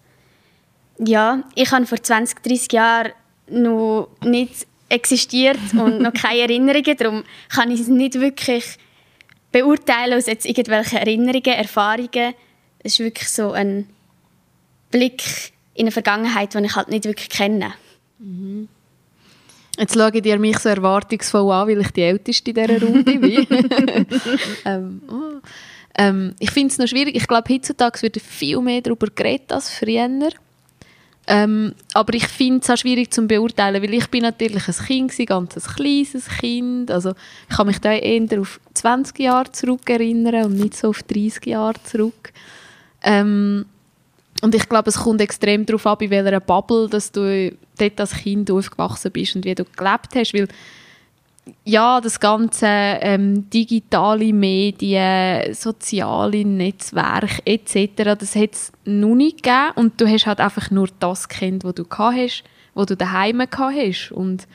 Ja, 1.05 1.43
ich 1.55 1.71
habe 1.71 1.85
vor 1.85 2.01
20, 2.01 2.41
30 2.43 2.71
Jahren 2.71 3.11
noch 3.49 4.09
nicht 4.23 4.67
existiert 4.89 5.59
und 5.73 6.01
noch 6.01 6.13
keine 6.13 6.41
Erinnerungen. 6.41 6.97
Darum 6.97 7.23
kann 7.49 7.71
ich 7.71 7.81
es 7.81 7.87
nicht 7.87 8.19
wirklich 8.19 8.77
beurteilen 9.51 10.17
aus 10.17 10.27
jetzt 10.27 10.45
irgendwelchen 10.45 10.99
Erinnerungen, 10.99 11.45
Erfahrungen. 11.45 12.33
Es 12.79 12.93
ist 12.93 12.99
wirklich 12.99 13.29
so 13.29 13.51
ein 13.51 13.87
Blick 14.91 15.23
in 15.73 15.83
eine 15.83 15.91
Vergangenheit, 15.91 16.53
die 16.53 16.59
ich 16.59 16.75
halt 16.75 16.89
nicht 16.89 17.05
wirklich 17.05 17.29
kenne. 17.29 17.73
Mhm. 18.19 18.67
Jetzt 19.77 19.95
schaue 19.95 20.11
ihr 20.15 20.39
mich 20.39 20.59
so 20.59 20.69
erwartungsvoll 20.69 21.51
an, 21.51 21.67
weil 21.67 21.81
ich 21.81 21.91
die 21.91 22.03
Älteste 22.03 22.51
in 22.51 22.55
dieser 22.55 22.81
Runde 22.85 23.19
bin. 23.19 23.47
ähm, 24.65 25.01
oh. 25.09 25.47
ähm, 25.97 26.35
ich 26.39 26.51
finde 26.51 26.71
es 26.71 26.77
noch 26.77 26.87
schwierig. 26.87 27.15
Ich 27.15 27.27
glaube, 27.27 27.51
heutzutage 27.51 28.01
wird 28.03 28.21
viel 28.21 28.59
mehr 28.61 28.81
darüber 28.81 29.07
geredet 29.07 29.51
als 29.51 29.71
früher. 29.71 30.29
Ähm, 31.25 31.73
aber 31.93 32.13
ich 32.15 32.27
finde 32.27 32.59
es 32.61 32.69
auch 32.69 32.77
schwierig 32.77 33.11
zu 33.11 33.25
beurteilen, 33.25 33.81
weil 33.81 33.93
ich 33.93 34.09
bin 34.09 34.23
natürlich 34.23 34.67
ein 34.67 34.85
Kind, 34.85 35.17
ein 35.17 35.25
ganz 35.25 35.73
kleines 35.73 36.27
Kind. 36.27 36.91
Also 36.91 37.13
ich 37.49 37.55
kann 37.55 37.67
mich 37.67 37.79
da 37.79 37.93
eher 37.93 38.41
auf 38.41 38.59
20 38.73 39.19
Jahre 39.19 39.51
zurück 39.51 39.89
erinnern 39.89 40.45
und 40.45 40.55
nicht 40.57 40.75
so 40.75 40.89
auf 40.89 41.01
30 41.03 41.45
Jahre 41.45 41.81
zurück. 41.83 42.33
Ähm, 43.03 43.65
und 44.41 44.53
ich 44.53 44.67
glaube, 44.67 44.89
es 44.89 44.97
kommt 44.97 45.21
extrem 45.21 45.65
darauf 45.65 45.87
ab, 45.87 46.01
in 46.01 46.09
welcher 46.09 46.41
Bubble 46.41 46.89
dass 46.89 47.11
du 47.11 47.55
dort 47.77 47.99
als 48.01 48.11
Kind 48.11 48.51
aufgewachsen 48.51 49.11
bist 49.11 49.37
und 49.37 49.45
wie 49.45 49.55
du 49.55 49.63
gelebt 49.63 50.09
hast, 50.15 50.33
weil 50.33 50.49
ja, 51.65 51.99
das 51.99 52.19
ganze 52.19 52.67
ähm, 52.67 53.49
digitale 53.49 54.33
Medien, 54.33 55.53
soziale 55.53 56.45
Netzwerke 56.45 57.41
etc., 57.45 58.15
das 58.17 58.35
hat 58.35 58.53
es 58.53 58.71
noch 58.85 59.15
nicht 59.15 59.43
gegeben 59.43 59.71
und 59.75 59.99
du 59.99 60.07
hast 60.07 60.25
halt 60.25 60.39
einfach 60.39 60.71
nur 60.71 60.87
das 60.99 61.27
kennt, 61.27 61.63
was 61.63 61.75
du 61.75 61.83
gehabt 61.83 62.17
hast, 62.17 62.43
was 62.73 62.85
du 62.85 62.95
daheim 62.95 63.39
gehabt 63.39 63.75
hast 63.75 64.11
und 64.11 64.47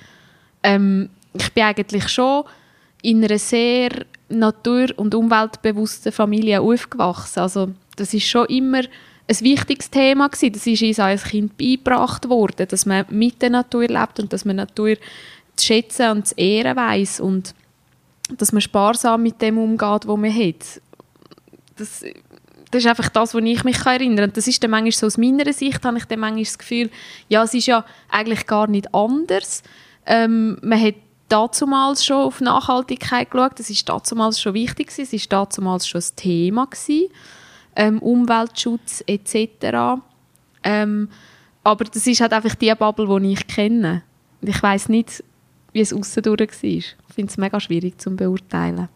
ähm, 0.63 1.11
ich 1.35 1.53
bin 1.53 1.65
eigentlich 1.65 2.09
schon 2.09 2.45
in 3.03 3.23
einer 3.23 3.39
sehr 3.39 3.91
natur- 4.29 4.93
und 4.97 5.15
umweltbewussten 5.15 6.13
Familie 6.13 6.61
aufgewachsen, 6.61 7.41
also 7.41 7.69
das 7.97 8.15
ist 8.15 8.27
schon 8.27 8.47
immer 8.47 8.83
ein 9.29 9.41
wichtiges 9.41 9.91
Thema 9.91 10.29
gewesen. 10.29 10.53
Das 10.53 10.67
ist 10.67 10.83
uns 10.83 10.99
als 10.99 11.25
Kind 11.25 11.57
beigebracht 11.59 12.29
worden, 12.29 12.67
dass 12.67 12.87
man 12.87 13.05
mit 13.11 13.43
der 13.43 13.51
Natur 13.51 13.87
lebt 13.87 14.21
und 14.21 14.33
dass 14.33 14.45
man 14.45 14.57
Natur 14.57 14.95
zu 15.59 15.67
schätzen 15.67 16.11
und 16.11 16.29
zu 16.29 16.35
ehren 16.37 16.77
weiß 16.77 17.21
und 17.21 17.55
dass 18.37 18.53
man 18.53 18.61
sparsam 18.61 19.23
mit 19.23 19.41
dem 19.41 19.59
umgeht, 19.59 20.07
was 20.07 20.19
man 20.19 20.35
hat. 20.35 20.81
Das, 21.77 22.05
das 22.71 22.85
ist 22.85 22.87
einfach 22.87 23.09
das, 23.09 23.35
was 23.35 23.43
ich 23.43 23.65
mich 23.65 23.87
erinnern 23.87 24.17
kann. 24.17 24.33
Das 24.35 24.47
ist 24.47 24.63
dann 24.63 24.71
manchmal 24.71 24.93
so 24.93 25.07
aus 25.07 25.17
meiner 25.17 25.51
Sicht, 25.53 25.85
habe 25.85 25.99
ich 25.99 26.05
dann 26.05 26.21
manchmal 26.21 26.45
das 26.45 26.59
Gefühl, 26.59 26.91
ja, 27.29 27.43
es 27.43 27.55
ist 27.55 27.67
ja 27.67 27.85
eigentlich 28.11 28.47
gar 28.47 28.67
nicht 28.67 28.95
anders. 28.95 29.63
Ähm, 30.05 30.59
man 30.63 30.81
hat 30.81 30.95
damals 31.29 32.05
schon 32.05 32.17
auf 32.17 32.41
Nachhaltigkeit 32.41 33.31
geschaut, 33.31 33.59
das 33.59 33.71
ist 33.71 33.89
damals 33.89 34.41
schon 34.41 34.55
wichtig 34.55 34.91
es 34.97 35.13
war 35.31 35.47
damals 35.47 35.87
schon 35.87 36.01
ein 36.01 36.17
Thema 36.17 36.67
gewesen 36.67 37.09
ähm, 37.79 38.01
Umweltschutz 38.01 39.03
etc. 39.07 40.03
Ähm, 40.65 41.09
aber 41.65 41.85
das 41.85 42.07
ist 42.07 42.21
halt 42.21 42.33
einfach 42.33 42.57
die 42.57 42.75
Bubble, 42.75 43.21
die 43.21 43.33
ich 43.33 43.47
kenne. 43.47 44.03
Ich 44.43 44.63
weiß 44.63 44.89
nicht, 44.89 45.23
wie 45.73 45.81
es 45.81 45.93
aussen 45.93 46.23
durch 46.23 46.41
war. 46.41 46.47
Ich 46.63 46.97
finde 47.15 47.31
es 47.31 47.39
mega 47.39 47.61
schwierig 47.61 48.01
zu 48.01 48.15
beurteilen. 48.15 48.89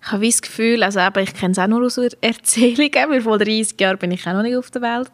Ich 0.00 0.12
habe 0.12 0.26
das 0.26 0.42
Gefühl, 0.42 0.82
also 0.82 1.00
eben, 1.00 1.22
ich 1.22 1.34
kenne 1.34 1.52
es 1.52 1.58
auch 1.58 1.66
nur 1.66 1.84
aus 1.84 1.98
Erzählungen, 2.20 3.10
weil 3.10 3.20
vor 3.20 3.38
30 3.38 3.80
Jahren 3.80 3.98
bin 3.98 4.12
ich 4.12 4.26
auch 4.26 4.32
noch 4.32 4.42
nicht 4.42 4.56
auf 4.56 4.70
der 4.70 4.82
Welt 4.82 5.10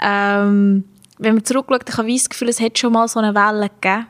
Ähm, 0.00 0.84
wenn 1.18 1.34
man 1.34 1.44
zurückschaut, 1.44 1.88
ich 1.88 1.98
habe 1.98 2.12
das 2.12 2.28
Gefühl, 2.28 2.48
es 2.50 2.60
hat 2.60 2.78
schon 2.78 2.92
mal 2.92 3.08
so 3.08 3.18
eine 3.20 3.34
Welle 3.34 3.68
gegeben. 3.68 4.06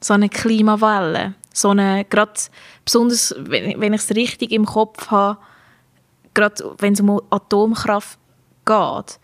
So 0.00 0.14
eine 0.14 0.28
Klimawelle. 0.28 1.34
So 1.52 1.70
eine, 1.70 2.04
gerade 2.04 2.32
besonders, 2.84 3.34
wenn, 3.38 3.80
wenn 3.80 3.92
ich 3.92 4.00
es 4.00 4.16
richtig 4.16 4.50
im 4.50 4.66
Kopf 4.66 5.10
habe, 5.10 5.38
gerade 6.34 6.74
wenn 6.78 6.94
es 6.94 7.00
um 7.00 7.20
Atomkraft 7.30 8.18
geht, 8.64 9.20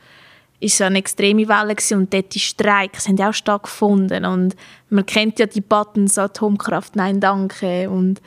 ist 0.61 0.75
es 0.75 0.81
eine 0.83 0.99
extreme 0.99 1.49
Welle 1.49 1.75
gewesen 1.75 1.99
und 1.99 2.15
dort 2.15 2.35
die 2.35 2.41
Streiks 2.41 3.09
haben 3.09 3.17
ja 3.17 3.31
auch 3.31 3.35
stattgefunden 3.35 4.25
und 4.25 4.55
man 4.91 5.07
kennt 5.07 5.39
ja 5.39 5.47
die 5.47 5.63
Buttons 5.63 6.19
Atomkraft, 6.19 6.97
nein, 6.97 7.21
danke 7.21 7.89
und 7.89 8.21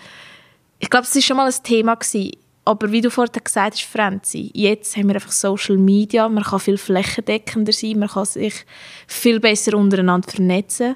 ich 0.80 0.90
glaube, 0.90 1.06
es 1.06 1.16
ist 1.16 1.26
schon 1.26 1.38
mal 1.38 1.48
ein 1.48 1.64
Thema 1.64 1.96
gewesen. 1.96 2.32
Aber 2.66 2.92
wie 2.92 3.02
du 3.02 3.10
vorhin 3.10 3.44
gesagt 3.44 3.76
hast, 3.76 3.84
Franzi, 3.84 4.52
jetzt 4.54 4.96
haben 4.98 5.08
wir 5.08 5.16
einfach 5.16 5.32
Social 5.32 5.78
Media, 5.78 6.28
man 6.28 6.44
kann 6.44 6.60
viel 6.60 6.78
flächendeckender 6.78 7.74
sein, 7.74 8.00
man 8.00 8.10
kann 8.10 8.26
sich 8.26 8.66
viel 9.08 9.40
besser 9.40 9.78
untereinander 9.78 10.30
vernetzen, 10.30 10.96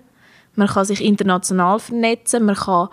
man 0.56 0.68
kann 0.68 0.86
sich 0.86 1.04
international 1.04 1.80
vernetzen, 1.80 2.46
man 2.46 2.56
kann 2.56 2.90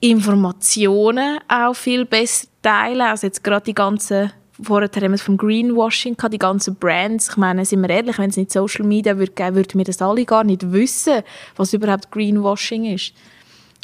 Informationen 0.00 1.38
auch 1.48 1.74
viel 1.74 2.04
besser 2.04 2.48
teilen. 2.62 3.02
Also 3.02 3.28
jetzt 3.28 3.42
gerade 3.42 3.64
die 3.64 3.74
ganzen, 3.74 4.32
vorher 4.62 4.88
haben 4.88 5.02
wir 5.02 5.14
es 5.14 5.22
vom 5.22 5.36
Greenwashing 5.36 6.16
gehabt, 6.16 6.34
die 6.34 6.38
ganzen 6.38 6.74
Brands. 6.76 7.30
Ich 7.30 7.36
meine, 7.36 7.64
sind 7.64 7.82
wir 7.82 7.90
ehrlich, 7.90 8.18
wenn 8.18 8.30
es 8.30 8.36
nicht 8.36 8.52
Social 8.52 8.84
Media 8.84 9.18
würde 9.18 9.32
geben, 9.32 9.56
würden 9.56 9.78
wir 9.78 9.84
das 9.84 10.02
alle 10.02 10.24
gar 10.24 10.44
nicht 10.44 10.72
wissen, 10.72 11.22
was 11.56 11.72
überhaupt 11.72 12.10
Greenwashing 12.10 12.84
ist. 12.94 13.12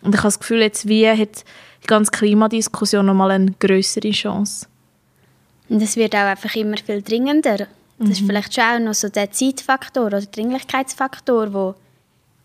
Und 0.03 0.15
ich 0.15 0.19
habe 0.19 0.29
das 0.29 0.41
Gefühl, 0.41 0.61
jetzt 0.61 0.89
wie 0.89 1.09
hat 1.09 1.45
die 1.83 1.87
ganze 1.87 2.11
Klimadiskussion 2.11 3.07
nochmal 3.07 3.33
eine 3.33 3.53
größere 3.59 4.11
Chance. 4.11 4.67
Und 5.69 5.83
es 5.83 5.97
wird 5.97 6.15
auch 6.15 6.21
einfach 6.21 6.55
immer 6.55 6.77
viel 6.77 7.03
dringender. 7.03 7.59
Das 7.59 7.69
mhm. 7.99 8.11
ist 8.11 8.21
vielleicht 8.21 8.55
schon 8.55 8.65
auch 8.65 8.79
noch 8.79 8.95
so 8.95 9.09
der 9.09 9.31
Zeitfaktor 9.31 10.07
oder 10.07 10.21
Dringlichkeitsfaktor, 10.21 11.53
wo 11.53 11.75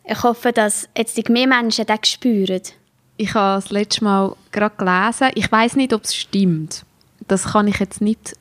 ich 0.05 0.23
hoffe, 0.23 0.53
dass 0.53 0.87
jetzt 0.97 1.17
die 1.17 1.31
mehr 1.31 1.47
Menschen 1.47 1.85
das 1.85 1.99
spüren 2.03 2.61
ich 3.17 3.33
habe 3.33 3.61
das 3.61 3.71
letzte 3.71 4.03
Mal 4.03 4.35
gerade 4.51 4.75
gelesen. 4.77 5.31
Ich 5.35 5.51
weiß 5.51 5.75
nicht, 5.75 5.93
ob 5.93 6.03
es 6.03 6.15
stimmt. 6.15 6.85
Das 7.27 7.51
kann 7.51 7.67
ich 7.67 7.79
jetzt 7.79 8.01
nicht 8.01 8.35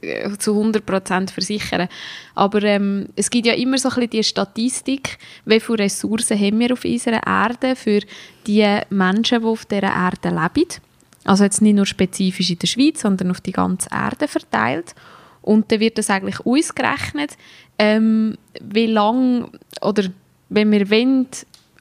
äh, 0.00 0.30
zu 0.38 0.52
100% 0.52 1.30
versichern. 1.30 1.88
Aber 2.34 2.62
ähm, 2.62 3.08
es 3.16 3.30
gibt 3.30 3.46
ja 3.46 3.54
immer 3.54 3.78
so 3.78 3.88
ein 3.88 3.94
bisschen 3.94 4.10
die 4.10 4.24
Statistik, 4.24 5.18
wie 5.44 5.60
viele 5.60 5.80
Ressourcen 5.80 6.38
haben 6.38 6.60
wir 6.60 6.72
auf 6.72 6.84
unserer 6.84 7.26
Erde 7.26 7.76
für 7.76 8.00
die 8.46 8.80
Menschen, 8.90 9.40
die 9.40 9.46
auf 9.46 9.64
dieser 9.64 9.94
Erde 9.94 10.28
leben. 10.28 10.68
Also 11.24 11.44
jetzt 11.44 11.62
nicht 11.62 11.74
nur 11.74 11.86
spezifisch 11.86 12.50
in 12.50 12.58
der 12.58 12.66
Schweiz, 12.66 13.00
sondern 13.00 13.30
auf 13.30 13.40
die 13.40 13.52
ganze 13.52 13.88
Erde 13.90 14.28
verteilt. 14.28 14.94
Und 15.42 15.70
dann 15.72 15.80
wird 15.80 15.98
das 15.98 16.10
eigentlich 16.10 16.44
ausgerechnet, 16.44 17.36
ähm, 17.78 18.36
wie 18.60 18.86
lang 18.86 19.50
oder 19.80 20.04
wenn 20.48 20.70
wir 20.72 20.90
wollen, 20.90 21.26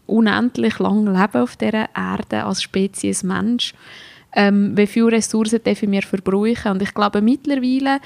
unendlich 0.07 0.79
lang 0.79 1.05
leben 1.05 1.41
auf 1.41 1.55
dieser 1.55 1.89
Erde 1.95 2.43
als 2.43 2.61
Spezies 2.61 3.23
Mensch, 3.23 3.73
ähm, 4.35 4.77
wie 4.77 4.87
viele 4.87 5.13
Ressourcen 5.13 5.63
dürfen 5.63 5.91
wir 5.91 6.03
verbrauchen. 6.03 6.71
Und 6.71 6.81
ich 6.81 6.93
glaube, 6.93 7.21
mittlerweile 7.21 7.99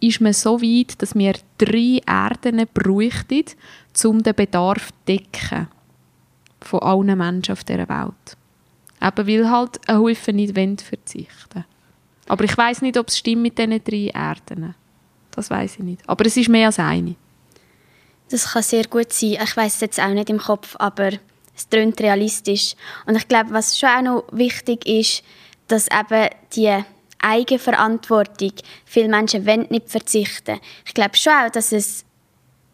ist 0.00 0.20
man 0.20 0.32
so 0.32 0.60
weit, 0.60 1.00
dass 1.00 1.14
wir 1.14 1.34
drei 1.58 2.00
Erden 2.06 2.66
bräuchten, 2.72 3.44
um 4.04 4.22
den 4.22 4.34
Bedarf 4.34 4.88
zu 4.88 4.94
decken 5.06 5.68
von 6.60 6.80
allen 6.80 7.16
Menschen 7.16 7.52
auf 7.52 7.64
dieser 7.64 7.88
Welt. 7.88 8.36
Eben 9.02 9.26
weil 9.26 9.50
halt 9.50 9.80
ein 9.88 9.96
Haufen 9.96 10.36
nicht 10.36 10.82
verzichten 10.82 11.64
Aber 12.28 12.44
ich 12.44 12.56
weiß 12.56 12.82
nicht, 12.82 12.98
ob 12.98 13.08
es 13.08 13.18
stimmt 13.18 13.42
mit 13.42 13.58
diesen 13.58 13.82
drei 13.82 14.10
Erden. 14.12 14.74
Das 15.30 15.48
weiß 15.48 15.74
ich 15.74 15.84
nicht. 15.84 16.02
Aber 16.06 16.26
es 16.26 16.36
ist 16.36 16.48
mehr 16.48 16.66
als 16.66 16.78
eine. 16.78 17.14
Das 18.30 18.52
kann 18.52 18.62
sehr 18.62 18.84
gut 18.86 19.12
sein. 19.12 19.38
Ich 19.42 19.56
weiß 19.56 19.74
es 19.74 19.80
jetzt 19.80 20.00
auch 20.00 20.08
nicht 20.08 20.30
im 20.30 20.38
Kopf, 20.38 20.76
aber 20.78 21.12
es 21.56 21.68
klingt 21.68 22.00
realistisch. 22.00 22.74
Und 23.06 23.16
ich 23.16 23.26
glaube, 23.26 23.52
was 23.52 23.78
schon 23.78 23.88
auch 23.88 24.02
noch 24.02 24.24
wichtig 24.32 24.86
ist, 24.86 25.22
dass 25.70 25.86
eben 25.88 26.28
die 26.54 26.84
Eigenverantwortung, 27.20 28.52
viele 28.84 29.08
Menschen 29.08 29.46
wollen 29.46 29.66
nicht 29.70 29.90
verzichten. 29.90 30.58
Ich 30.86 30.94
glaube 30.94 31.16
schon 31.16 31.32
auch, 31.32 31.50
dass 31.50 31.72
es 31.72 32.04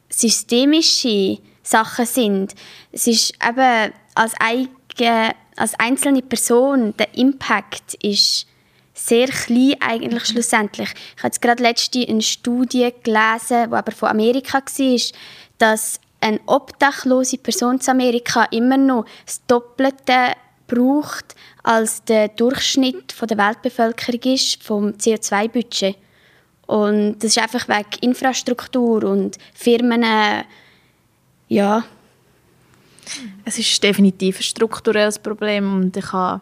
systemische 0.08 1.38
Sachen 1.62 2.06
sind. 2.06 2.54
Es 2.92 3.06
ist 3.06 3.34
eben 3.44 3.92
als, 4.14 4.34
eigene, 4.38 5.34
als 5.56 5.78
einzelne 5.78 6.22
Person, 6.22 6.96
der 6.96 7.12
Impact 7.16 7.94
ist 8.02 8.46
sehr 8.94 9.28
klein 9.28 9.76
eigentlich 9.80 10.24
schlussendlich. 10.26 10.88
Ich 11.16 11.18
habe 11.18 11.28
jetzt 11.28 11.42
gerade 11.42 11.62
letzte 11.62 12.08
eine 12.08 12.22
Studie 12.22 12.92
gelesen, 13.02 13.70
die 13.70 13.74
aber 13.74 13.92
von 13.92 14.08
Amerika 14.08 14.58
war, 14.58 15.00
dass 15.58 16.00
eine 16.20 16.40
obdachlose 16.46 17.38
Person 17.38 17.78
in 17.78 17.88
Amerika 17.88 18.44
immer 18.44 18.78
noch 18.78 19.04
das 19.26 19.44
Doppelte 19.46 20.32
braucht, 20.66 21.34
als 21.62 22.04
der 22.04 22.28
Durchschnitt 22.28 23.14
der 23.20 23.38
Weltbevölkerung 23.38 24.20
ist 24.22 24.62
vom 24.62 24.90
CO2-Budget. 24.90 25.96
Und 26.66 27.18
das 27.20 27.36
ist 27.36 27.38
einfach 27.38 27.68
wegen 27.68 28.10
Infrastruktur 28.10 29.04
und 29.04 29.38
Firmen, 29.54 30.02
äh, 30.02 30.44
ja. 31.48 31.84
Es 33.44 33.58
ist 33.58 33.80
definitiv 33.82 34.40
ein 34.40 34.42
strukturelles 34.42 35.18
Problem 35.18 35.74
und 35.74 35.96
ich 35.96 36.12
habe 36.12 36.40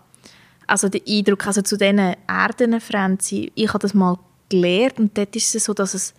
also 0.66 0.88
den 0.88 1.02
Eindruck, 1.06 1.46
also 1.46 1.60
zu 1.60 1.76
diesen 1.76 2.14
Erden, 2.26 2.80
Franzi, 2.80 3.52
ich 3.54 3.68
habe 3.68 3.80
das 3.80 3.92
mal 3.92 4.18
gelernt 4.48 4.98
und 4.98 5.18
dort 5.18 5.36
ist 5.36 5.54
es 5.54 5.64
so, 5.64 5.74
dass 5.74 5.92
es 5.92 6.14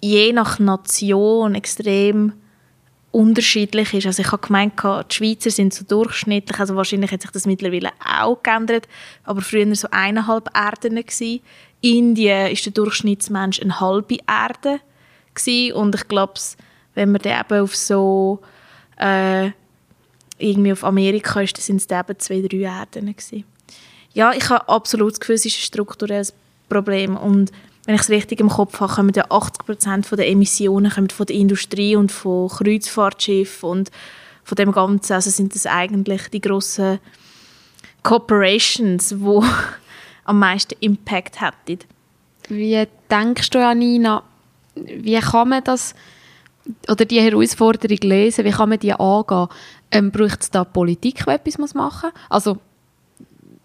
je 0.00 0.32
nach 0.32 0.58
Nation 0.58 1.54
extrem 1.54 2.32
unterschiedlich 3.12 3.92
ist. 3.94 4.06
Also 4.06 4.22
ich 4.22 4.30
habe 4.30 4.46
gemeint, 4.46 4.74
die 4.82 5.14
Schweizer 5.14 5.50
sind 5.50 5.74
so 5.74 5.84
durchschnittlich, 5.84 6.58
also 6.58 6.76
wahrscheinlich 6.76 7.10
hat 7.10 7.22
sich 7.22 7.30
das 7.30 7.46
mittlerweile 7.46 7.90
auch 8.04 8.42
geändert, 8.42 8.86
aber 9.24 9.40
früher 9.40 9.74
so 9.74 9.88
eineinhalb 9.90 10.48
Erden 10.56 10.96
gewesen. 10.96 11.40
Indien 11.80 12.52
ist 12.52 12.66
der 12.66 12.72
Durchschnittsmensch 12.72 13.60
eine 13.60 13.80
halbe 13.80 14.18
Erde 14.28 14.80
gewesen. 15.34 15.72
und 15.74 15.94
ich 15.94 16.08
glaube, 16.08 16.34
wenn 16.94 17.12
man 17.12 17.22
dann 17.22 17.40
eben 17.40 17.62
auf 17.62 17.74
so 17.74 18.40
äh, 18.98 19.50
irgendwie 20.38 20.72
auf 20.72 20.84
Amerika 20.84 21.40
ist, 21.40 21.56
dann 21.56 21.62
sind 21.62 21.80
es 21.80 21.90
eben 21.90 22.18
zwei, 22.18 22.40
drei 22.42 22.58
Erden 22.58 23.06
gewesen. 23.06 23.44
Ja, 24.12 24.32
ich 24.32 24.48
habe 24.48 24.68
absolut 24.68 25.12
das 25.12 25.20
Gefühl, 25.20 25.36
es 25.36 25.46
ist 25.46 25.56
ein 25.56 25.62
strukturelles 25.62 26.34
Problem 26.68 27.16
und 27.16 27.52
wenn 27.86 27.94
ich 27.94 28.02
es 28.02 28.10
richtig 28.10 28.40
im 28.40 28.48
Kopf 28.48 28.80
habe, 28.80 28.92
kommen 28.92 29.12
ja 29.14 29.24
80 29.30 29.64
Prozent 29.64 30.10
der 30.10 30.28
Emissionen 30.28 30.90
kommen 30.90 31.10
von 31.10 31.26
der 31.26 31.36
Industrie 31.36 31.96
und 31.96 32.12
von 32.12 32.48
Kreuzfahrtschiffen 32.48 33.68
und 33.68 33.90
von 34.44 34.56
dem 34.56 34.72
Ganzen. 34.72 35.14
Also 35.14 35.30
sind 35.30 35.54
das 35.54 35.66
eigentlich 35.66 36.28
die 36.28 36.40
grossen 36.40 36.98
Corporations, 38.02 39.08
die 39.08 39.40
am 40.24 40.38
meisten 40.38 40.74
Impact 40.80 41.40
hätten. 41.40 41.80
Wie 42.48 42.86
denkst 43.10 43.50
du, 43.50 43.64
Anina, 43.64 44.22
wie 44.74 45.18
kann 45.18 45.48
man 45.48 45.64
das 45.64 45.94
oder 46.88 47.04
die 47.04 47.20
Herausforderung 47.20 47.98
lesen, 48.02 48.44
wie 48.44 48.50
kann 48.50 48.68
man 48.68 48.78
die 48.78 48.92
angehen? 48.92 49.48
Ähm, 49.90 50.12
braucht 50.12 50.42
es 50.42 50.50
da 50.50 50.64
Politik, 50.64 51.24
die 51.24 51.30
etwas 51.30 51.74
machen 51.74 52.10
muss? 52.12 52.22
Also 52.28 52.58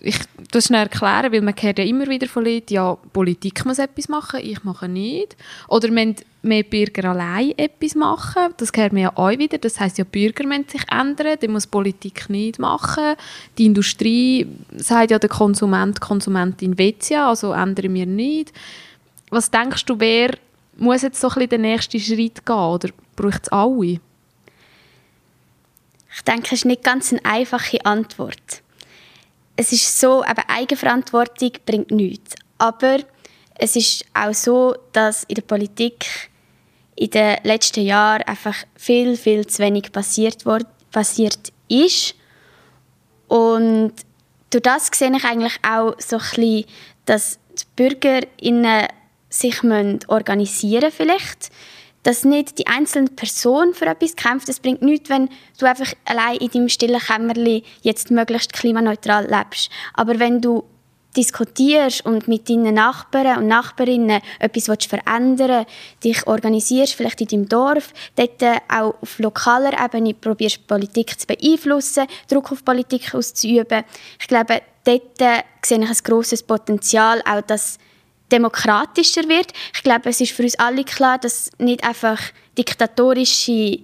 ich 0.05 0.19
das 0.51 0.65
schnell 0.65 0.83
erklären, 0.83 1.31
weil 1.31 1.41
man 1.41 1.55
hört 1.59 1.79
ja 1.79 1.85
immer 1.85 2.07
wieder 2.07 2.27
von 2.27 2.45
Leuten, 2.45 2.73
ja, 2.73 2.95
Politik 3.11 3.65
muss 3.65 3.79
etwas 3.79 4.07
machen, 4.07 4.39
ich 4.43 4.63
mache 4.63 4.87
nicht. 4.87 5.35
Oder 5.67 5.93
wenn 5.93 6.15
mehr 6.43 6.63
Bürger 6.63 7.09
allein 7.09 7.57
etwas 7.57 7.95
machen, 7.95 8.53
das 8.57 8.71
hört 8.75 8.93
man 8.93 9.01
ja 9.01 9.17
auch 9.17 9.31
wieder, 9.31 9.57
das 9.57 9.79
heißt 9.79 9.97
ja, 9.97 10.03
Bürger 10.03 10.45
müssen 10.45 10.69
sich 10.69 10.83
ändern, 10.91 11.37
dann 11.39 11.51
muss 11.51 11.65
Politik 11.65 12.29
nicht 12.29 12.59
machen. 12.59 13.15
Die 13.57 13.65
Industrie 13.65 14.47
sagt 14.75 15.11
ja, 15.11 15.17
der 15.17 15.29
Konsument, 15.29 15.99
Konsumentin 15.99 16.77
will 16.77 16.95
ja, 17.09 17.29
also 17.29 17.51
ändern 17.51 17.93
wir 17.93 18.05
nicht. 18.05 18.53
Was 19.31 19.49
denkst 19.49 19.85
du, 19.85 19.99
wer 19.99 20.37
muss 20.77 21.01
jetzt 21.01 21.19
so 21.19 21.27
ein 21.29 21.33
bisschen 21.33 21.49
den 21.49 21.61
nächsten 21.61 21.99
Schritt 21.99 22.45
gehen 22.45 22.55
oder 22.55 22.89
braucht 23.15 23.43
es 23.43 23.49
alle? 23.49 23.99
Ich 26.15 26.21
denke, 26.25 26.47
es 26.47 26.59
ist 26.59 26.65
nicht 26.65 26.83
ganz 26.83 27.11
eine 27.11 27.25
einfache 27.25 27.83
Antwort 27.85 28.61
es 29.55 29.71
ist 29.71 29.99
so, 29.99 30.23
eben 30.23 30.43
Eigenverantwortung 30.47 31.51
bringt 31.65 31.91
nichts. 31.91 32.35
Aber 32.57 32.99
es 33.57 33.75
ist 33.75 34.05
auch 34.13 34.33
so, 34.33 34.75
dass 34.91 35.23
in 35.25 35.35
der 35.35 35.41
Politik 35.43 36.29
in 36.95 37.09
den 37.09 37.37
letzten 37.43 37.81
Jahren 37.85 38.23
einfach 38.23 38.55
viel, 38.75 39.17
viel 39.17 39.45
zu 39.47 39.61
wenig 39.61 39.91
passiert, 39.91 40.45
worden, 40.45 40.67
passiert 40.91 41.51
ist. 41.67 42.15
Und 43.27 43.93
durch 44.49 44.63
das 44.63 44.89
sehe 44.93 45.15
ich 45.15 45.23
eigentlich 45.25 45.57
auch 45.63 45.95
so 45.99 46.17
ein 46.17 46.21
bisschen, 46.21 46.65
dass 47.05 47.39
die 47.57 47.63
BürgerInnen 47.75 48.87
sich 49.29 49.61
organisieren 50.07 50.91
vielleicht 50.91 51.49
dass 52.05 52.23
nicht 52.23 52.59
die 52.59 52.67
einzelne 52.67 53.09
Person 53.09 53.73
für 53.73 53.87
etwas 53.87 54.15
kämpft. 54.15 54.47
Es 54.47 54.59
bringt 54.59 54.83
nichts, 54.83 55.09
wenn 55.09 55.27
du 55.57 55.65
einfach 55.65 55.91
allein 56.05 56.37
in 56.37 56.51
deinem 56.51 56.69
stillen 56.69 56.99
Kämmerli 56.99 57.63
jetzt 57.81 58.11
möglichst 58.11 58.53
klimaneutral 58.53 59.27
lebst. 59.27 59.71
Aber 59.95 60.19
wenn 60.19 60.39
du 60.39 60.63
diskutierst 61.17 62.05
und 62.05 62.27
mit 62.27 62.47
deinen 62.47 62.75
Nachbarn 62.75 63.39
und 63.39 63.47
Nachbarinnen 63.47 64.21
etwas 64.37 64.85
verändern 64.85 65.65
dich 66.03 66.27
organisierst, 66.27 66.93
vielleicht 66.93 67.21
in 67.21 67.27
deinem 67.27 67.49
Dorf, 67.49 67.91
dort 68.15 68.43
auch 68.69 69.01
auf 69.01 69.17
lokaler 69.17 69.73
Ebene 69.83 70.13
probierst, 70.13 70.67
Politik 70.67 71.19
zu 71.19 71.25
beeinflussen, 71.25 72.05
Druck 72.29 72.51
auf 72.51 72.63
Politik 72.63 73.15
auszuüben. 73.15 73.83
Ich 74.19 74.27
glaube, 74.27 74.61
dort 74.83 75.19
sehe 75.65 75.79
ich 75.79 75.89
ein 75.89 75.97
grosses 76.03 76.43
Potenzial, 76.43 77.23
auch 77.25 77.41
dass 77.41 77.79
demokratischer 78.31 79.27
wird. 79.27 79.53
Ich 79.73 79.83
glaube, 79.83 80.09
es 80.09 80.21
ist 80.21 80.31
für 80.31 80.43
uns 80.43 80.57
alle 80.57 80.83
klar, 80.83 81.17
dass 81.17 81.51
nicht 81.57 81.83
einfach 81.83 82.19
diktatorische 82.57 83.79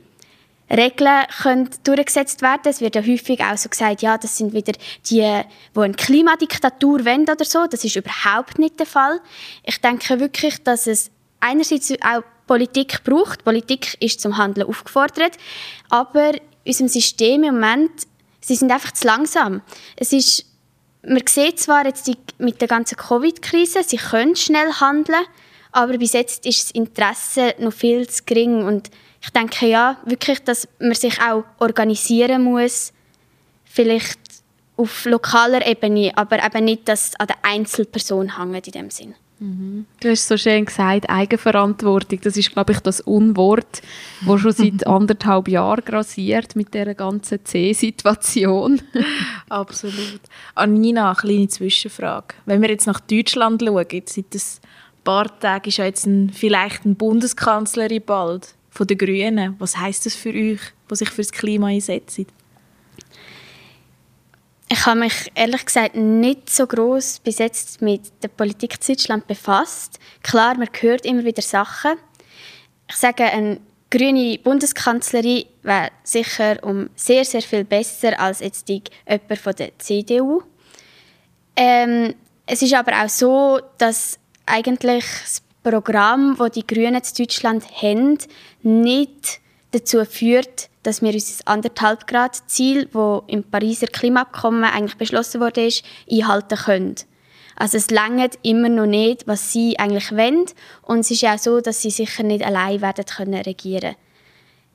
Regeln 0.70 1.26
können 1.42 1.70
durchgesetzt 1.84 2.42
werden. 2.42 2.62
Es 2.66 2.80
wird 2.80 2.96
ja 2.96 3.02
häufig 3.02 3.42
auch 3.42 3.58
so 3.58 3.70
gesagt, 3.70 4.02
ja, 4.02 4.18
das 4.18 4.38
sind 4.38 4.54
wieder 4.54 4.74
die, 5.10 5.42
die 5.76 5.80
eine 5.80 5.94
Klimadiktatur 5.94 7.06
wollen 7.06 7.24
oder 7.24 7.44
so. 7.44 7.66
Das 7.70 7.84
ist 7.84 7.96
überhaupt 7.96 8.58
nicht 8.58 8.80
der 8.80 8.86
Fall. 8.86 9.20
Ich 9.64 9.80
denke 9.82 10.20
wirklich, 10.20 10.64
dass 10.64 10.88
es 10.88 11.12
einerseits 11.42 11.92
auch 12.02 12.24
Politik 12.48 13.04
braucht. 13.04 13.44
Politik 13.44 13.98
ist 14.00 14.22
zum 14.22 14.38
Handeln 14.38 14.68
aufgefordert. 14.68 15.38
Aber 15.90 16.32
unserem 16.66 16.88
System 16.88 17.44
im 17.44 17.56
Moment, 17.56 17.92
sie 18.40 18.56
sind 18.56 18.72
einfach 18.72 18.92
zu 18.92 19.08
langsam. 19.08 19.62
Es 19.98 20.14
ist 20.14 20.46
man 21.04 21.22
sieht 21.28 21.60
zwar 21.60 21.86
jetzt 21.86 22.08
die, 22.08 22.18
mit 22.38 22.62
der 22.62 22.68
ganzen 22.68 22.98
Covid-Krise, 22.98 23.84
sie 23.84 23.98
können 23.98 24.36
schnell 24.36 24.72
handeln, 24.74 25.26
aber 25.72 25.98
bis 25.98 26.14
jetzt 26.14 26.46
ist 26.46 26.66
das 26.66 26.72
Interesse 26.72 27.56
noch 27.60 27.74
viel 27.74 28.08
zu 28.08 28.24
gering 28.26 28.64
und 28.64 28.90
ich 29.24 29.30
denke 29.30 29.68
ja 29.68 29.98
wirklich, 30.06 30.44
dass 30.44 30.68
man 30.80 30.94
sich 30.94 31.20
auch 31.22 31.44
organisieren 31.60 32.44
muss, 32.44 32.94
vielleicht 33.66 34.20
auf 34.78 35.06
lokaler 35.06 35.66
Ebene, 35.66 36.12
aber 36.16 36.44
eben 36.44 36.66
nicht, 36.66 36.88
dass 36.88 37.10
es 37.10 37.20
an 37.20 37.28
der 37.28 37.38
Einzelperson 37.44 38.38
hängt 38.38 38.68
in 38.68 38.74
dem 38.74 38.90
Sinn. 38.90 39.16
Du 40.00 40.08
hast 40.08 40.28
so 40.28 40.38
schön 40.38 40.66
gesagt, 40.66 41.10
Eigenverantwortung. 41.10 42.20
Das 42.22 42.38
ist, 42.38 42.52
glaube 42.52 42.74
ich, 42.74 42.80
das 42.80 43.02
Unwort, 43.02 43.82
das 44.24 44.40
schon 44.40 44.52
seit 44.52 44.86
anderthalb 44.88 45.48
Jahren 45.48 45.84
grassiert 45.84 46.56
mit 46.56 46.76
dieser 46.76 46.94
ganzen 46.94 47.44
C-Situation. 47.44 48.84
Absolut. 49.50 50.22
Anina, 50.54 51.08
eine 51.08 51.16
kleine 51.16 51.48
Zwischenfrage. 51.48 52.36
Wenn 52.46 52.62
wir 52.62 52.70
jetzt 52.70 52.86
nach 52.86 53.00
Deutschland 53.00 53.64
schauen, 53.64 53.86
seit 54.06 54.26
ein 54.36 54.42
paar 55.04 55.40
Tagen 55.40 55.70
ist 55.70 55.78
ja 55.78 55.86
jetzt 55.86 56.06
ein, 56.06 56.30
vielleicht 56.30 56.86
eine 56.86 56.94
Bundeskanzlerin 56.94 58.04
bald 58.06 58.54
von 58.70 58.86
den 58.86 59.00
Grünen. 59.00 59.56
Was 59.58 59.76
heißt 59.76 60.06
das 60.06 60.14
für 60.14 60.34
euch, 60.34 60.60
was 60.88 61.00
sich 61.00 61.10
für 61.10 61.24
das 61.24 61.32
Klima 61.32 61.68
einsetzt? 61.68 62.28
Ich 64.74 64.86
habe 64.86 65.02
mich 65.02 65.30
ehrlich 65.36 65.66
gesagt 65.66 65.96
nicht 65.96 66.50
so 66.50 66.66
groß 66.66 67.20
bis 67.26 67.40
jetzt 67.40 67.82
mit 67.82 68.04
der 68.24 68.30
Politik 68.30 68.76
in 68.76 68.96
Deutschland 68.96 69.28
befasst. 69.28 70.00
Klar, 70.24 70.58
man 70.58 70.70
hört 70.80 71.06
immer 71.06 71.26
wieder 71.26 71.42
Sachen. 71.42 71.98
Ich 72.88 72.96
sage, 72.96 73.26
eine 73.26 73.60
grüne 73.90 74.40
Bundeskanzlerin 74.40 75.44
wäre 75.64 75.90
sicher 76.04 76.58
um 76.64 76.90
sehr, 76.96 77.26
sehr 77.26 77.42
viel 77.42 77.66
besser 77.66 78.18
als 78.18 78.40
jetzt 78.40 78.70
die, 78.70 78.82
jemand 79.06 79.40
von 79.40 79.56
der 79.56 79.78
CDU. 79.78 80.42
Ähm, 81.58 82.16
es 82.46 82.62
ist 82.62 82.74
aber 82.74 83.04
auch 83.04 83.10
so, 83.10 83.60
dass 83.78 84.20
eigentlich 84.46 85.04
das 85.04 85.42
Programm, 85.64 86.38
das 86.40 86.52
die 86.52 86.66
Grünen 86.66 86.96
in 86.96 87.16
Deutschland 87.18 87.66
haben, 87.82 88.18
nicht 88.64 89.42
dazu 89.72 90.06
führt, 90.06 90.70
dass 90.84 91.02
wir 91.02 91.14
unser 91.14 91.44
1,5 91.46 92.08
Grad 92.08 92.50
Ziel, 92.50 92.88
das 92.92 93.22
im 93.28 93.44
Pariser 93.44 93.88
Klimaabkommen 93.88 94.64
eigentlich 94.64 94.98
beschlossen 94.98 95.42
wurde, 95.42 95.70
einhalten 96.10 96.58
können. 96.58 96.96
Also 97.56 97.78
es 97.78 97.92
längert 97.92 98.40
immer 98.42 98.70
noch 98.70 98.88
nicht, 98.88 99.28
was 99.28 99.52
sie 99.54 99.78
eigentlich 99.78 100.12
wollen. 100.12 100.46
Und 100.82 101.00
es 101.00 101.12
ist 101.12 101.22
ja 101.22 101.36
auch 101.36 101.40
so, 101.40 101.62
dass 101.62 101.82
sie 101.82 101.92
sicher 101.92 102.24
nicht 102.24 102.44
allein 102.44 102.82
werden 102.82 103.06
können 103.06 103.42
regieren. 103.42 103.96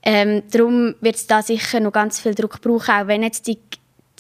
Ähm, 0.02 0.44
darum 0.52 0.94
wird 1.00 1.16
es 1.16 1.26
da 1.26 1.42
sicher 1.42 1.80
noch 1.80 1.90
ganz 1.90 2.20
viel 2.20 2.34
Druck 2.34 2.60
brauchen, 2.60 2.94
auch 2.94 3.06
wenn 3.08 3.24
jetzt 3.24 3.48
die, 3.48 3.58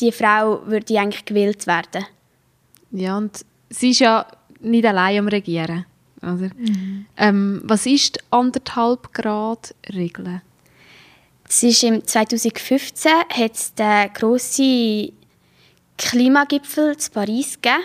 die 0.00 0.10
Frau 0.10 0.66
würde 0.66 0.98
eigentlich 0.98 1.24
gewählt 1.24 1.68
werden. 1.68 2.06
Ja, 2.90 3.16
und 3.16 3.44
sie 3.70 3.90
ist 3.90 4.00
ja 4.00 4.26
nicht 4.60 4.84
allein 4.84 5.20
am 5.20 5.28
Regieren. 5.28 5.86
Oder? 6.22 6.50
Mhm. 6.56 7.06
Ähm, 7.16 7.60
was 7.64 7.86
ist 7.86 8.16
die 8.16 8.20
anderthalb 8.30 9.12
Grad 9.12 9.74
Regel? 9.94 10.42
Es 11.48 11.62
ist 11.62 11.82
im 11.84 12.04
2015 12.04 13.12
hat 13.12 13.54
es 13.54 13.74
den 13.74 14.12
grossen 14.12 15.12
Klimagipfel 15.96 16.96
zu 16.96 17.10
Paris 17.12 17.60
gegeben. 17.60 17.84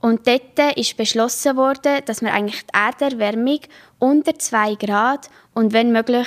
Und 0.00 0.26
dort 0.26 0.76
ist 0.76 0.96
beschlossen 0.96 1.56
worden, 1.56 2.00
dass 2.06 2.22
man 2.22 2.32
eigentlich 2.32 2.62
die 2.62 2.74
Erderwärmung 2.74 3.60
unter 3.98 4.38
2 4.38 4.74
Grad 4.76 5.28
und 5.52 5.72
wenn 5.72 5.92
möglich 5.92 6.26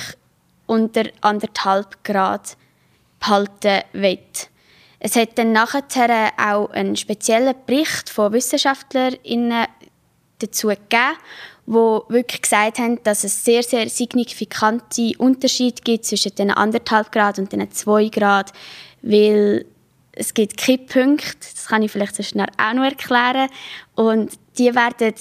unter 0.66 1.02
1,5 1.22 1.86
Grad 2.04 2.58
behalten 3.20 3.82
will. 3.94 4.20
Es 5.00 5.16
hat 5.16 5.38
dann 5.38 5.54
nachher 5.54 6.32
auch 6.38 6.70
einen 6.72 6.96
speziellen 6.96 7.56
Bericht 7.66 8.10
von 8.10 8.34
WissenschaftlerInnen 8.34 9.66
dazu 10.40 10.68
gegeben, 10.68 11.18
wo 11.72 12.04
wirklich 12.10 12.42
gesagt 12.42 12.80
haben, 12.80 13.02
dass 13.04 13.24
es 13.24 13.46
sehr, 13.46 13.62
sehr 13.62 13.88
signifikante 13.90 15.12
Unterschiede 15.20 15.84
gibt 15.84 16.04
zwischen 16.04 16.34
den 16.34 16.50
anderthalb 16.50 17.12
Grad 17.12 17.38
und 17.38 17.54
den 17.54 17.70
zwei 17.72 18.08
Grad, 18.10 18.52
weil 19.04 19.68
es 20.14 20.34
gibt 20.34 20.58
Kipppunkte, 20.58 21.38
das 21.54 21.68
kann 21.68 21.84
ich 21.84 21.92
vielleicht 21.92 22.16
so 22.16 22.24
schnell 22.24 22.48
auch 22.58 22.74
noch 22.74 22.86
erklären, 22.86 23.50
und 23.94 24.32
die 24.58 24.74
werden 24.74 25.14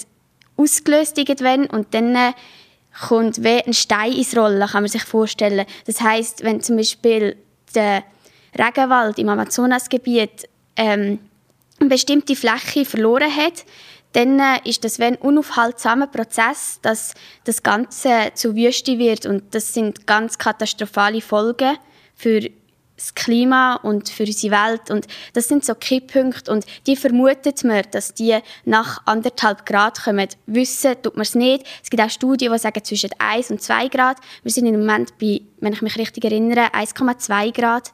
ausgelöst 0.57 1.19
irgendwann 1.19 1.67
und 1.67 1.93
dann 1.93 2.33
kommt 3.07 3.43
wie 3.43 3.63
ein 3.63 3.73
Stein 3.73 4.13
ins 4.13 4.35
Rollen, 4.35 4.67
kann 4.67 4.81
man 4.81 4.89
sich 4.89 5.03
vorstellen. 5.03 5.67
Das 5.85 6.01
heißt, 6.01 6.43
wenn 6.43 6.61
zum 6.61 6.77
Beispiel 6.77 7.35
der 7.75 8.03
Regenwald 8.57 9.19
im 9.19 9.29
Amazonasgebiet 9.29 10.49
ähm, 10.75 11.19
eine 11.79 11.89
bestimmte 11.89 12.35
Fläche 12.35 12.85
verloren 12.85 13.33
hat, 13.33 13.65
dann 14.13 14.39
äh, 14.39 14.59
ist 14.63 14.83
das 14.83 14.99
ein 14.99 15.15
unaufhaltsamer 15.15 16.07
Prozess, 16.07 16.79
dass 16.81 17.13
das 17.43 17.61
Ganze 17.63 18.31
zu 18.33 18.55
Wüste 18.55 18.97
wird 18.97 19.25
und 19.25 19.53
das 19.53 19.73
sind 19.73 20.07
ganz 20.07 20.37
katastrophale 20.37 21.21
Folgen 21.21 21.77
für 22.15 22.49
das 22.99 23.15
Klima 23.15 23.75
und 23.75 24.09
für 24.09 24.23
unsere 24.23 24.53
Welt 24.53 24.91
und 24.91 25.07
das 25.33 25.47
sind 25.47 25.63
so 25.63 25.73
Kipppunkte 25.73 26.51
und 26.51 26.65
die 26.85 26.97
vermutet 26.97 27.63
man, 27.63 27.83
dass 27.91 28.13
die 28.13 28.37
nach 28.65 29.01
anderthalb 29.05 29.65
Grad 29.65 30.03
kommen. 30.03 30.27
Wissen 30.47 31.01
tut 31.01 31.15
man 31.15 31.21
es 31.21 31.33
nicht. 31.33 31.65
Es 31.81 31.89
gibt 31.89 32.03
auch 32.03 32.09
Studien, 32.09 32.51
die 32.51 32.59
sagen 32.59 32.83
zwischen 32.83 33.11
1 33.17 33.51
und 33.51 33.61
2 33.61 33.87
Grad. 33.87 34.17
Wir 34.43 34.51
sind 34.51 34.65
im 34.65 34.79
Moment 34.79 35.17
bei, 35.17 35.41
wenn 35.59 35.73
ich 35.73 35.81
mich 35.81 35.97
richtig 35.97 36.25
erinnere, 36.25 36.73
1,2 36.73 37.53
Grad. 37.53 37.93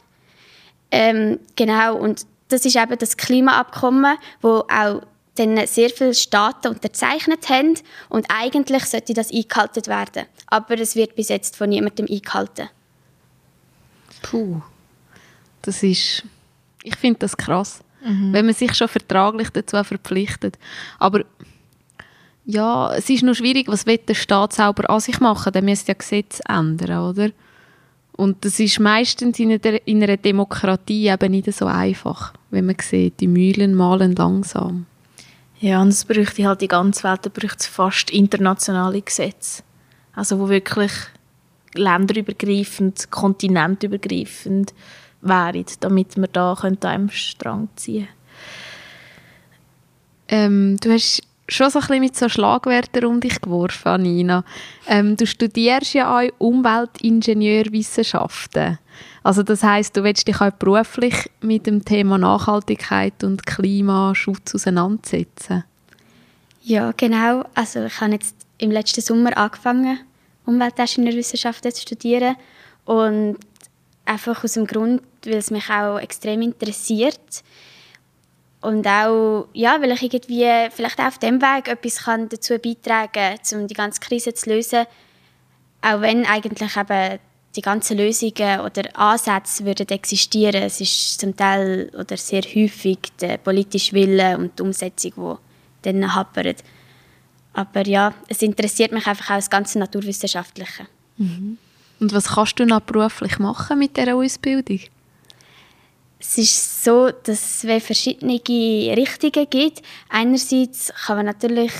Ähm, 0.91 1.39
genau 1.55 1.97
und 1.97 2.25
das 2.47 2.65
ist 2.65 2.75
eben 2.75 2.97
das 2.97 3.17
Klimaabkommen, 3.17 4.17
wo 4.41 4.65
auch 4.69 5.01
dann 5.35 5.67
sehr 5.67 5.89
viele 5.89 6.13
Staaten 6.13 6.69
unterzeichnet 6.69 7.49
haben 7.49 7.75
und 8.09 8.25
eigentlich 8.29 8.85
sollte 8.85 9.13
das 9.13 9.31
eingehalten 9.31 9.85
werden. 9.87 10.25
Aber 10.47 10.79
es 10.79 10.95
wird 10.95 11.15
bis 11.15 11.29
jetzt 11.29 11.55
von 11.55 11.69
niemandem 11.69 12.07
eingehalten. 12.09 12.69
Puh, 14.21 14.61
das 15.61 15.83
ist, 15.83 16.23
ich 16.83 16.95
finde 16.95 17.19
das 17.19 17.37
krass, 17.37 17.83
mhm. 18.03 18.33
wenn 18.33 18.45
man 18.45 18.55
sich 18.55 18.73
schon 18.73 18.87
vertraglich 18.87 19.49
dazu 19.49 19.83
verpflichtet. 19.83 20.57
Aber 20.99 21.25
ja, 22.45 22.93
es 22.95 23.09
ist 23.09 23.23
noch 23.23 23.35
schwierig, 23.35 23.67
was 23.67 23.85
will 23.85 23.97
der 23.97 24.13
Staat 24.13 24.53
selber 24.53 24.89
an 24.89 24.99
sich 24.99 25.19
machen? 25.19 25.51
Der 25.51 25.63
müsste 25.63 25.91
ja 25.91 25.97
Gesetze 25.97 26.43
ändern, 26.47 27.09
oder? 27.09 27.31
Und 28.15 28.45
das 28.45 28.59
ist 28.59 28.79
meistens 28.79 29.39
in 29.39 29.51
einer, 29.51 29.87
in 29.87 30.01
einer 30.01 30.17
Demokratie 30.17 31.09
eben 31.09 31.31
nicht 31.31 31.51
so 31.51 31.65
einfach, 31.65 32.33
wenn 32.49 32.65
man 32.65 32.77
sieht, 32.79 33.19
die 33.19 33.27
Mühlen 33.27 33.75
malen 33.75 34.15
langsam. 34.15 34.85
Ja, 35.65 35.81
und 35.81 35.87
es 35.87 36.05
bräuchte 36.05 36.45
halt 36.45 36.61
die 36.61 36.67
ganze 36.67 37.01
Welt, 37.05 37.25
da 37.25 37.31
bräuchte 37.33 37.57
es 37.61 37.65
fast 37.65 38.11
internationale 38.11 39.01
Gesetze. 39.01 39.63
Also 40.13 40.37
wo 40.37 40.47
wirklich 40.47 40.91
länderübergreifend, 41.73 43.09
kontinentübergreifend 43.09 44.75
wären, 45.21 45.65
damit 45.79 46.17
wir 46.17 46.27
da 46.27 46.53
an 46.53 46.77
einem 46.83 47.09
Strang 47.09 47.69
ziehen 47.77 48.07
ähm, 50.27 50.77
Du 50.81 50.91
hast 50.91 51.23
schon 51.47 51.69
so 51.69 51.79
ein 51.79 51.99
mit 51.99 52.15
so 52.15 52.27
Schlagwörtern 52.29 53.05
um 53.05 53.19
dich 53.19 53.39
geworfen, 53.41 53.87
Anina. 53.87 54.43
Ähm, 54.87 55.15
du 55.15 55.27
studierst 55.27 55.93
ja 55.93 56.17
auch 56.17 56.23
Umweltingenieurwissenschaften. 56.37 58.79
Also 59.23 59.43
das 59.43 59.61
heißt, 59.63 59.97
du 59.97 60.03
willst 60.03 60.27
dich 60.27 60.41
auch 60.41 60.51
beruflich 60.51 61.29
mit 61.41 61.67
dem 61.67 61.85
Thema 61.85 62.17
Nachhaltigkeit 62.17 63.23
und 63.23 63.45
Klimaschutz 63.45 64.55
auseinandersetzen. 64.55 65.63
Ja, 66.63 66.91
genau. 66.95 67.43
Also 67.53 67.85
ich 67.85 68.01
habe 68.01 68.13
jetzt 68.13 68.35
im 68.57 68.71
letzten 68.71 69.01
Sommer 69.01 69.37
angefangen, 69.37 69.99
Umweltingenieurwissenschaften 70.45 71.71
zu 71.71 71.81
studieren 71.81 72.35
und 72.85 73.37
einfach 74.05 74.43
aus 74.43 74.53
dem 74.53 74.65
Grund, 74.67 75.01
weil 75.25 75.35
es 75.35 75.51
mich 75.51 75.69
auch 75.69 75.99
extrem 75.99 76.41
interessiert 76.41 77.19
und 78.65 78.87
auch, 78.87 79.47
ja, 79.53 79.79
weil 79.79 79.91
ich 79.91 80.01
irgendwie 80.01 80.45
vielleicht 80.71 80.99
auch 80.99 81.05
auf 81.05 81.19
dem 81.19 81.41
Weg 81.41 81.67
etwas 81.67 81.97
kann 82.03 82.29
dazu 82.29 82.57
beitragen 82.57 83.37
kann, 83.37 83.61
um 83.61 83.67
die 83.67 83.73
ganze 83.75 83.99
Krise 83.99 84.33
zu 84.33 84.49
lösen, 84.49 84.85
auch 85.81 86.01
wenn 86.01 86.25
eigentlich 86.25 86.75
eben 86.75 87.19
die 87.55 87.61
ganzen 87.61 87.97
Lösungen 87.97 88.59
oder 88.61 88.83
Ansätze 88.95 89.65
würden 89.65 89.87
existieren. 89.89 90.63
Es 90.63 90.81
ist 90.81 91.19
zum 91.19 91.37
Teil 91.37 91.91
oder 91.97 92.17
sehr 92.17 92.41
häufig 92.41 92.97
der 93.21 93.37
politische 93.37 93.93
Wille 93.93 94.37
und 94.37 94.57
die 94.57 94.63
Umsetzung, 94.63 95.37
die 95.83 95.91
dann 95.91 96.15
hapert. 96.15 96.63
Aber 97.53 97.87
ja, 97.87 98.13
es 98.27 98.41
interessiert 98.41 98.91
mich 98.91 99.05
einfach 99.07 99.29
auch 99.29 99.35
das 99.35 99.49
ganze 99.49 99.79
Naturwissenschaftliche. 99.79 100.87
Mhm. 101.17 101.57
Und 101.99 102.13
was 102.13 102.29
kannst 102.29 102.59
du 102.59 102.65
noch 102.65 102.81
beruflich 102.81 103.39
machen 103.39 103.79
mit 103.79 103.95
dieser 103.95 104.15
Ausbildung? 104.15 104.79
Es 106.19 106.37
ist 106.37 106.83
so, 106.83 107.09
dass 107.11 107.63
es 107.63 107.83
verschiedene 107.83 108.39
Richtungen 108.39 109.49
gibt. 109.49 109.81
Einerseits 110.09 110.93
kann 111.05 111.17
man 111.17 111.25
natürlich 111.25 111.71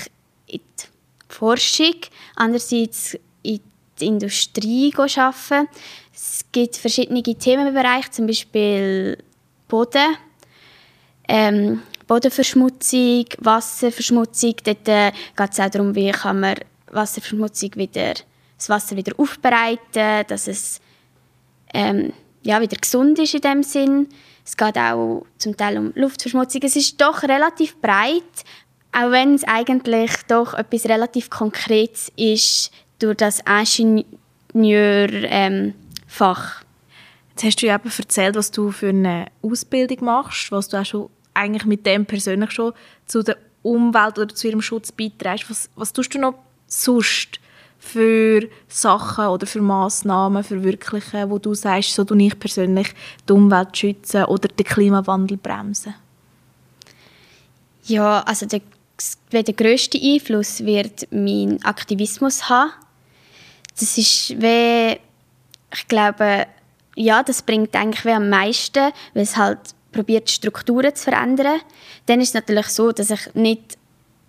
in 0.46 0.60
die 0.60 0.84
Forschung, 1.28 1.94
andererseits 2.36 3.18
in 3.42 3.60
die 3.98 4.06
Industrie 4.06 4.92
arbeiten. 4.96 5.68
Es 6.14 6.44
gibt 6.52 6.76
verschiedene 6.76 7.22
Themenbereiche, 7.22 8.10
zum 8.10 8.26
Beispiel 8.26 9.18
Boden, 9.68 10.16
ähm, 11.28 11.82
Bodenverschmutzung, 12.06 13.24
Wasserverschmutzung. 13.38 14.54
Dort 14.62 14.88
äh, 14.88 15.12
geht 15.36 15.52
es 15.52 15.60
auch 15.60 15.70
darum, 15.70 15.94
wie 15.94 16.10
kann 16.12 16.40
man 16.40 16.54
Wasserverschmutzung 16.90 17.74
wieder, 17.74 18.14
das 18.56 18.68
Wasser 18.68 18.96
wieder 18.96 19.18
aufbereiten, 19.18 20.26
dass 20.28 20.46
es 20.46 20.80
ähm, 21.74 22.12
ja, 22.42 22.60
wieder 22.60 22.76
gesund 22.76 23.18
ist 23.18 23.34
in 23.34 23.40
dem 23.40 23.62
Sinn. 23.62 24.08
Es 24.46 24.56
geht 24.56 24.78
auch 24.78 25.26
zum 25.38 25.56
Teil 25.56 25.76
um 25.76 25.92
Luftverschmutzung. 25.96 26.62
Es 26.62 26.76
ist 26.76 27.00
doch 27.00 27.24
relativ 27.24 27.76
breit, 27.80 28.22
auch 28.92 29.10
wenn 29.10 29.34
es 29.34 29.42
eigentlich 29.44 30.12
doch 30.28 30.54
etwas 30.54 30.86
relativ 30.86 31.28
Konkretes 31.30 32.12
ist 32.16 32.70
durch 33.00 33.16
das 33.16 33.40
Ingenieurfach. 34.54 35.24
Ähm, 35.32 35.74
Jetzt 37.30 37.44
hast 37.44 37.56
du 37.60 37.66
ja 37.66 37.74
eben 37.74 37.90
erzählt, 37.90 38.36
was 38.36 38.50
du 38.50 38.70
für 38.70 38.88
eine 38.88 39.26
Ausbildung 39.42 40.04
machst, 40.06 40.50
was 40.52 40.68
du 40.68 40.78
auch 40.78 40.86
schon 40.86 41.10
eigentlich 41.34 41.66
mit 41.66 41.84
dem 41.84 42.06
persönlich 42.06 42.50
schon 42.52 42.72
zu 43.04 43.22
der 43.22 43.36
Umwelt 43.62 44.18
oder 44.18 44.34
zu 44.34 44.48
ihrem 44.48 44.62
Schutz 44.62 44.90
beiträgst. 44.90 45.50
Was, 45.50 45.68
was 45.74 45.92
tust 45.92 46.14
du 46.14 46.18
noch 46.18 46.34
sonst 46.66 47.40
für 47.86 48.48
Sachen 48.68 49.26
oder 49.26 49.46
für 49.46 49.60
Massnahmen 49.60 50.42
verwirklichen, 50.42 51.30
wo 51.30 51.38
du 51.38 51.54
sagst, 51.54 51.94
so 51.94 52.04
tue 52.04 52.22
ich 52.22 52.38
persönlich 52.38 52.88
die 53.28 53.32
Umwelt 53.32 53.76
schützen 53.76 54.24
oder 54.24 54.48
den 54.48 54.66
Klimawandel 54.66 55.36
bremsen? 55.36 55.94
Ja, 57.84 58.20
also 58.22 58.46
der, 58.46 58.62
der 59.30 59.54
grösste 59.54 60.00
Einfluss 60.02 60.64
wird 60.64 61.06
mein 61.10 61.62
Aktivismus 61.62 62.48
haben. 62.48 62.72
Das 63.78 63.96
ist 63.96 64.30
wie, 64.40 64.98
ich 65.72 65.88
glaube, 65.88 66.46
ja, 66.96 67.22
das 67.22 67.42
bringt 67.42 67.76
eigentlich 67.76 68.04
wie 68.04 68.10
am 68.10 68.28
meisten, 68.28 68.92
weil 69.14 69.22
es 69.22 69.36
halt 69.36 69.58
probiert 69.92 70.30
Strukturen 70.30 70.94
zu 70.94 71.04
verändern. 71.04 71.60
Dann 72.06 72.20
ist 72.20 72.28
es 72.28 72.34
natürlich 72.34 72.68
so, 72.68 72.90
dass 72.90 73.10
ich 73.10 73.34
nicht 73.34 73.78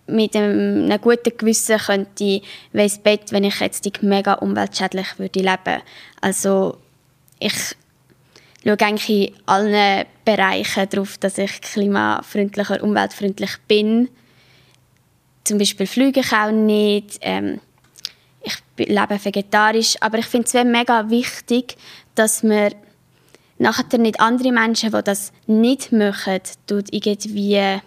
mit 0.07 0.35
einem, 0.35 0.89
guten 1.01 1.37
Gewissen 1.37 1.77
könnte 1.77 2.41
ins 2.73 2.97
Bett, 2.99 3.31
wenn 3.31 3.43
ich 3.43 3.59
jetzt 3.59 4.01
mega 4.01 4.33
umweltschädlich 4.33 5.19
würde 5.19 5.39
leben. 5.39 5.81
Also 6.21 6.77
ich 7.39 7.75
schaue 8.63 8.79
eigentlich 8.79 9.29
in 9.29 9.35
allen 9.45 10.05
Bereichen 10.25 10.89
darauf, 10.89 11.17
dass 11.17 11.37
ich 11.37 11.61
klimafreundlicher, 11.61 12.83
umweltfreundlich 12.83 13.57
bin. 13.67 14.09
Zum 15.43 15.57
Beispiel 15.57 15.87
fliege 15.87 16.21
ich 16.21 16.33
auch 16.33 16.51
nicht. 16.51 17.19
Ähm, 17.21 17.61
ich 18.41 18.55
lebe 18.77 19.23
vegetarisch. 19.23 19.95
Aber 20.01 20.19
ich 20.19 20.25
finde 20.25 20.47
es 20.47 20.53
mega 20.65 21.09
wichtig, 21.09 21.77
dass 22.15 22.43
man 22.43 22.73
nachher 23.57 23.97
nicht 23.97 24.19
andere 24.19 24.51
Menschen, 24.51 24.91
die 24.91 25.03
das 25.03 25.31
nicht 25.45 25.91
machen, 25.91 26.41
irgendwie 26.91 27.79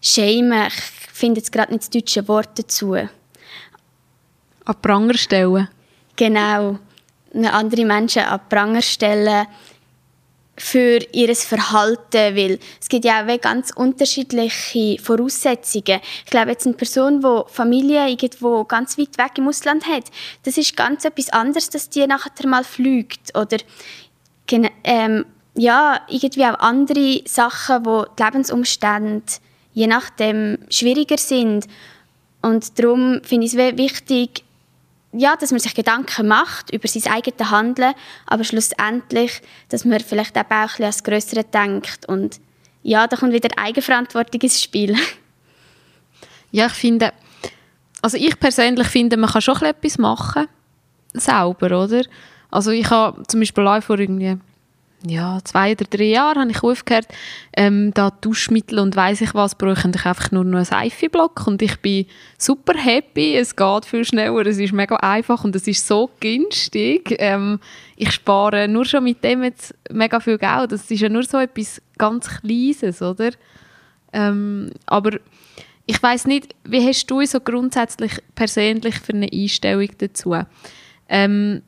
schämen. 0.00 0.68
Ich 0.68 0.74
finde 1.12 1.40
jetzt 1.40 1.52
gerade 1.52 1.72
nicht 1.72 1.82
das 1.82 1.90
deutsche 1.90 2.26
Wort 2.28 2.58
dazu. 2.58 2.94
An 2.94 3.10
Pranger 4.82 5.14
stellen? 5.14 5.68
Genau. 6.16 6.78
Andere 7.34 7.84
Menschen 7.84 8.22
an 8.22 8.40
Pranger 8.48 8.82
stellen 8.82 9.46
für 10.60 10.98
ihr 11.12 11.34
Verhalten, 11.34 12.36
weil 12.36 12.58
es 12.80 12.88
gibt 12.88 13.06
ja 13.06 13.24
auch 13.24 13.40
ganz 13.40 13.70
unterschiedliche 13.70 14.98
Voraussetzungen. 15.02 16.00
Ich 16.24 16.30
glaube, 16.30 16.50
jetzt 16.50 16.66
eine 16.66 16.76
Person, 16.76 17.20
die 17.20 17.42
Familie 17.46 18.08
irgendwo 18.08 18.64
ganz 18.64 18.98
weit 18.98 19.16
weg 19.16 19.32
im 19.38 19.48
Ausland 19.48 19.86
hat, 19.86 20.04
das 20.42 20.58
ist 20.58 20.76
ganz 20.76 21.04
etwas 21.04 21.30
anderes, 21.30 21.70
dass 21.70 21.88
die 21.88 22.06
nachher 22.06 22.46
mal 22.46 22.64
fliegt 22.64 23.36
oder 23.36 23.56
ähm, 24.84 25.24
ja, 25.54 26.00
irgendwie 26.08 26.44
auch 26.44 26.58
andere 26.58 27.22
Sachen, 27.26 27.86
wo 27.86 28.04
die 28.04 28.22
Lebensumstände 28.22 29.32
je 29.72 29.86
nachdem 29.86 30.58
schwieriger 30.68 31.18
sind. 31.18 31.66
Und 32.42 32.78
darum 32.78 33.20
finde 33.22 33.46
ich 33.46 33.54
es 33.54 33.76
wichtig, 33.76 34.44
ja, 35.12 35.36
dass 35.36 35.50
man 35.50 35.60
sich 35.60 35.74
Gedanken 35.74 36.28
macht 36.28 36.72
über 36.72 36.86
sein 36.86 37.12
eigenes 37.12 37.50
Handeln, 37.50 37.94
aber 38.26 38.44
schlussendlich, 38.44 39.42
dass 39.68 39.84
man 39.84 40.00
vielleicht 40.00 40.36
auch 40.36 40.44
ein 40.48 40.66
bisschen 40.66 40.84
ans 40.84 41.04
Größere 41.04 41.44
denkt. 41.44 42.06
Und 42.06 42.40
ja, 42.82 43.06
da 43.06 43.16
kommt 43.16 43.32
wieder 43.32 43.50
Eigenverantwortung 43.56 44.40
ins 44.40 44.62
Spiel. 44.62 44.96
Ja, 46.52 46.66
ich 46.66 46.72
finde, 46.72 47.12
also 48.02 48.16
ich 48.16 48.40
persönlich 48.40 48.88
finde, 48.88 49.16
man 49.16 49.30
kann 49.30 49.40
schon 49.40 49.62
etwas 49.62 49.98
machen, 49.98 50.48
selber, 51.12 51.84
oder? 51.84 52.02
Also 52.50 52.72
ich 52.72 52.90
habe 52.90 53.22
zum 53.28 53.38
Beispiel 53.38 53.68
auch 53.68 53.80
vor 53.80 54.00
irgendwie 54.00 54.36
ja, 55.06 55.38
zwei 55.44 55.72
oder 55.72 55.86
drei 55.88 56.04
Jahren 56.04 56.40
habe 56.40 56.50
ich 56.50 56.62
aufgehört, 56.62 57.06
ähm, 57.56 57.92
da 57.94 58.10
Duschmittel 58.10 58.78
und 58.78 58.96
weiss 58.96 59.20
ich 59.22 59.34
was, 59.34 59.54
brauche 59.54 59.88
ich 59.88 60.06
einfach 60.06 60.30
nur 60.30 60.44
noch 60.44 60.56
einen 60.56 60.64
Seife-Block 60.64 61.46
und 61.46 61.62
ich 61.62 61.78
bin 61.80 62.06
super 62.36 62.74
happy, 62.78 63.34
es 63.34 63.56
geht 63.56 63.86
viel 63.86 64.04
schneller, 64.04 64.46
es 64.46 64.58
ist 64.58 64.72
mega 64.72 64.96
einfach 64.96 65.42
und 65.44 65.56
es 65.56 65.66
ist 65.66 65.86
so 65.86 66.10
günstig. 66.20 67.16
Ähm, 67.18 67.60
ich 67.96 68.12
spare 68.12 68.68
nur 68.68 68.84
schon 68.84 69.04
mit 69.04 69.24
dem 69.24 69.42
jetzt 69.42 69.74
mega 69.90 70.20
viel 70.20 70.36
Geld, 70.36 70.72
das 70.72 70.90
ist 70.90 71.00
ja 71.00 71.08
nur 71.08 71.22
so 71.22 71.38
etwas 71.38 71.80
ganz 71.96 72.28
Kleines, 72.28 73.00
oder? 73.00 73.30
Ähm, 74.12 74.70
aber 74.86 75.18
ich 75.86 76.02
weiß 76.02 76.26
nicht, 76.26 76.54
wie 76.64 76.86
hast 76.86 77.06
du 77.06 77.24
so 77.24 77.40
grundsätzlich 77.40 78.12
persönlich 78.34 78.98
für 79.00 79.14
eine 79.14 79.28
Einstellung 79.32 79.88
dazu? 79.98 80.36
Ähm, 81.08 81.62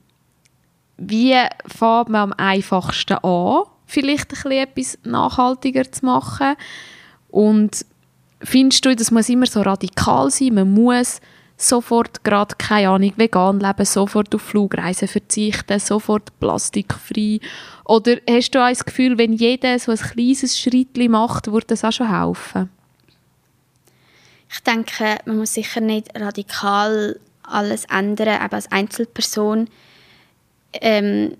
wie 1.09 1.37
fängt 1.67 2.09
man 2.09 2.31
am 2.31 2.33
einfachsten 2.35 3.19
an, 3.23 3.65
vielleicht 3.87 4.25
ein 4.25 4.29
bisschen 4.29 4.53
etwas 4.53 4.99
nachhaltiger 5.05 5.91
zu 5.91 6.05
machen? 6.05 6.55
Und 7.31 7.85
findest 8.41 8.85
du, 8.85 8.95
das 8.95 9.11
muss 9.11 9.29
immer 9.29 9.47
so 9.47 9.63
radikal 9.63 10.31
sein, 10.31 10.55
man 10.55 10.73
muss 10.73 11.21
sofort 11.57 12.25
gerade, 12.25 12.55
keine 12.57 12.91
Ahnung, 12.91 13.13
vegan 13.17 13.61
leben, 13.61 13.85
sofort 13.85 14.35
auf 14.35 14.43
Flugreisen 14.43 15.09
verzichten, 15.09 15.79
sofort 15.79 16.39
plastikfrei? 16.41 17.41
Oder 17.85 18.17
hast 18.29 18.55
du 18.55 18.63
auch 18.63 18.69
das 18.69 18.85
Gefühl, 18.85 19.19
wenn 19.19 19.33
jeder 19.33 19.79
so 19.79 19.93
ein 19.93 19.99
kleines 19.99 20.59
Schritt 20.59 20.97
macht, 21.09 21.51
würde 21.51 21.69
das 21.69 21.85
auch 21.85 21.93
schon 21.93 22.11
helfen? 22.11 22.71
Ich 24.51 24.61
denke, 24.61 25.19
man 25.25 25.39
muss 25.39 25.55
sicher 25.55 25.81
nicht 25.81 26.09
radikal 26.19 27.19
alles 27.43 27.85
ändern, 27.87 28.41
aber 28.41 28.57
als 28.57 28.71
Einzelperson 28.71 29.69
ähm, 30.81 31.37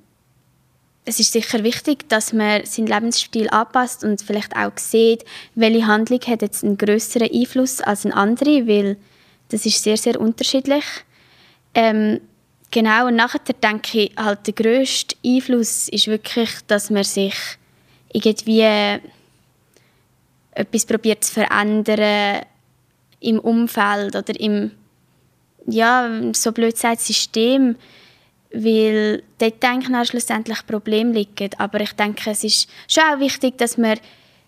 es 1.05 1.19
ist 1.19 1.33
sicher 1.33 1.65
wichtig, 1.65 2.09
dass 2.09 2.33
man 2.33 2.65
seinen 2.65 2.87
Lebensstil 2.87 3.49
anpasst 3.51 4.05
und 4.05 4.23
vielleicht 4.23 4.57
auch 4.57 4.77
sieht, 4.77 5.25
welche 5.55 5.87
Handlung 5.87 6.21
hat 6.27 6.43
jetzt 6.43 6.63
einen 6.63 6.79
größeren 6.79 7.29
Einfluss 7.33 7.81
als 7.81 8.05
eine 8.05 8.15
andere, 8.15 8.67
weil 8.69 8.97
das 9.49 9.67
ist 9.67 9.83
sehr, 9.83 9.97
sehr 9.97 10.21
unterschiedlich. 10.21 10.85
Ähm, 11.75 12.21
genau, 12.71 13.09
und 13.09 13.17
nachher 13.17 13.41
denke 13.63 14.03
ich, 14.03 14.13
halt 14.17 14.47
der 14.47 14.55
grösste 14.55 15.17
Einfluss 15.25 15.89
ist 15.89 16.07
wirklich, 16.07 16.51
dass 16.69 16.91
man 16.91 17.05
sich 17.05 17.35
irgendwie 18.13 19.01
etwas 20.53 20.87
probiert 20.87 21.25
zu 21.25 21.33
verändern 21.33 22.43
im 23.21 23.39
Umfeld 23.41 24.15
oder 24.15 24.39
im, 24.39 24.73
ja, 25.67 26.33
so 26.33 26.53
blöd 26.53 26.75
gesagt, 26.75 27.01
System, 27.01 27.77
weil 28.53 29.23
dort 29.39 29.63
denke 29.63 29.93
ich 30.03 30.09
schlussendlich 30.09 30.67
Problem 30.67 31.13
liegen. 31.13 31.51
Aber 31.59 31.81
ich 31.81 31.93
denke, 31.93 32.31
es 32.31 32.45
ist 32.45 32.69
schon 32.89 33.05
auch 33.05 33.21
wichtig, 33.21 33.59
dass 33.59 33.79
man, 33.79 33.99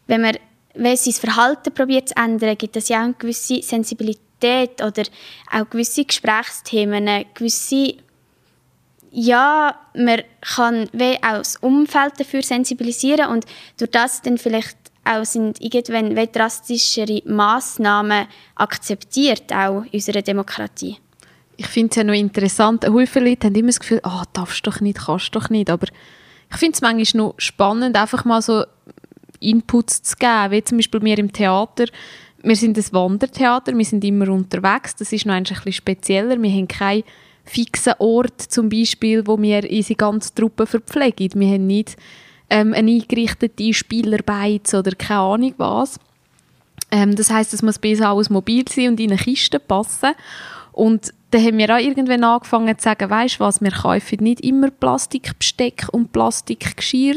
wenn 0.07 0.23
man 0.23 0.37
wenn 0.75 0.97
sein 0.97 1.13
Verhalten 1.13 1.73
probiert 1.73 2.09
zu 2.09 2.17
ändern, 2.17 2.59
gibt 2.59 2.77
es 2.77 2.89
ja 2.89 2.99
auch 3.01 3.05
eine 3.05 3.15
gewisse 3.15 3.63
Sensibilität 3.63 4.83
oder 4.83 5.05
auch 5.53 5.71
gewisse 5.71 6.05
Gesprächsthemen, 6.05 7.25
gewisse 7.35 7.95
ja, 9.17 9.79
man 9.95 10.23
kann 10.41 10.89
wie 10.93 11.15
auch 11.23 11.39
das 11.39 11.57
Umfeld 11.59 12.19
dafür 12.19 12.43
sensibilisieren 12.43 13.31
und 13.31 13.47
durch 13.79 13.93
das 13.93 14.23
dann 14.23 14.39
vielleicht 14.39 14.77
auch 15.05 15.25
sind 15.25 15.61
irgendwann 15.61 16.17
drastischere 16.33 17.23
Massnahmen 17.25 18.27
akzeptiert, 18.57 19.53
auch 19.53 19.83
in 19.85 19.91
unserer 19.93 20.23
Demokratie 20.23 20.97
ich 21.57 21.67
finde 21.67 21.91
es 21.91 21.97
ja 21.97 22.05
noch 22.05 22.15
interessant, 22.15 22.85
viele 22.85 23.29
Leute 23.29 23.47
haben 23.47 23.55
immer 23.55 23.69
das 23.69 23.81
Gefühl, 23.81 24.01
oh, 24.05 24.23
darfst 24.33 24.67
doch 24.67 24.81
nicht, 24.81 24.99
kannst 24.99 25.35
doch 25.35 25.51
nicht, 25.51 25.71
aber 25.71 25.87
ich 26.51 26.57
finde 26.57 26.75
es 26.75 26.83
manchmal 26.83 27.25
noch 27.25 27.35
spannend, 27.39 27.97
einfach 27.97 28.25
mal 28.25 28.43
so 28.43 28.65
Inputs 29.41 30.03
zu 30.03 30.17
geben, 30.17 30.51
wie 30.51 30.65
zum 30.65 30.79
Beispiel 30.79 31.03
wir 31.03 31.19
im 31.19 31.33
Theater, 31.33 31.87
wir 32.43 32.57
sind 32.57 32.77
ein 32.77 32.85
Wandertheater, 32.93 33.77
wir 33.77 33.85
sind 33.85 34.05
immer 34.05 34.29
unterwegs, 34.29 34.95
das 34.97 35.13
ist 35.13 35.27
noch 35.27 35.35
ein 35.35 35.45
bisschen 35.45 35.73
spezieller, 35.73 36.41
wir 36.41 36.51
haben 36.51 36.69
keinen 36.69 37.05
fixen 37.45 37.95
Ort 37.99 38.41
zum 38.41 38.69
Beispiel, 38.69 39.27
wo 39.27 39.41
wir 39.41 39.69
unsere 39.71 39.97
ganze 39.97 40.35
Truppe 40.35 40.67
verpflegen, 40.67 41.41
wir 41.41 41.55
haben 41.55 41.67
nicht 41.67 41.97
ähm, 42.51 42.73
eine 42.75 42.91
eingerichtete 42.91 43.73
Spielerbeiz 43.73 44.75
oder 44.75 44.93
keine 44.93 45.21
Ahnung 45.21 45.55
was. 45.57 45.99
Ähm, 46.91 47.17
das 47.17 47.31
heißt, 47.31 47.55
es 47.55 47.63
muss 47.63 47.79
bei 47.79 47.91
uns 47.91 48.01
alles 48.01 48.31
mobil 48.31 48.65
sein 48.69 48.89
und 48.91 49.01
in 49.01 49.11
eine 49.11 49.19
Kiste 49.19 49.59
passen 49.59 50.13
und 50.75 51.15
dann 51.31 51.45
haben 51.45 51.59
wir 51.59 51.75
auch 51.75 51.81
irgendwann 51.81 52.25
angefangen 52.25 52.77
zu 52.79 52.85
sagen, 52.85 53.09
weißt 53.09 53.41
was, 53.41 53.61
wir 53.61 53.71
kaufen 53.71 54.19
nicht 54.23 54.41
immer 54.41 54.71
Plastikbesteck 54.71 55.89
und 55.93 56.13
Plastikgeschirr. 56.13 57.17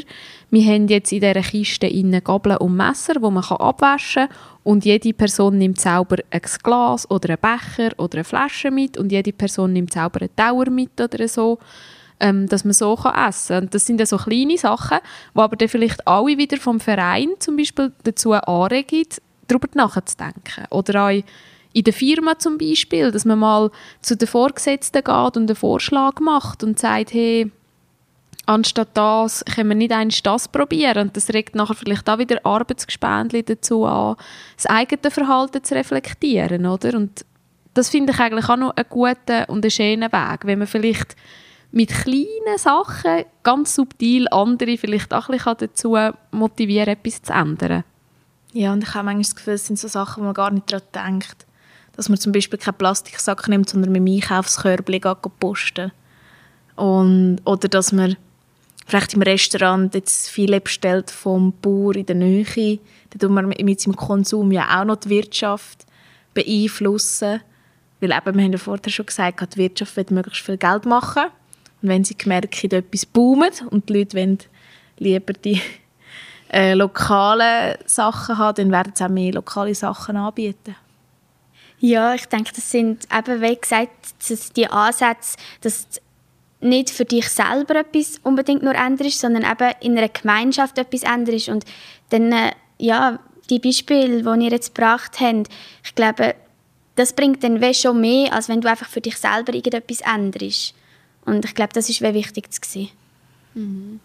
Wir 0.49 0.73
haben 0.73 0.87
jetzt 0.87 1.11
in 1.11 1.21
dieser 1.21 1.41
Kiste 1.41 1.87
innen 1.87 2.23
Gabeln 2.23 2.57
und 2.57 2.75
Messer, 2.75 3.15
wo 3.19 3.29
man 3.31 3.43
abwaschen 3.43 4.27
kann 4.27 4.37
und 4.63 4.85
jede 4.85 5.13
Person 5.13 5.57
nimmt 5.57 5.79
selber 5.79 6.17
ein 6.29 6.41
Glas 6.61 7.09
oder 7.09 7.29
einen 7.29 7.39
Becher 7.39 7.93
oder 7.97 8.17
eine 8.17 8.23
Flasche 8.23 8.69
mit 8.69 8.97
und 8.97 9.11
jede 9.11 9.33
Person 9.33 9.73
nimmt 9.73 9.93
selber 9.93 10.21
einen 10.21 10.35
Tauer 10.35 10.69
mit 10.69 10.99
oder 11.01 11.27
so, 11.27 11.57
ähm, 12.19 12.47
dass 12.47 12.63
man 12.63 12.73
so 12.73 12.95
kann 12.95 13.29
essen 13.29 13.59
kann. 13.59 13.69
Das 13.71 13.85
sind 13.85 13.99
ja 13.99 14.05
so 14.05 14.17
kleine 14.17 14.57
Sachen, 14.57 14.99
die 15.33 15.39
aber 15.39 15.55
dann 15.55 15.67
vielleicht 15.69 16.07
alle 16.07 16.37
wieder 16.37 16.57
vom 16.57 16.79
Verein 16.79 17.29
zum 17.39 17.57
Beispiel 17.57 17.91
dazu 18.03 18.33
anregen, 18.33 19.05
darüber 19.47 19.67
nachzudenken. 19.73 20.65
Oder 20.69 21.07
auch 21.07 21.23
in 21.78 21.84
der 21.84 21.93
Firma 21.93 22.39
zum 22.39 22.57
Beispiel, 22.57 23.11
dass 23.11 23.23
man 23.23 23.38
mal 23.38 23.69
zu 24.01 24.17
den 24.17 24.28
Vorgesetzten 24.28 25.03
geht 25.03 25.38
und 25.38 25.47
einen 25.47 25.55
Vorschlag 25.55 26.19
macht 26.19 26.63
und 26.63 26.80
sagt, 26.80 27.13
hey, 27.13 27.51
anstatt 28.47 28.89
das 28.95 29.45
können 29.45 29.69
wir 29.69 29.75
nicht 29.75 29.91
eins 29.91 30.23
das 30.23 30.47
probieren 30.47 31.09
und 31.09 31.15
das 31.15 31.30
regt 31.30 31.53
nachher 31.53 31.75
vielleicht 31.75 32.09
auch 32.09 32.17
wieder 32.17 32.43
Arbeitsgespendli 32.43 33.43
dazu 33.43 33.86
an, 33.86 34.15
das 34.55 34.65
eigene 34.65 35.11
Verhalten 35.11 35.63
zu 35.63 35.75
reflektieren, 35.75 36.65
oder? 36.65 36.97
Und 36.97 37.23
das 37.75 37.89
finde 37.89 38.11
ich 38.11 38.19
eigentlich 38.19 38.49
auch 38.49 38.57
noch 38.57 38.75
einen 38.75 38.89
guten 38.89 39.43
und 39.47 39.63
einen 39.63 39.69
schönen 39.69 40.11
Weg, 40.11 40.45
wenn 40.45 40.57
man 40.57 40.67
vielleicht 40.67 41.15
mit 41.71 41.89
kleinen 41.89 42.57
Sachen 42.57 43.23
ganz 43.43 43.75
subtil 43.75 44.28
andere 44.30 44.80
vielleicht 44.80 45.13
auch 45.13 45.30
ein 45.30 45.38
bisschen 45.38 45.57
dazu 45.59 45.95
motivieren, 46.32 46.88
etwas 46.88 47.21
zu 47.21 47.34
ändern. 47.34 47.84
Ja, 48.53 48.73
und 48.73 48.84
ich 48.84 48.95
habe 48.95 49.05
manchmal 49.05 49.21
das 49.21 49.36
Gefühl, 49.36 49.53
es 49.53 49.67
sind 49.67 49.78
so 49.78 49.88
Sachen, 49.88 50.23
wo 50.23 50.25
man 50.25 50.34
gar 50.34 50.49
nicht 50.49 50.71
daran 50.71 51.19
denkt 51.19 51.46
dass 51.97 52.09
man 52.09 52.17
zum 52.19 52.31
Beispiel 52.31 52.59
keinen 52.59 52.75
Plastiksack 52.75 53.47
nimmt, 53.47 53.69
sondern 53.69 53.91
mit 53.91 54.07
dem 54.07 54.15
Einkaufskörbchen 54.15 55.15
posten. 55.39 55.91
Und, 56.75 57.41
oder 57.43 57.67
dass 57.67 57.91
man 57.91 58.15
vielleicht 58.85 59.15
im 59.15 59.23
Restaurant 59.23 59.93
jetzt 59.95 60.29
viele 60.29 60.61
bestellt 60.61 61.11
vom 61.11 61.53
Bauer 61.59 61.95
in 61.95 62.05
der 62.05 62.15
Nähe. 62.15 62.79
Da 63.09 63.19
tut 63.19 63.31
man 63.31 63.47
mit 63.47 63.81
seinem 63.81 63.95
Konsum 63.95 64.51
ja 64.51 64.79
auch 64.79 64.85
noch 64.85 64.97
die 64.97 65.09
Wirtschaft 65.09 65.85
beeinflussen. 66.33 67.41
Weil 67.99 68.11
eben, 68.11 68.37
wir 68.37 68.43
haben 68.43 68.51
ja 68.51 68.59
vorher 68.59 68.91
schon 68.91 69.07
gesagt, 69.07 69.55
die 69.55 69.59
Wirtschaft 69.59 69.97
will 69.97 70.05
möglichst 70.11 70.45
viel 70.45 70.57
Geld 70.57 70.85
machen. 70.85 71.23
Und 71.81 71.89
wenn 71.89 72.03
sie 72.03 72.15
merken, 72.25 72.71
etwas 72.71 73.05
boomt 73.07 73.65
und 73.71 73.89
die 73.89 73.93
Leute 73.93 74.17
wollen 74.17 74.37
lieber 74.99 75.33
die 75.33 75.61
äh, 76.51 76.73
lokalen 76.73 77.77
Sachen 77.85 78.37
haben, 78.37 78.55
dann 78.55 78.71
werden 78.71 78.93
sie 78.95 79.03
auch 79.03 79.09
mehr 79.09 79.33
lokale 79.33 79.73
Sachen 79.73 80.15
anbieten. 80.15 80.75
Ja, 81.80 82.15
ich 82.15 82.25
denke, 82.25 82.51
das 82.55 82.71
sind 82.71 83.07
eben, 83.15 83.41
wie 83.41 83.55
gesagt, 83.55 83.91
die 84.55 84.67
Ansätze, 84.67 85.38
dass 85.61 85.88
nicht 86.59 86.89
für 86.89 87.05
dich 87.05 87.30
selber 87.30 87.75
etwas 87.75 88.19
unbedingt 88.23 88.63
nur 88.63 88.73
änderst, 88.73 89.19
sondern 89.19 89.43
eben 89.43 89.73
in 89.82 89.97
einer 89.97 90.09
Gemeinschaft 90.09 90.78
etwas 90.78 91.03
änderst. 91.03 91.49
Und 91.49 91.65
dann, 92.09 92.32
äh, 92.32 92.51
ja, 92.80 93.19
die 93.49 93.59
Beispiele, 93.59 94.23
die 94.23 94.45
ihr 94.45 94.51
jetzt 94.51 94.73
gebracht 94.73 95.19
habt, 95.19 95.49
ich 95.84 95.95
glaube, 95.95 96.36
das 96.95 97.13
bringt 97.13 97.43
dann 97.43 97.73
schon 97.73 98.01
mehr, 98.01 98.34
als 98.34 98.49
wenn 98.49 98.59
du 98.59 98.69
einfach 98.69 98.89
für 98.89 99.01
dich 99.01 99.17
selber 99.17 99.53
irgendetwas 99.53 100.01
änderst. 100.01 100.73
Und 101.25 101.45
ich 101.45 101.53
glaube, 101.53 101.73
das 101.73 101.89
ist 101.89 102.01
wichtig 102.01 102.51
zu. 102.51 102.88
Mhm. 103.53 103.99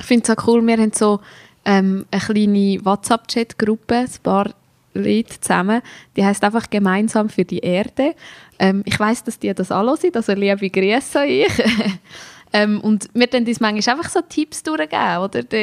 Ich 0.00 0.06
finde 0.06 0.24
es 0.24 0.36
auch 0.36 0.46
cool, 0.46 0.66
wir 0.66 0.76
haben 0.76 0.92
so 0.92 1.20
ähm, 1.64 2.06
eine 2.10 2.20
kleine 2.20 2.84
WhatsApp-Chat-Gruppe, 2.84 3.94
ein 3.94 4.10
paar 4.22 4.54
Lied 4.98 5.32
zusammen. 5.32 5.82
Die 6.16 6.24
heißt 6.24 6.42
einfach 6.44 6.68
«Gemeinsam 6.70 7.28
für 7.28 7.44
die 7.44 7.60
Erde». 7.60 8.14
Ähm, 8.58 8.82
ich 8.84 8.98
weiß, 8.98 9.24
dass 9.24 9.38
die 9.38 9.52
das 9.54 9.68
sind, 9.68 10.16
also 10.16 10.32
liebe 10.32 10.70
Grüße 10.70 11.20
euch. 11.20 11.46
ähm, 12.52 12.80
und 12.80 13.08
wir 13.14 13.26
dann 13.26 13.46
uns 13.46 13.60
manchmal 13.60 13.96
einfach 13.96 14.10
so 14.10 14.20
Tipps 14.20 14.62
durchgeben, 14.62 15.18
oder? 15.18 15.42
Da 15.42 15.56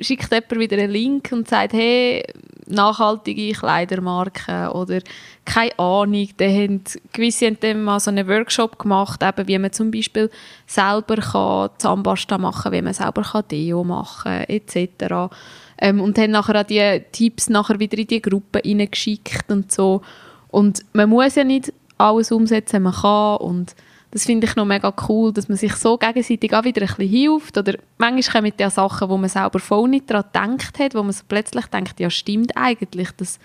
schickt 0.00 0.30
jemand 0.30 0.58
wieder 0.58 0.76
einen 0.78 0.90
Link 0.90 1.30
und 1.32 1.48
sagt, 1.48 1.72
hey, 1.72 2.22
nachhaltige 2.66 3.52
Kleidermarken 3.52 4.68
oder 4.68 5.00
keine 5.44 5.78
Ahnung, 5.78 6.28
da 6.36 6.44
haben 6.44 6.82
gewisse 7.12 7.46
haben 7.46 7.58
dann 7.60 7.84
mal 7.84 8.00
so 8.00 8.10
einen 8.10 8.28
Workshop 8.28 8.78
gemacht, 8.78 9.22
eben 9.22 9.48
wie 9.48 9.58
man 9.58 9.72
zum 9.72 9.90
Beispiel 9.90 10.30
selber 10.66 11.16
kann 11.16 11.70
Zahnpasta 11.78 12.38
machen, 12.38 12.72
wie 12.72 12.82
man 12.82 12.92
selber 12.92 13.22
kann 13.22 13.44
Deo 13.48 13.84
machen 13.84 14.44
etc. 14.48 15.32
Ähm, 15.78 16.00
und 16.00 16.18
haben 16.18 16.30
nachher 16.30 16.60
auch 16.60 16.66
die 16.66 17.02
Tipps 17.12 17.48
nachher 17.48 17.78
wieder 17.78 17.98
in 17.98 18.06
die 18.06 18.22
Gruppe 18.22 18.62
reingeschickt 18.64 19.50
und 19.50 19.70
so. 19.70 20.02
Und 20.48 20.84
man 20.92 21.10
muss 21.10 21.34
ja 21.34 21.44
nicht 21.44 21.72
alles 21.98 22.32
umsetzen 22.32 22.82
man 22.82 22.94
kann. 22.94 23.38
Und 23.38 23.74
das 24.10 24.24
finde 24.24 24.46
ich 24.46 24.56
noch 24.56 24.64
mega 24.64 24.92
cool, 25.08 25.32
dass 25.32 25.48
man 25.48 25.58
sich 25.58 25.74
so 25.74 25.98
gegenseitig 25.98 26.54
auch 26.54 26.64
wieder 26.64 26.82
ein 26.82 26.88
bisschen 26.88 27.08
hilft. 27.08 27.58
Oder 27.58 27.74
manchmal 27.98 28.42
kommen 28.42 28.52
ja 28.58 28.70
Sachen, 28.70 29.08
wo 29.08 29.16
man 29.16 29.28
selber 29.28 29.58
voll 29.58 29.88
nicht 29.88 30.10
daran 30.10 30.56
gedacht 30.56 30.78
hat, 30.78 30.94
wo 30.94 31.02
man 31.02 31.12
so 31.12 31.24
plötzlich 31.28 31.66
denkt, 31.66 32.00
ja 32.00 32.08
stimmt 32.08 32.56
eigentlich, 32.56 33.10
das, 33.16 33.38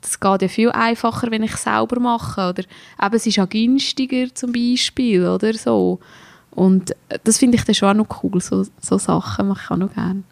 das 0.00 0.18
geht 0.20 0.42
ja 0.42 0.48
viel 0.48 0.70
einfacher, 0.70 1.30
wenn 1.30 1.42
ich 1.42 1.52
es 1.52 1.64
selber 1.64 2.00
mache. 2.00 2.48
Oder 2.48 2.62
eben, 3.02 3.14
es 3.14 3.26
ist 3.26 3.36
ja 3.36 3.44
günstiger 3.44 4.34
zum 4.34 4.52
Beispiel 4.52 5.26
oder 5.26 5.52
so. 5.52 6.00
Und 6.52 6.94
das 7.24 7.38
finde 7.38 7.56
ich 7.56 7.64
dann 7.64 7.74
schon 7.74 7.88
auch 7.90 8.06
noch 8.06 8.22
cool, 8.22 8.40
so, 8.40 8.64
so 8.80 8.96
Sachen 8.96 9.48
mache 9.48 9.62
ich 9.64 9.70
auch 9.70 9.76
noch 9.76 9.92
gerne. 9.92 10.22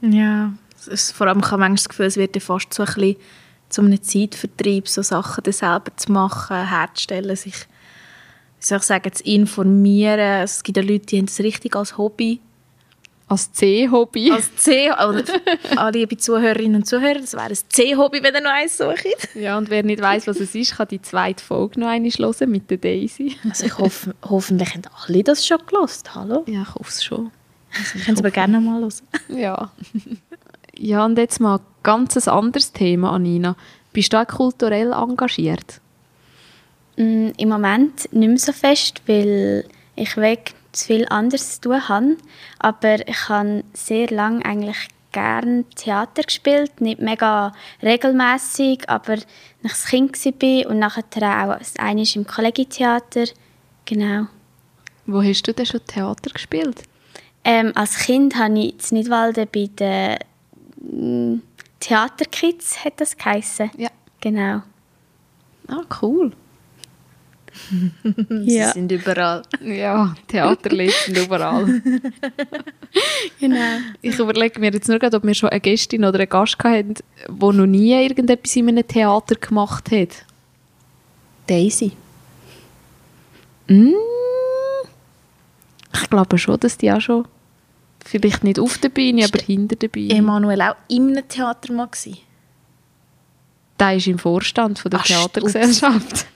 Ja, 0.00 0.52
es 0.88 1.12
vor 1.12 1.26
allem 1.26 1.40
ich 1.40 1.46
habe 1.46 1.58
manchmal 1.58 1.76
das 1.76 1.88
Gefühl, 1.88 2.06
es 2.06 2.16
wird 2.16 2.34
ja 2.34 2.40
fast 2.40 2.72
so 2.74 2.82
ein 2.82 2.94
bisschen 2.94 3.16
zu 3.68 3.80
einem 3.82 4.02
Zeitvertrieb, 4.02 4.88
so 4.88 5.02
Sachen 5.02 5.44
dann 5.44 5.52
selber 5.52 5.96
zu 5.96 6.12
machen, 6.12 6.68
herzustellen, 6.68 7.34
sich, 7.36 7.54
wie 7.54 8.66
soll 8.66 8.78
ich 8.78 8.84
sagen, 8.84 9.12
zu 9.12 9.24
informieren. 9.24 10.42
Es 10.42 10.62
gibt 10.62 10.76
ja 10.76 10.82
Leute, 10.82 11.06
die 11.06 11.18
haben 11.18 11.26
das 11.26 11.40
richtig 11.40 11.74
als 11.74 11.96
Hobby. 11.96 12.40
Als 13.28 13.50
C-Hobby? 13.52 14.30
Als 14.30 14.54
C, 14.56 14.90
oder 14.90 15.24
alle 15.76 15.98
liebe 15.98 16.18
Zuhörerinnen 16.18 16.76
und 16.82 16.86
Zuhörer, 16.86 17.18
das 17.18 17.32
wäre 17.32 17.46
ein 17.46 17.56
C-Hobby, 17.66 18.22
wenn 18.22 18.34
ihr 18.34 18.42
noch 18.42 18.50
eins 18.50 18.76
sucht. 18.76 19.06
Ja, 19.34 19.56
und 19.56 19.70
wer 19.70 19.82
nicht 19.82 20.02
weiß, 20.02 20.26
was 20.26 20.38
es 20.38 20.54
ist, 20.54 20.76
kann 20.76 20.88
die 20.88 21.00
zweite 21.00 21.42
Folge 21.42 21.80
noch 21.80 21.88
einmal 21.88 22.10
hören 22.10 22.50
mit 22.50 22.70
der 22.70 22.76
Daisy. 22.76 23.36
Also 23.48 23.64
ich 23.64 23.78
hoffe, 23.78 24.14
hoffentlich 24.22 24.74
haben 24.74 24.82
alle 25.06 25.24
das 25.24 25.46
schon 25.46 25.58
gelost. 25.66 26.14
Hallo? 26.14 26.44
Ja, 26.46 26.60
ich 26.60 26.74
hoffe 26.74 26.90
es 26.90 27.02
schon. 27.02 27.30
Also 27.78 27.98
ich 27.98 28.04
kann 28.04 28.14
es 28.14 28.20
aber 28.20 28.30
gerne 28.30 28.60
mal 28.60 28.82
hören. 28.82 28.92
Ja. 29.28 29.72
Ja, 30.76 31.04
und 31.04 31.18
jetzt 31.18 31.40
mal 31.40 31.60
ganz 31.82 32.16
ein 32.16 32.32
anderes 32.32 32.72
Thema, 32.72 33.12
Anina. 33.12 33.56
Bist 33.92 34.12
du 34.12 34.20
auch 34.20 34.26
kulturell 34.26 34.92
engagiert? 34.92 35.80
Mm, 36.96 37.30
Im 37.36 37.48
Moment 37.48 38.12
nicht 38.12 38.28
mehr 38.28 38.38
so 38.38 38.52
fest, 38.52 39.02
weil 39.06 39.64
ich 39.96 40.16
weg 40.16 40.54
zu 40.72 40.86
viel 40.86 41.06
anderes 41.08 41.60
zu 41.60 41.68
tun 41.68 41.88
habe. 41.88 42.16
Aber 42.58 43.06
ich 43.06 43.28
habe 43.28 43.64
sehr 43.74 44.08
lange 44.08 44.44
eigentlich 44.44 44.88
gern 45.12 45.66
Theater 45.76 46.22
gespielt, 46.22 46.80
nicht 46.80 47.00
mega 47.00 47.52
regelmäßig, 47.82 48.88
aber 48.88 49.18
als 49.62 49.84
Kind 49.86 50.16
war 50.24 50.70
und 50.70 50.78
nachher 50.78 51.04
auch 51.12 51.58
einmal 51.78 52.06
im 52.14 52.26
Kollegitheater. 52.26 53.24
Genau. 53.84 54.26
Wo 55.06 55.22
hast 55.22 55.46
du 55.46 55.52
denn 55.52 55.66
schon 55.66 55.84
Theater 55.86 56.30
gespielt? 56.30 56.82
Ähm, 57.44 57.72
als 57.74 57.98
Kind 57.98 58.36
habe 58.36 58.58
ich 58.58 58.90
in 58.90 58.98
Nidwalden 58.98 59.48
bei 59.52 59.66
mm, 59.66 60.18
Theaterkids, 61.80 62.84
hat 62.84 63.00
das 63.00 63.16
geheissen. 63.16 63.70
Ja. 63.76 63.90
Genau. 64.20 64.62
Ah, 65.68 65.84
cool. 66.00 66.32
Ja. 68.44 68.68
Sie 68.68 68.72
sind 68.72 68.90
überall. 68.90 69.42
Ja, 69.62 70.14
Theaterlied 70.26 70.92
sind 70.92 71.18
überall. 71.18 71.82
Genau. 73.40 73.78
Ich 74.00 74.18
überlege 74.18 74.60
mir 74.60 74.70
jetzt 74.72 74.88
nur 74.88 74.98
gerade, 74.98 75.16
ob 75.16 75.24
wir 75.24 75.34
schon 75.34 75.48
eine 75.48 75.60
Gästin 75.60 76.04
oder 76.04 76.18
einen 76.18 76.28
Gast 76.28 76.58
hatten, 76.62 76.94
der 76.94 77.52
noch 77.52 77.66
nie 77.66 77.92
irgendetwas 77.92 78.56
in 78.56 78.68
einem 78.68 78.86
Theater 78.86 79.34
gemacht 79.34 79.90
hat. 79.90 80.24
Daisy. 81.46 81.92
Mm. 83.68 83.92
Ich 85.94 86.10
glaube 86.10 86.38
schon, 86.38 86.60
dass 86.60 86.76
die 86.78 86.92
auch 86.92 87.00
schon, 87.00 87.26
vielleicht 88.04 88.44
nicht 88.44 88.58
auf 88.58 88.78
der 88.78 88.88
Bühne, 88.88 89.24
aber 89.24 89.42
hinter 89.42 89.76
der 89.76 89.88
Bühne. 89.88 90.14
Emanuel 90.14 90.62
auch 90.62 90.76
in 90.88 91.10
einem 91.16 91.28
Theater 91.28 91.72
mal 91.72 91.86
gewesen. 91.86 92.18
Der 93.78 93.96
ist 93.96 94.06
im 94.06 94.18
Vorstand 94.18 94.78
von 94.78 94.90
der 94.90 95.00
Ach, 95.00 95.06
Theatergesellschaft. 95.06 96.26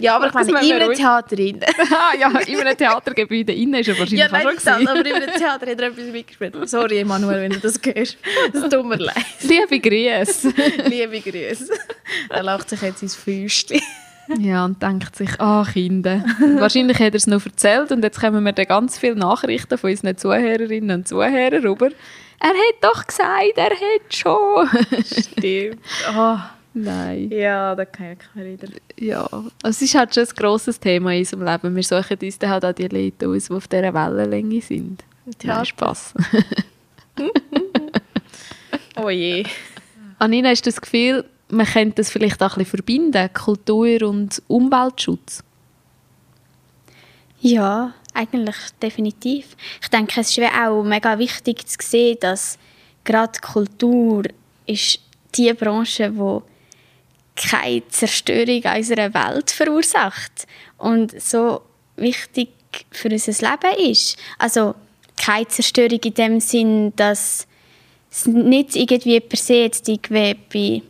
Ja, 0.00 0.16
aber 0.16 0.26
ich 0.26 0.32
Das 0.32 0.48
meine, 0.48 0.66
in 0.66 0.82
einem. 0.82 0.94
Theater 0.94 1.38
rein. 1.38 1.60
ah, 1.92 2.16
ja, 2.18 2.28
in 2.40 2.60
einem 2.60 2.76
Theatergebäude 2.76 3.52
innen 3.52 3.74
ist 3.80 3.88
er 3.88 3.98
wahrscheinlich 3.98 4.20
Ja, 4.20 4.28
nein, 4.30 4.42
schon 4.42 4.54
das, 4.56 4.66
aber 4.66 5.06
in 5.06 5.14
einem 5.14 5.30
Theater 5.32 5.66
hat 5.66 5.78
er 5.78 5.86
etwas 5.86 6.06
mitgespielt. 6.06 6.68
Sorry, 6.68 6.98
Emanuel, 6.98 7.42
wenn 7.42 7.52
du 7.52 7.60
das 7.60 7.80
hörst. 7.84 8.18
Es 8.52 8.60
tut 8.68 8.84
mir 8.84 8.96
leid. 8.96 9.14
Liebe 9.42 9.78
Grüße. 9.80 10.52
Liebe 10.88 11.20
Grüße. 11.20 11.72
Er 12.30 12.42
lacht 12.42 12.68
sich 12.70 12.82
jetzt 12.82 13.02
ins 13.02 13.14
Füßchen. 13.14 13.80
Ja, 14.38 14.64
und 14.64 14.82
denkt 14.82 15.16
sich, 15.16 15.40
ah, 15.40 15.66
Kinder. 15.70 16.24
Wahrscheinlich 16.58 16.98
hat 16.98 17.12
er 17.12 17.16
es 17.16 17.26
noch 17.26 17.44
erzählt 17.44 17.92
und 17.92 18.02
jetzt 18.02 18.20
kommen 18.20 18.44
wir 18.44 18.52
dann 18.52 18.66
ganz 18.66 18.98
viele 18.98 19.16
Nachrichten 19.16 19.76
von 19.78 19.90
unseren 19.90 20.16
Zuhörerinnen 20.16 20.98
und 21.00 21.08
Zuhörern 21.08 21.62
rüber. 21.64 21.90
Er 22.40 22.48
hat 22.48 22.76
doch 22.80 23.06
gesagt, 23.06 23.56
er 23.56 23.70
hat 23.70 24.14
schon. 24.14 24.68
Stimmt. 25.04 25.78
Oh, 26.16 26.36
Nein. 26.74 27.30
ja, 27.30 27.74
da 27.74 27.84
kann 27.84 28.16
ich 28.36 28.44
wieder. 28.44 28.68
Ja, 28.98 29.22
also 29.30 29.48
es 29.62 29.80
ist 29.82 29.94
halt 29.94 30.14
schon 30.14 30.24
ein 30.24 30.34
grosses 30.36 30.80
Thema 30.80 31.12
in 31.12 31.20
unserem 31.20 31.44
Leben. 31.44 31.76
Wir 31.76 31.82
suchen 31.82 32.18
uns 32.20 32.38
dann 32.38 32.50
halt 32.50 32.64
auch 32.64 32.72
die 32.72 32.88
Leute 32.88 33.28
aus, 33.28 33.46
die 33.46 33.52
auf 33.52 33.68
dieser 33.68 33.94
Wellenlänge 33.94 34.60
sind. 34.60 35.04
Theater. 35.38 35.56
Nein, 35.58 35.66
Spass. 35.66 36.14
Oh 38.96 39.10
je. 39.10 39.44
Anina, 40.18 40.50
hast 40.50 40.64
du 40.66 40.70
das 40.70 40.80
Gefühl, 40.80 41.24
man 41.54 41.66
könnte 41.66 41.96
das 41.96 42.10
vielleicht 42.10 42.42
auch 42.42 42.56
ein 42.56 42.64
bisschen 42.64 42.78
verbinden, 42.78 43.32
Kultur 43.32 44.02
und 44.02 44.42
Umweltschutz? 44.48 45.42
Ja, 47.40 47.92
eigentlich 48.14 48.56
definitiv. 48.80 49.56
Ich 49.82 49.88
denke, 49.88 50.20
es 50.20 50.36
ist 50.36 50.44
auch 50.58 50.82
mega 50.82 51.18
wichtig 51.18 51.66
zu 51.66 51.76
sehen, 51.82 52.16
dass 52.20 52.58
gerade 53.04 53.38
Kultur 53.40 54.24
ist 54.66 55.00
die 55.34 55.52
Branche, 55.52 56.10
die 56.10 56.40
keine 57.36 57.86
Zerstörung 57.88 58.62
unserer 58.76 59.12
Welt 59.12 59.50
verursacht 59.50 60.46
und 60.78 61.20
so 61.20 61.62
wichtig 61.96 62.50
für 62.90 63.08
unser 63.10 63.32
Leben 63.32 63.90
ist. 63.90 64.16
Also 64.38 64.74
keine 65.16 65.48
Zerstörung 65.48 66.00
in 66.02 66.14
dem 66.14 66.40
Sinn, 66.40 66.92
dass 66.96 67.46
es 68.10 68.26
nicht 68.26 68.76
irgendwie 68.76 69.20
per 69.20 69.38
se 69.38 69.54
jetzt 69.54 69.88
irgendwie 69.88 70.34
bei 70.52 70.82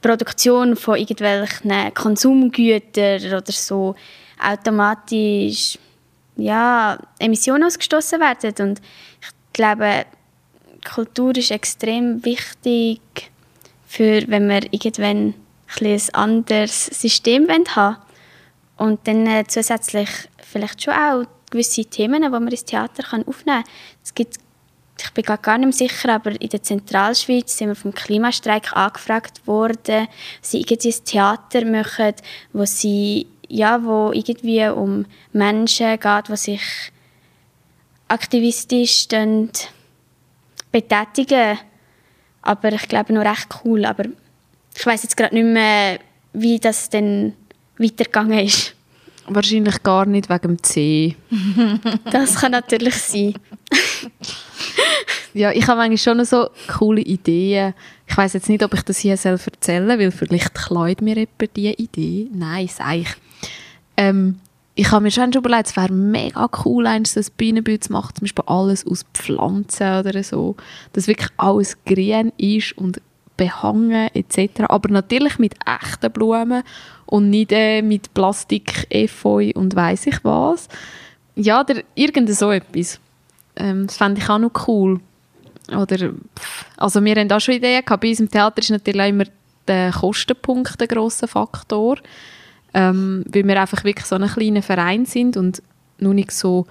Produktion 0.00 0.76
von 0.76 0.96
irgendwelchen 0.96 1.94
Konsumgütern 1.94 3.24
oder 3.32 3.52
so 3.52 3.94
automatisch 4.40 5.78
ja, 6.36 6.98
Emissionen 7.18 7.64
ausgestoßen 7.64 8.20
werden. 8.20 8.68
Und 8.68 8.80
ich 9.20 9.28
glaube, 9.52 10.04
Kultur 10.84 11.36
ist 11.36 11.50
extrem 11.50 12.24
wichtig, 12.24 13.00
für, 13.86 14.22
wenn 14.28 14.48
wir 14.48 14.62
irgendwann 14.72 15.34
ein, 15.80 15.86
ein 15.86 16.14
anderes 16.14 16.86
System 16.86 17.48
haben 17.48 17.64
wollen. 17.74 17.96
Und 18.76 19.08
dann 19.08 19.26
äh, 19.26 19.44
zusätzlich 19.48 20.10
vielleicht 20.38 20.82
schon 20.82 20.94
auch 20.94 21.24
gewisse 21.50 21.84
Themen, 21.86 22.22
die 22.22 22.28
man 22.28 22.48
ins 22.48 22.64
Theater 22.64 23.04
aufnehmen 23.26 23.62
kann. 23.62 23.64
Es 24.04 24.14
gibt, 24.14 24.36
ich 24.98 25.10
bin 25.10 25.24
gar 25.24 25.58
nicht 25.58 25.76
sicher, 25.76 26.14
aber 26.14 26.40
in 26.40 26.48
der 26.48 26.62
Zentralschweiz 26.62 27.56
sind 27.56 27.68
wir 27.68 27.74
vom 27.74 27.92
Klimastreik 27.92 28.74
angefragt 28.74 29.46
worden, 29.46 30.08
sie 30.40 30.60
irgendwie 30.60 30.88
ein 30.88 31.04
Theater 31.04 31.64
machen, 31.64 32.14
wo 32.52 32.64
sie 32.64 33.26
ja, 33.48 33.82
wo 33.84 34.10
irgendwie 34.12 34.66
um 34.68 35.06
Menschen 35.32 35.98
geht, 36.00 36.28
die 36.28 36.36
sich 36.36 36.62
aktivistisch 38.08 39.06
betätigen. 40.72 41.58
Aber 42.42 42.72
ich 42.72 42.88
glaube 42.88 43.12
noch 43.12 43.24
recht 43.24 43.48
cool. 43.64 43.84
Aber 43.84 44.04
ich 44.76 44.86
weiß 44.86 45.02
jetzt 45.02 45.16
gerade 45.16 45.34
nicht 45.34 45.44
mehr, 45.44 45.98
wie 46.32 46.58
das 46.58 46.90
dann 46.90 47.34
weitergegangen 47.78 48.40
ist. 48.40 48.74
Wahrscheinlich 49.28 49.82
gar 49.82 50.06
nicht 50.06 50.28
wegen 50.28 50.56
dem 50.56 50.62
C. 50.62 51.16
Das 52.10 52.36
kann 52.36 52.52
natürlich 52.52 52.94
sein. 52.94 53.34
Ja, 55.34 55.52
ich 55.52 55.66
habe 55.66 55.82
eigentlich 55.82 56.00
schon 56.00 56.24
so 56.24 56.48
coole 56.66 57.02
Ideen. 57.02 57.74
Ich 58.06 58.16
weiß 58.16 58.32
jetzt 58.32 58.48
nicht, 58.48 58.64
ob 58.64 58.72
ich 58.72 58.80
das 58.80 58.96
hier 58.96 59.18
erzählen 59.22 59.86
soll, 59.86 59.98
weil 59.98 60.10
vielleicht 60.10 60.54
klaut 60.54 61.02
mir 61.02 61.14
jemand 61.14 61.54
diese 61.54 61.74
Idee. 61.74 62.28
Nein, 62.32 62.68
sage 62.68 63.00
ich. 63.00 63.08
Ähm, 63.98 64.40
ich 64.74 64.90
habe 64.90 65.02
mir 65.02 65.10
schon 65.10 65.32
überlegt, 65.32 65.68
es 65.68 65.76
wäre 65.76 65.92
mega 65.92 66.48
cool, 66.64 66.86
eins 66.86 67.12
so 67.12 67.20
ein 67.20 67.26
Bühnenbild 67.36 67.84
zu 67.84 67.92
machen, 67.92 68.14
zum 68.14 68.24
Beispiel 68.24 68.44
alles 68.46 68.86
aus 68.86 69.04
Pflanzen 69.12 69.98
oder 69.98 70.22
so, 70.22 70.56
dass 70.94 71.06
wirklich 71.06 71.30
alles 71.36 71.76
grün 71.84 72.32
ist 72.38 72.76
und 72.78 73.00
behangen 73.36 74.08
etc. 74.14 74.64
Aber 74.68 74.88
natürlich 74.88 75.38
mit 75.38 75.54
echten 75.66 76.12
Blumen 76.12 76.62
und 77.06 77.30
nicht 77.30 77.52
äh, 77.52 77.82
mit 77.82 78.12
Plastik, 78.14 78.86
Efeu 78.90 79.50
und 79.54 79.74
weiß 79.74 80.06
ich 80.06 80.24
was. 80.24 80.68
Ja, 81.34 81.60
oder 81.60 81.82
irgend 81.94 82.34
so 82.34 82.50
etwas. 82.50 83.00
Ähm, 83.56 83.86
das 83.86 83.96
fände 83.96 84.20
ich 84.20 84.28
auch 84.28 84.38
noch 84.38 84.68
cool. 84.68 85.00
Oder, 85.68 86.12
also 86.76 87.04
wir 87.04 87.14
haben 87.16 87.30
auch 87.32 87.40
schon 87.40 87.54
Ideen 87.54 87.84
gehabt. 87.84 88.00
Bei 88.00 88.08
uns 88.08 88.20
im 88.20 88.30
Theater 88.30 88.58
ist 88.58 88.70
natürlich 88.70 89.08
immer 89.08 89.24
der 89.66 89.92
Kostenpunkt 89.92 90.80
ein 90.80 90.88
grosser 90.88 91.28
Faktor. 91.28 91.98
Ähm, 92.74 93.24
weil 93.28 93.46
wir 93.46 93.60
einfach 93.60 93.84
wirklich 93.84 94.06
so 94.06 94.16
ein 94.16 94.26
kleiner 94.28 94.62
Verein 94.62 95.06
sind 95.06 95.36
und 95.36 95.62
noch 95.98 96.12
nicht 96.12 96.30
so 96.30 96.66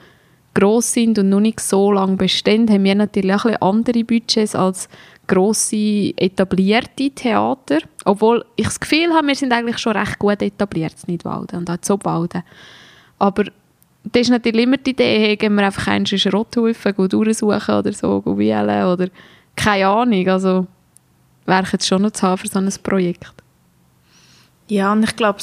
gross 0.53 0.93
sind 0.93 1.19
und 1.19 1.29
noch 1.29 1.39
nicht 1.39 1.59
so 1.59 1.91
lange 1.91 2.15
bestehen, 2.15 2.69
haben 2.69 2.83
wir 2.83 2.95
natürlich 2.95 3.35
auch 3.35 3.61
andere 3.61 4.03
Budgets 4.03 4.55
als 4.55 4.87
grosse, 5.27 6.13
etablierte 6.15 7.09
Theater. 7.09 7.79
Obwohl 8.05 8.45
ich 8.55 8.65
das 8.65 8.79
Gefühl 8.79 9.13
habe, 9.13 9.27
wir 9.27 9.35
sind 9.35 9.51
eigentlich 9.51 9.79
schon 9.79 9.97
recht 9.97 10.17
gut 10.17 10.41
etabliert 10.41 10.95
in 11.05 11.13
Nidwalden 11.13 11.59
und 11.59 11.69
auch 11.69 11.81
zu 11.81 11.97
Balden. 11.97 12.43
Aber 13.19 13.45
das 14.11 14.21
ist 14.21 14.29
natürlich 14.29 14.63
immer 14.63 14.77
die 14.77 14.91
Idee, 14.91 15.19
hey, 15.19 15.35
gehen 15.35 15.55
wir 15.55 15.65
einfach 15.65 15.87
einen 15.87 16.05
Schrotthaufen 16.05 17.09
durchsuchen 17.09 17.75
oder 17.75 17.93
so, 17.93 18.23
wählen 18.25 18.85
oder 18.85 19.07
keine 19.55 19.87
Ahnung, 19.87 20.27
also 20.27 20.67
wäre 21.45 21.65
jetzt 21.71 21.87
schon 21.87 22.01
noch 22.01 22.11
zu 22.11 22.23
haben 22.23 22.37
für 22.37 22.47
so 22.47 22.59
ein 22.59 22.71
Projekt. 22.83 23.33
Ja, 24.67 24.91
und 24.91 25.03
ich 25.03 25.15
glaube, 25.15 25.39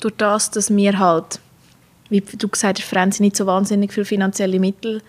durch 0.00 0.14
das, 0.16 0.50
dass 0.50 0.74
wir 0.74 0.98
halt, 0.98 1.40
wie 2.08 2.20
du 2.20 2.48
gesagt 2.48 2.78
hast, 2.78 2.88
Franzi 2.88 3.22
nicht 3.22 3.36
so 3.36 3.46
wahnsinnig 3.46 3.92
viele 3.92 4.06
finanzielle 4.06 4.58
Mittel 4.58 5.02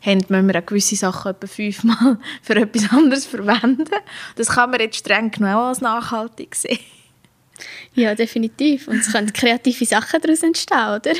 haben, 0.00 0.24
müssen 0.28 0.48
wir 0.48 0.58
auch 0.58 0.66
gewisse 0.66 0.96
Sachen 0.96 1.30
etwa 1.30 1.46
fünfmal 1.46 2.18
für 2.42 2.56
etwas 2.56 2.90
anderes 2.90 3.24
verwenden. 3.24 3.88
Das 4.36 4.48
kann 4.48 4.70
man 4.70 4.80
jetzt 4.80 4.98
streng 4.98 5.30
genau 5.30 5.68
als 5.68 5.80
nachhaltig 5.80 6.54
sehen. 6.54 6.78
Ja, 7.94 8.14
definitiv. 8.14 8.88
Und 8.88 8.98
es 8.98 9.12
können 9.12 9.32
kreative 9.32 9.84
Sachen 9.84 10.20
daraus 10.20 10.42
entstehen, 10.42 10.88
oder? 10.88 11.12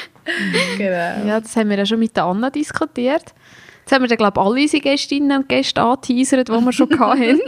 Genau. 0.79 1.27
Ja, 1.29 1.41
das 1.41 1.55
haben 1.57 1.71
wir 1.71 1.79
ja 1.79 1.87
schon 1.87 1.99
mit 1.99 2.17
der 2.17 2.25
Anna 2.25 2.51
diskutiert. 2.51 3.35
Jetzt 3.81 3.93
haben 3.93 4.03
wir 4.03 4.09
dann, 4.09 4.19
glaube 4.19 4.41
ich, 4.41 4.47
alle 4.47 4.63
unsere 4.63 4.83
Gästinnen 4.83 5.39
und 5.39 5.49
Gäste 5.49 5.83
angeteasert, 5.83 6.49
die 6.49 6.53
wir 6.53 6.73
schon 6.73 6.99
hatten. 6.99 7.41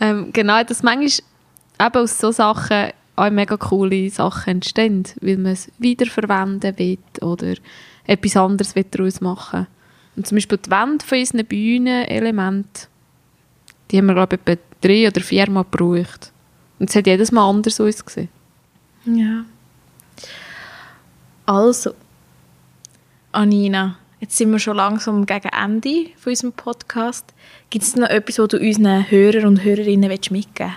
ähm, 0.00 0.32
genau, 0.32 0.62
dass 0.64 0.82
manchmal 0.82 1.24
eben 1.86 1.96
aus 2.02 2.18
so 2.18 2.32
Sachen 2.32 2.90
auch 3.14 3.30
mega 3.30 3.56
coole 3.56 4.10
Sachen 4.10 4.50
entstehen, 4.50 5.04
weil 5.20 5.36
man 5.36 5.52
es 5.52 5.70
wiederverwenden 5.78 6.78
will 6.78 6.98
oder 7.20 7.54
etwas 8.06 8.36
anderes 8.36 8.74
daraus 8.90 9.20
machen 9.20 9.66
Und 10.16 10.26
zum 10.26 10.36
Beispiel 10.36 10.58
die 10.58 10.70
Wände 10.70 11.04
von 11.04 11.18
unseren 11.18 11.46
Bühnenelemente, 11.46 12.88
die 13.90 13.98
haben 13.98 14.06
wir, 14.06 14.14
glaube 14.14 14.36
ich, 14.36 14.52
etwa 14.52 14.62
drei 14.80 15.06
oder 15.08 15.20
vier 15.20 15.50
Mal 15.50 15.64
gebraucht. 15.64 16.32
Und 16.78 16.90
es 16.90 16.96
hat 16.96 17.06
jedes 17.06 17.32
Mal 17.32 17.48
anders 17.48 17.80
ausgesehen. 17.80 18.28
Ja. 19.04 19.44
Also, 21.46 21.94
Anina, 23.32 23.96
jetzt 24.20 24.36
sind 24.36 24.50
wir 24.50 24.58
schon 24.58 24.76
langsam 24.76 25.24
gegen 25.26 25.48
Ende 25.48 26.10
von 26.16 26.30
unserem 26.30 26.52
Podcast. 26.52 27.32
Gibt 27.70 27.84
es 27.84 27.96
noch 27.96 28.08
etwas, 28.08 28.38
was 28.38 28.48
du 28.48 28.58
unseren 28.58 29.10
Hörern 29.10 29.46
und 29.46 29.64
Hörerinnen 29.64 30.08
mitgeben 30.08 30.44
willst? 30.54 30.72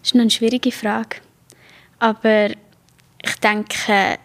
Das 0.00 0.08
ist 0.08 0.14
noch 0.14 0.22
eine 0.22 0.30
schwierige 0.30 0.72
Frage. 0.72 1.16
Aber 1.98 2.50
ich 3.22 3.34
denke, 3.42 4.18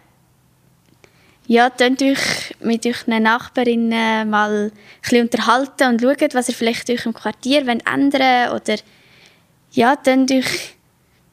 ja, 1.46 1.70
könnt 1.70 2.02
euch 2.02 2.45
mit 2.66 2.84
euren 2.84 3.22
Nachbarinnen 3.22 4.28
mal 4.28 4.72
ein 5.10 5.20
unterhalten 5.22 5.88
und 5.88 6.02
schaut, 6.02 6.34
was 6.34 6.48
ihr 6.48 6.54
vielleicht 6.54 6.90
euch 6.90 7.06
im 7.06 7.14
Quartier 7.14 7.66
ändern 7.66 8.50
wollt. 8.50 8.62
Oder 8.62 8.78
ja, 9.72 9.96
könnt 9.96 10.30
euch 10.32 10.74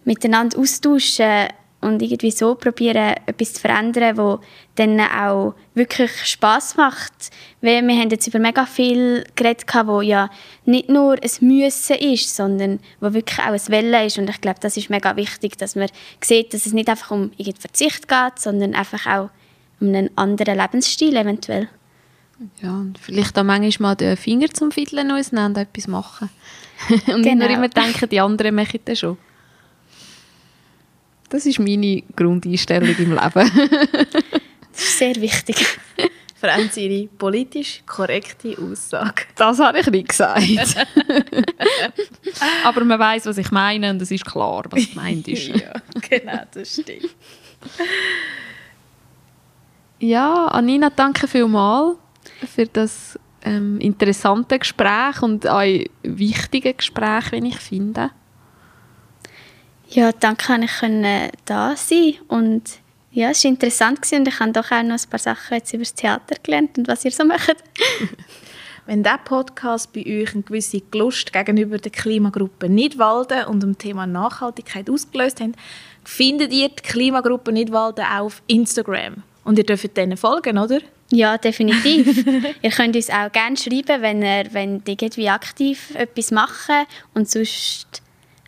miteinander 0.06 0.58
austauschen 0.60 1.48
und 1.84 2.02
irgendwie 2.02 2.32
so 2.32 2.56
probieren, 2.56 3.16
etwas 3.26 3.54
zu 3.54 3.62
verändern, 3.62 4.18
wo 4.18 4.40
dann 4.76 5.00
auch 5.02 5.54
wirklich 5.74 6.12
Spaß 6.24 6.78
macht. 6.78 7.14
Weil 7.62 7.86
wir 7.86 7.96
haben 7.96 8.10
jetzt 8.10 8.28
über 8.28 8.40
mega 8.40 8.66
viel 8.66 9.26
geredet, 9.36 9.66
wo 9.86 10.02
ja 10.02 10.30
nicht 10.66 10.90
nur 10.90 11.16
ein 11.22 11.32
Müssen 11.42 11.98
ist, 11.98 12.36
sondern 12.36 12.80
wo 13.02 13.14
wirklich 13.14 13.40
auch 13.40 13.52
ein 13.52 13.68
Welle 13.68 14.06
ist. 14.06 14.18
Und 14.18 14.30
ich 14.30 14.40
glaube, 14.40 14.60
das 14.62 14.78
ist 14.78 14.90
mega 14.90 15.16
wichtig, 15.18 15.58
dass 15.58 15.76
man 15.76 15.90
sieht, 16.24 16.54
dass 16.54 16.66
es 16.66 16.74
nicht 16.74 16.90
einfach 16.90 17.12
um 17.12 17.32
Verzicht 17.60 18.08
geht, 18.08 18.40
sondern 18.40 18.76
einfach 18.76 19.06
auch 19.06 19.30
um 19.84 19.90
einen 19.90 20.10
anderen 20.18 20.58
Lebensstil 20.58 21.16
eventuell. 21.16 21.68
Ja, 22.62 22.72
und 22.72 22.98
vielleicht 22.98 23.38
auch 23.38 23.44
manchmal 23.44 23.92
mal 23.92 23.96
den 23.96 24.18
Finger 24.18 24.48
zum 24.50 24.72
Fiddeln 24.72 25.12
auseinander 25.12 25.62
etwas 25.62 25.88
machen. 25.88 26.30
und 26.90 27.06
genau. 27.06 27.18
nicht 27.18 27.36
nur 27.36 27.48
genau. 27.48 27.54
immer 27.60 27.70
denken, 27.70 28.10
die 28.10 28.20
anderen 28.20 28.56
machen 28.56 28.80
das 28.86 29.00
schon. 29.00 29.18
Das 31.30 31.46
ist 31.46 31.60
meine 31.60 32.04
Grundeinstellung 32.16 32.96
im 32.98 33.12
Leben. 33.12 33.52
das 34.72 34.84
ist 34.84 34.98
sehr 34.98 35.16
wichtig. 35.16 35.58
Franz, 36.40 36.76
ihre 36.76 37.08
politisch 37.08 37.82
korrekte 37.86 38.58
Aussage. 38.60 39.24
Das 39.36 39.60
habe 39.60 39.80
ich 39.80 39.88
nicht 39.88 40.10
gesagt. 40.10 40.44
Aber 42.66 42.84
man 42.84 43.00
weiß, 43.00 43.28
was 43.28 43.38
ich 43.38 43.50
meine 43.50 43.92
und 43.92 44.02
es 44.02 44.12
ist 44.12 44.26
klar, 44.26 44.64
was 44.70 44.90
gemeint 44.90 45.26
ist. 45.30 45.48
ja, 45.48 45.74
genau, 46.10 46.42
das 46.54 46.74
stimmt. 46.74 47.16
Ja, 50.04 50.48
Anina, 50.48 50.90
danke 50.90 51.30
vielmals 51.30 51.96
für 52.54 52.66
das 52.66 53.18
ähm, 53.46 53.80
interessante 53.80 54.60
Gespräch 54.60 55.22
und 55.22 55.46
ein 55.46 55.86
wichtige 56.02 56.74
Gespräch, 56.74 57.32
wenn 57.32 57.46
ich 57.46 57.56
finde. 57.56 58.10
Ja, 59.88 60.12
danke, 60.12 60.60
dass 60.60 60.82
ich 60.84 61.32
da 61.46 61.74
sein 61.78 62.16
und 62.28 62.64
ja, 63.12 63.30
es 63.30 63.46
war 63.46 63.52
interessant 63.52 64.00
und 64.12 64.28
ich 64.28 64.40
habe 64.42 64.52
doch 64.52 64.72
auch 64.72 64.84
noch 64.84 65.02
ein 65.02 65.10
paar 65.10 65.20
Sachen 65.20 65.56
jetzt 65.56 65.74
über 65.74 65.84
das 65.84 65.94
Theater 65.94 66.36
gelernt 66.44 66.78
und 66.78 66.90
was 66.90 67.06
ihr 67.06 67.12
so 67.12 67.24
macht. 67.24 67.56
Wenn 68.86 69.04
dieser 69.04 69.20
Podcast 69.20 69.94
bei 69.94 70.02
euch 70.02 70.34
eine 70.34 70.44
gewisse 70.44 70.82
Lust 70.94 71.32
gegenüber 71.32 71.78
der 71.78 71.94
Klimagruppe 71.94 72.68
Nidwalden 72.68 73.46
und 73.46 73.64
dem 73.64 73.78
Thema 73.78 74.06
Nachhaltigkeit 74.06 74.90
ausgelöst 74.90 75.40
hat, 75.40 75.52
findet 76.04 76.52
ihr 76.52 76.68
die 76.68 76.84
Klimagruppe 76.84 77.54
Nidwalden 77.54 78.04
auch 78.04 78.26
auf 78.26 78.44
Instagram. 78.48 79.24
Und 79.44 79.58
ihr 79.58 79.66
dürft 79.66 79.96
denen 79.98 80.18
folgen, 80.18 80.58
oder? 80.58 80.80
Ja, 81.12 81.38
definitiv. 81.38 82.26
ihr 82.62 82.72
könnt 82.72 82.96
uns 82.96 83.10
auch 83.10 83.32
gerne 83.32 83.58
schreiben, 83.58 84.02
wenn 84.02 84.22
ihr, 84.22 84.46
wenn 84.52 84.82
ihr 84.88 85.02
irgendwie 85.02 85.30
aktiv 85.30 85.94
etwas 85.96 86.32
machen 86.32 86.86
und 87.14 87.30
sonst 87.30 88.02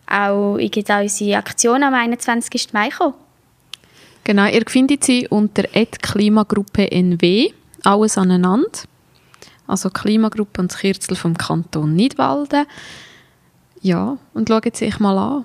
auch 0.06 0.56
in 0.56 0.70
unsere 0.70 1.36
Aktion 1.36 1.82
am 1.82 1.94
21. 1.94 2.72
Mai 2.72 2.88
kommen. 2.90 3.14
Genau, 4.24 4.46
ihr 4.46 4.64
findet 4.66 5.04
sie 5.04 5.28
unter 5.28 5.62
Klimagruppe 6.02 6.90
NW, 6.90 7.52
alles 7.84 8.18
aneinander. 8.18 8.80
Also 9.68 9.90
Klimagruppe 9.90 10.60
und 10.60 10.72
das 10.72 10.80
Kürzel 10.80 11.16
vom 11.16 11.36
Kanton 11.36 11.94
Nidwalden. 11.94 12.66
Ja, 13.82 14.18
und 14.34 14.48
schaut 14.48 14.76
sie 14.76 14.86
euch 14.86 14.98
mal 14.98 15.18
an. 15.18 15.44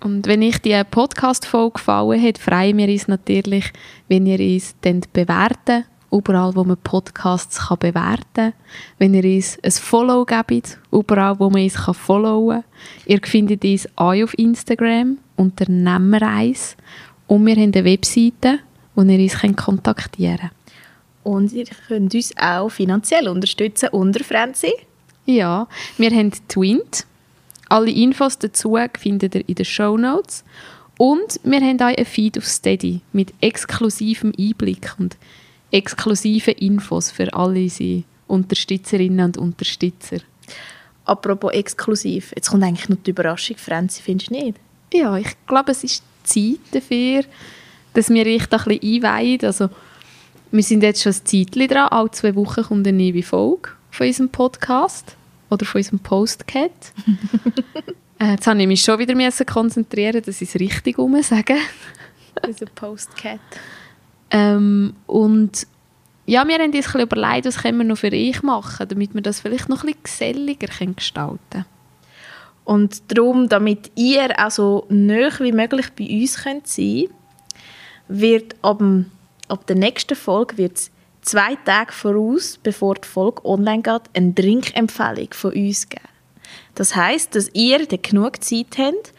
Und 0.00 0.26
wenn 0.26 0.42
euch 0.42 0.58
die 0.58 0.80
Podcast-Folge 0.90 1.74
gefallen 1.74 2.22
hat, 2.22 2.38
freuen 2.38 2.76
wir 2.76 2.88
uns 2.88 3.08
natürlich, 3.08 3.72
wenn 4.08 4.26
ihr 4.26 4.40
uns 4.40 4.74
dann 4.82 5.00
bewerten 5.12 5.84
überall, 6.12 6.54
wo 6.54 6.64
man 6.64 6.76
Podcasts 6.76 7.68
kann 7.68 7.78
bewerten 7.78 8.24
kann. 8.34 8.52
Wenn 8.98 9.14
ihr 9.14 9.24
uns 9.24 9.58
ein 9.62 9.70
Follow 9.70 10.24
gebt, 10.24 10.78
überall, 10.92 11.38
wo 11.38 11.50
man 11.50 11.62
uns 11.62 11.74
kann 11.74 11.94
followen 11.94 12.62
kann. 12.62 12.64
Ihr 13.06 13.20
findet 13.22 13.64
uns 13.64 13.88
auch 13.96 14.22
auf 14.22 14.38
Instagram 14.38 15.18
unter 15.36 15.70
Nemmereis. 15.70 16.76
Und 17.26 17.46
wir 17.46 17.56
haben 17.56 17.72
eine 17.74 17.84
Webseite, 17.84 18.60
wo 18.94 19.02
ihr 19.02 19.18
uns 19.18 19.56
kontaktieren 19.56 20.38
könnt. 20.38 20.52
Und 21.24 21.52
ihr 21.52 21.66
könnt 21.88 22.14
uns 22.14 22.32
auch 22.36 22.68
finanziell 22.68 23.28
unterstützen 23.28 23.88
unter 23.90 24.22
Franzi. 24.22 24.72
Ja, 25.24 25.66
wir 25.98 26.10
haben 26.10 26.30
Twint. 26.46 27.04
Alle 27.68 27.90
Infos 27.90 28.38
dazu 28.38 28.78
findet 28.98 29.34
ihr 29.34 29.48
in 29.48 29.54
den 29.54 29.64
Show 29.64 29.96
Notes. 29.96 30.44
Und 30.98 31.40
wir 31.42 31.60
haben 31.60 31.80
auch 31.80 31.86
einen 31.86 32.06
Feed 32.06 32.38
auf 32.38 32.46
Steady 32.46 33.00
mit 33.12 33.34
exklusivem 33.40 34.32
Einblick 34.38 34.94
und 34.98 35.16
exklusive 35.70 36.52
Infos 36.52 37.10
für 37.10 37.32
alle 37.34 37.60
unsere 37.60 38.04
Unterstützerinnen 38.28 39.26
und 39.26 39.38
Unterstützer. 39.38 40.18
Apropos 41.04 41.52
exklusiv, 41.52 42.32
jetzt 42.34 42.50
kommt 42.50 42.64
eigentlich 42.64 42.88
noch 42.88 42.96
die 43.04 43.10
Überraschung, 43.10 43.56
Franzi, 43.56 44.02
findest 44.02 44.30
du 44.30 44.34
nicht? 44.34 44.58
Ja, 44.92 45.16
ich 45.16 45.36
glaube, 45.46 45.72
es 45.72 45.84
ist 45.84 46.02
Zeit 46.24 46.58
dafür, 46.72 47.24
dass 47.94 48.08
wir 48.08 48.26
euch 48.26 48.46
da 48.46 48.56
ein 48.56 48.64
bisschen 48.64 49.04
einweihen. 49.04 49.40
Also, 49.42 49.68
wir 50.50 50.62
sind 50.62 50.82
jetzt 50.82 51.02
schon 51.02 51.12
ein 51.12 51.24
Zeitchen 51.24 51.68
dran, 51.68 51.88
alle 51.88 52.10
zwei 52.10 52.34
Wochen 52.34 52.62
kommt 52.62 52.86
eine 52.86 52.96
neue 52.96 53.22
Folge 53.22 53.70
von 53.90 54.06
unserem 54.06 54.30
Podcast 54.30 55.15
oder 55.50 55.64
von 55.64 55.78
unserem 55.78 55.98
Postcat. 55.98 56.70
äh, 58.18 58.32
jetzt 58.32 58.46
habe 58.46 58.60
ich 58.60 58.66
mich 58.66 58.82
schon 58.82 58.98
wieder 58.98 59.14
konzentrieren, 59.46 60.22
dass 60.24 60.40
ich 60.40 60.48
es 60.48 60.60
richtig 60.60 60.98
sage. 61.22 61.56
Unser 62.46 62.66
Postcat. 62.66 63.40
Ähm, 64.30 64.94
und 65.06 65.66
ja, 66.26 66.46
wir 66.46 66.58
haben 66.58 66.72
uns 66.72 66.94
ein 66.94 67.00
überlegt, 67.00 67.46
was 67.46 67.58
können 67.58 67.78
wir 67.78 67.84
noch 67.84 67.98
für 67.98 68.12
euch 68.12 68.42
machen, 68.42 68.88
damit 68.88 69.14
wir 69.14 69.22
das 69.22 69.40
vielleicht 69.40 69.68
noch 69.68 69.84
ein 69.84 69.94
bisschen 70.02 70.02
geselliger 70.02 70.66
gestalten 70.94 71.38
können. 71.50 71.64
Und 72.64 73.12
darum, 73.12 73.48
damit 73.48 73.92
ihr 73.94 74.34
auch 74.44 74.50
so 74.50 74.86
nah 74.88 75.30
wie 75.38 75.52
möglich 75.52 75.86
bei 75.96 76.08
uns 76.20 76.42
könnt 76.42 76.66
sein 76.66 77.04
wird 78.08 78.56
ab, 78.62 78.82
ab 79.48 79.66
der 79.66 79.76
nächsten 79.76 80.16
Folge 80.16 80.58
wird's 80.58 80.90
zwei 81.26 81.56
Tage 81.56 81.92
voraus, 81.92 82.58
bevor 82.62 82.94
die 82.94 83.06
Folge 83.06 83.44
online 83.44 83.82
geht, 83.82 84.02
eine 84.14 84.34
Trinkempfehlung 84.34 85.28
von 85.32 85.52
uns 85.52 85.88
geben. 85.88 86.04
Das 86.74 86.94
heißt, 86.94 87.34
dass 87.34 87.50
ihr 87.52 87.84
dann 87.86 88.02
genug 88.02 88.42
Zeit 88.42 88.78
habt, 88.78 89.12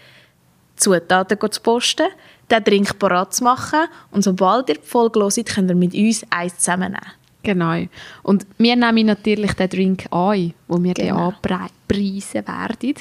Zutaten 0.75 1.51
zu 1.51 1.61
posten, 1.61 2.07
den 2.49 2.63
Drink 2.63 2.97
parat 2.99 3.33
zu 3.33 3.43
machen. 3.43 3.87
Und 4.11 4.23
sobald 4.23 4.69
ihr 4.69 4.75
die 4.75 4.81
Folge 4.87 5.19
hört, 5.19 5.45
könnt 5.45 5.69
ihr 5.69 5.75
mit 5.75 5.93
uns 5.93 6.25
eins 6.29 6.57
zusammennehmen. 6.57 7.11
Genau. 7.43 7.87
Und 8.23 8.45
wir 8.57 8.75
nehmen 8.75 9.05
natürlich 9.07 9.53
den 9.53 9.69
Drink 9.69 10.05
an, 10.11 10.53
wo 10.67 10.81
wir 10.81 10.93
Genau. 10.93 11.33
den 11.43 11.51
anpreisen 11.51 12.47
werden. 12.47 12.95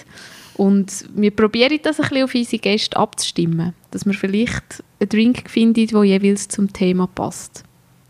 Und 0.55 1.05
wir 1.15 1.31
probieren 1.33 1.79
das 1.83 2.01
ein 2.01 2.09
bisschen 2.09 2.25
auf 2.25 2.35
unsere 2.35 2.59
Gäste 2.61 2.97
abzustimmen, 2.97 3.75
dass 3.91 4.07
wir 4.07 4.15
vielleicht 4.15 4.83
einen 5.01 5.09
Drink 5.11 5.51
finden, 5.51 5.87
der 5.87 6.05
jeweils 6.05 6.49
zum 6.49 6.73
Thema 6.73 7.07
passt. 7.07 7.66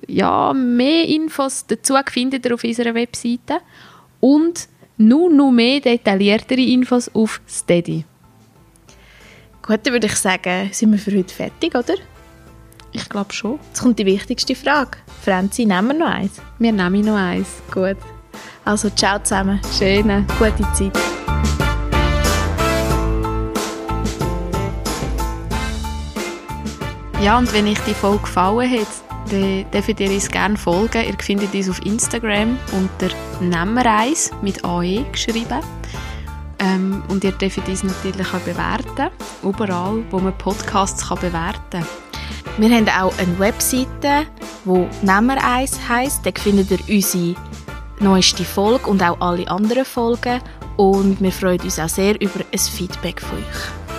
Ja, 0.06 0.52
mehr 0.52 1.06
Infos 1.08 1.64
dazu 1.66 1.94
findet 2.06 2.46
ihr 2.46 2.54
auf 2.54 2.62
unserer 2.62 2.94
Webseite 2.94 3.58
und 4.20 4.68
nur 4.98 5.30
noch 5.30 5.50
mehr 5.50 5.80
detailliertere 5.80 6.60
Infos 6.60 7.10
auf 7.14 7.40
Steady. 7.48 8.04
Gut, 9.62 9.80
dann 9.82 9.92
würde 9.94 10.06
ich 10.06 10.14
sagen, 10.14 10.68
sind 10.72 10.92
wir 10.92 10.98
für 10.98 11.16
heute 11.16 11.34
fertig, 11.34 11.74
oder? 11.74 11.94
Ich 12.92 13.08
glaube 13.08 13.32
schon. 13.32 13.58
Jetzt 13.68 13.82
kommt 13.82 13.98
die 13.98 14.06
wichtigste 14.06 14.54
Frage. 14.54 14.98
Franzi, 15.24 15.66
nehmen 15.66 15.88
wir 15.88 15.94
noch 15.94 16.06
eins? 16.06 16.40
Wir 16.58 16.72
nehmen 16.72 17.04
noch 17.04 17.16
eins. 17.16 17.48
Gut. 17.72 17.96
Also, 18.64 18.88
ciao 18.90 19.18
zusammen. 19.18 19.60
Schöne. 19.76 20.24
Gute 20.38 20.62
Zeit. 20.72 20.96
Ja, 27.20 27.38
und 27.38 27.52
wenn 27.52 27.66
euch 27.66 27.80
die 27.80 27.94
Folge 27.94 28.22
gefallen 28.22 28.70
hat, 28.70 29.05
dann 29.30 29.70
dürft 29.70 30.00
ihr 30.00 30.10
uns 30.10 30.30
gerne 30.30 30.56
folgen. 30.56 31.04
Ihr 31.04 31.16
findet 31.18 31.54
uns 31.54 31.68
auf 31.68 31.84
Instagram 31.84 32.58
unter 32.72 33.14
Nemmereis 33.40 34.30
mit 34.42 34.64
AE 34.64 35.04
geschrieben. 35.12 35.60
Ähm, 36.58 37.02
und 37.08 37.22
ihr 37.24 37.32
dürft 37.32 37.68
uns 37.68 37.82
natürlich 37.82 38.26
auch 38.32 38.40
bewerten. 38.40 39.10
Überall, 39.42 40.02
wo 40.10 40.18
man 40.18 40.36
Podcasts 40.38 41.06
kann 41.08 41.20
bewerten 41.20 41.60
kann. 41.70 41.86
Wir 42.58 42.74
haben 42.74 42.88
auch 42.88 43.18
eine 43.18 43.38
Webseite, 43.38 44.26
die 44.64 44.88
«Nehmen 45.02 45.38
eins» 45.38 45.78
heisst. 45.88 46.24
Da 46.24 46.30
findet 46.34 46.70
ihr 46.70 46.96
unsere 46.96 47.34
neueste 48.00 48.44
Folge 48.44 48.86
und 48.86 49.02
auch 49.02 49.20
alle 49.20 49.46
anderen 49.48 49.84
Folgen. 49.84 50.40
Und 50.76 51.20
wir 51.20 51.32
freuen 51.32 51.60
uns 51.60 51.78
auch 51.78 51.88
sehr 51.88 52.20
über 52.20 52.40
ein 52.50 52.58
Feedback 52.58 53.20
von 53.20 53.38
euch. 53.38 53.95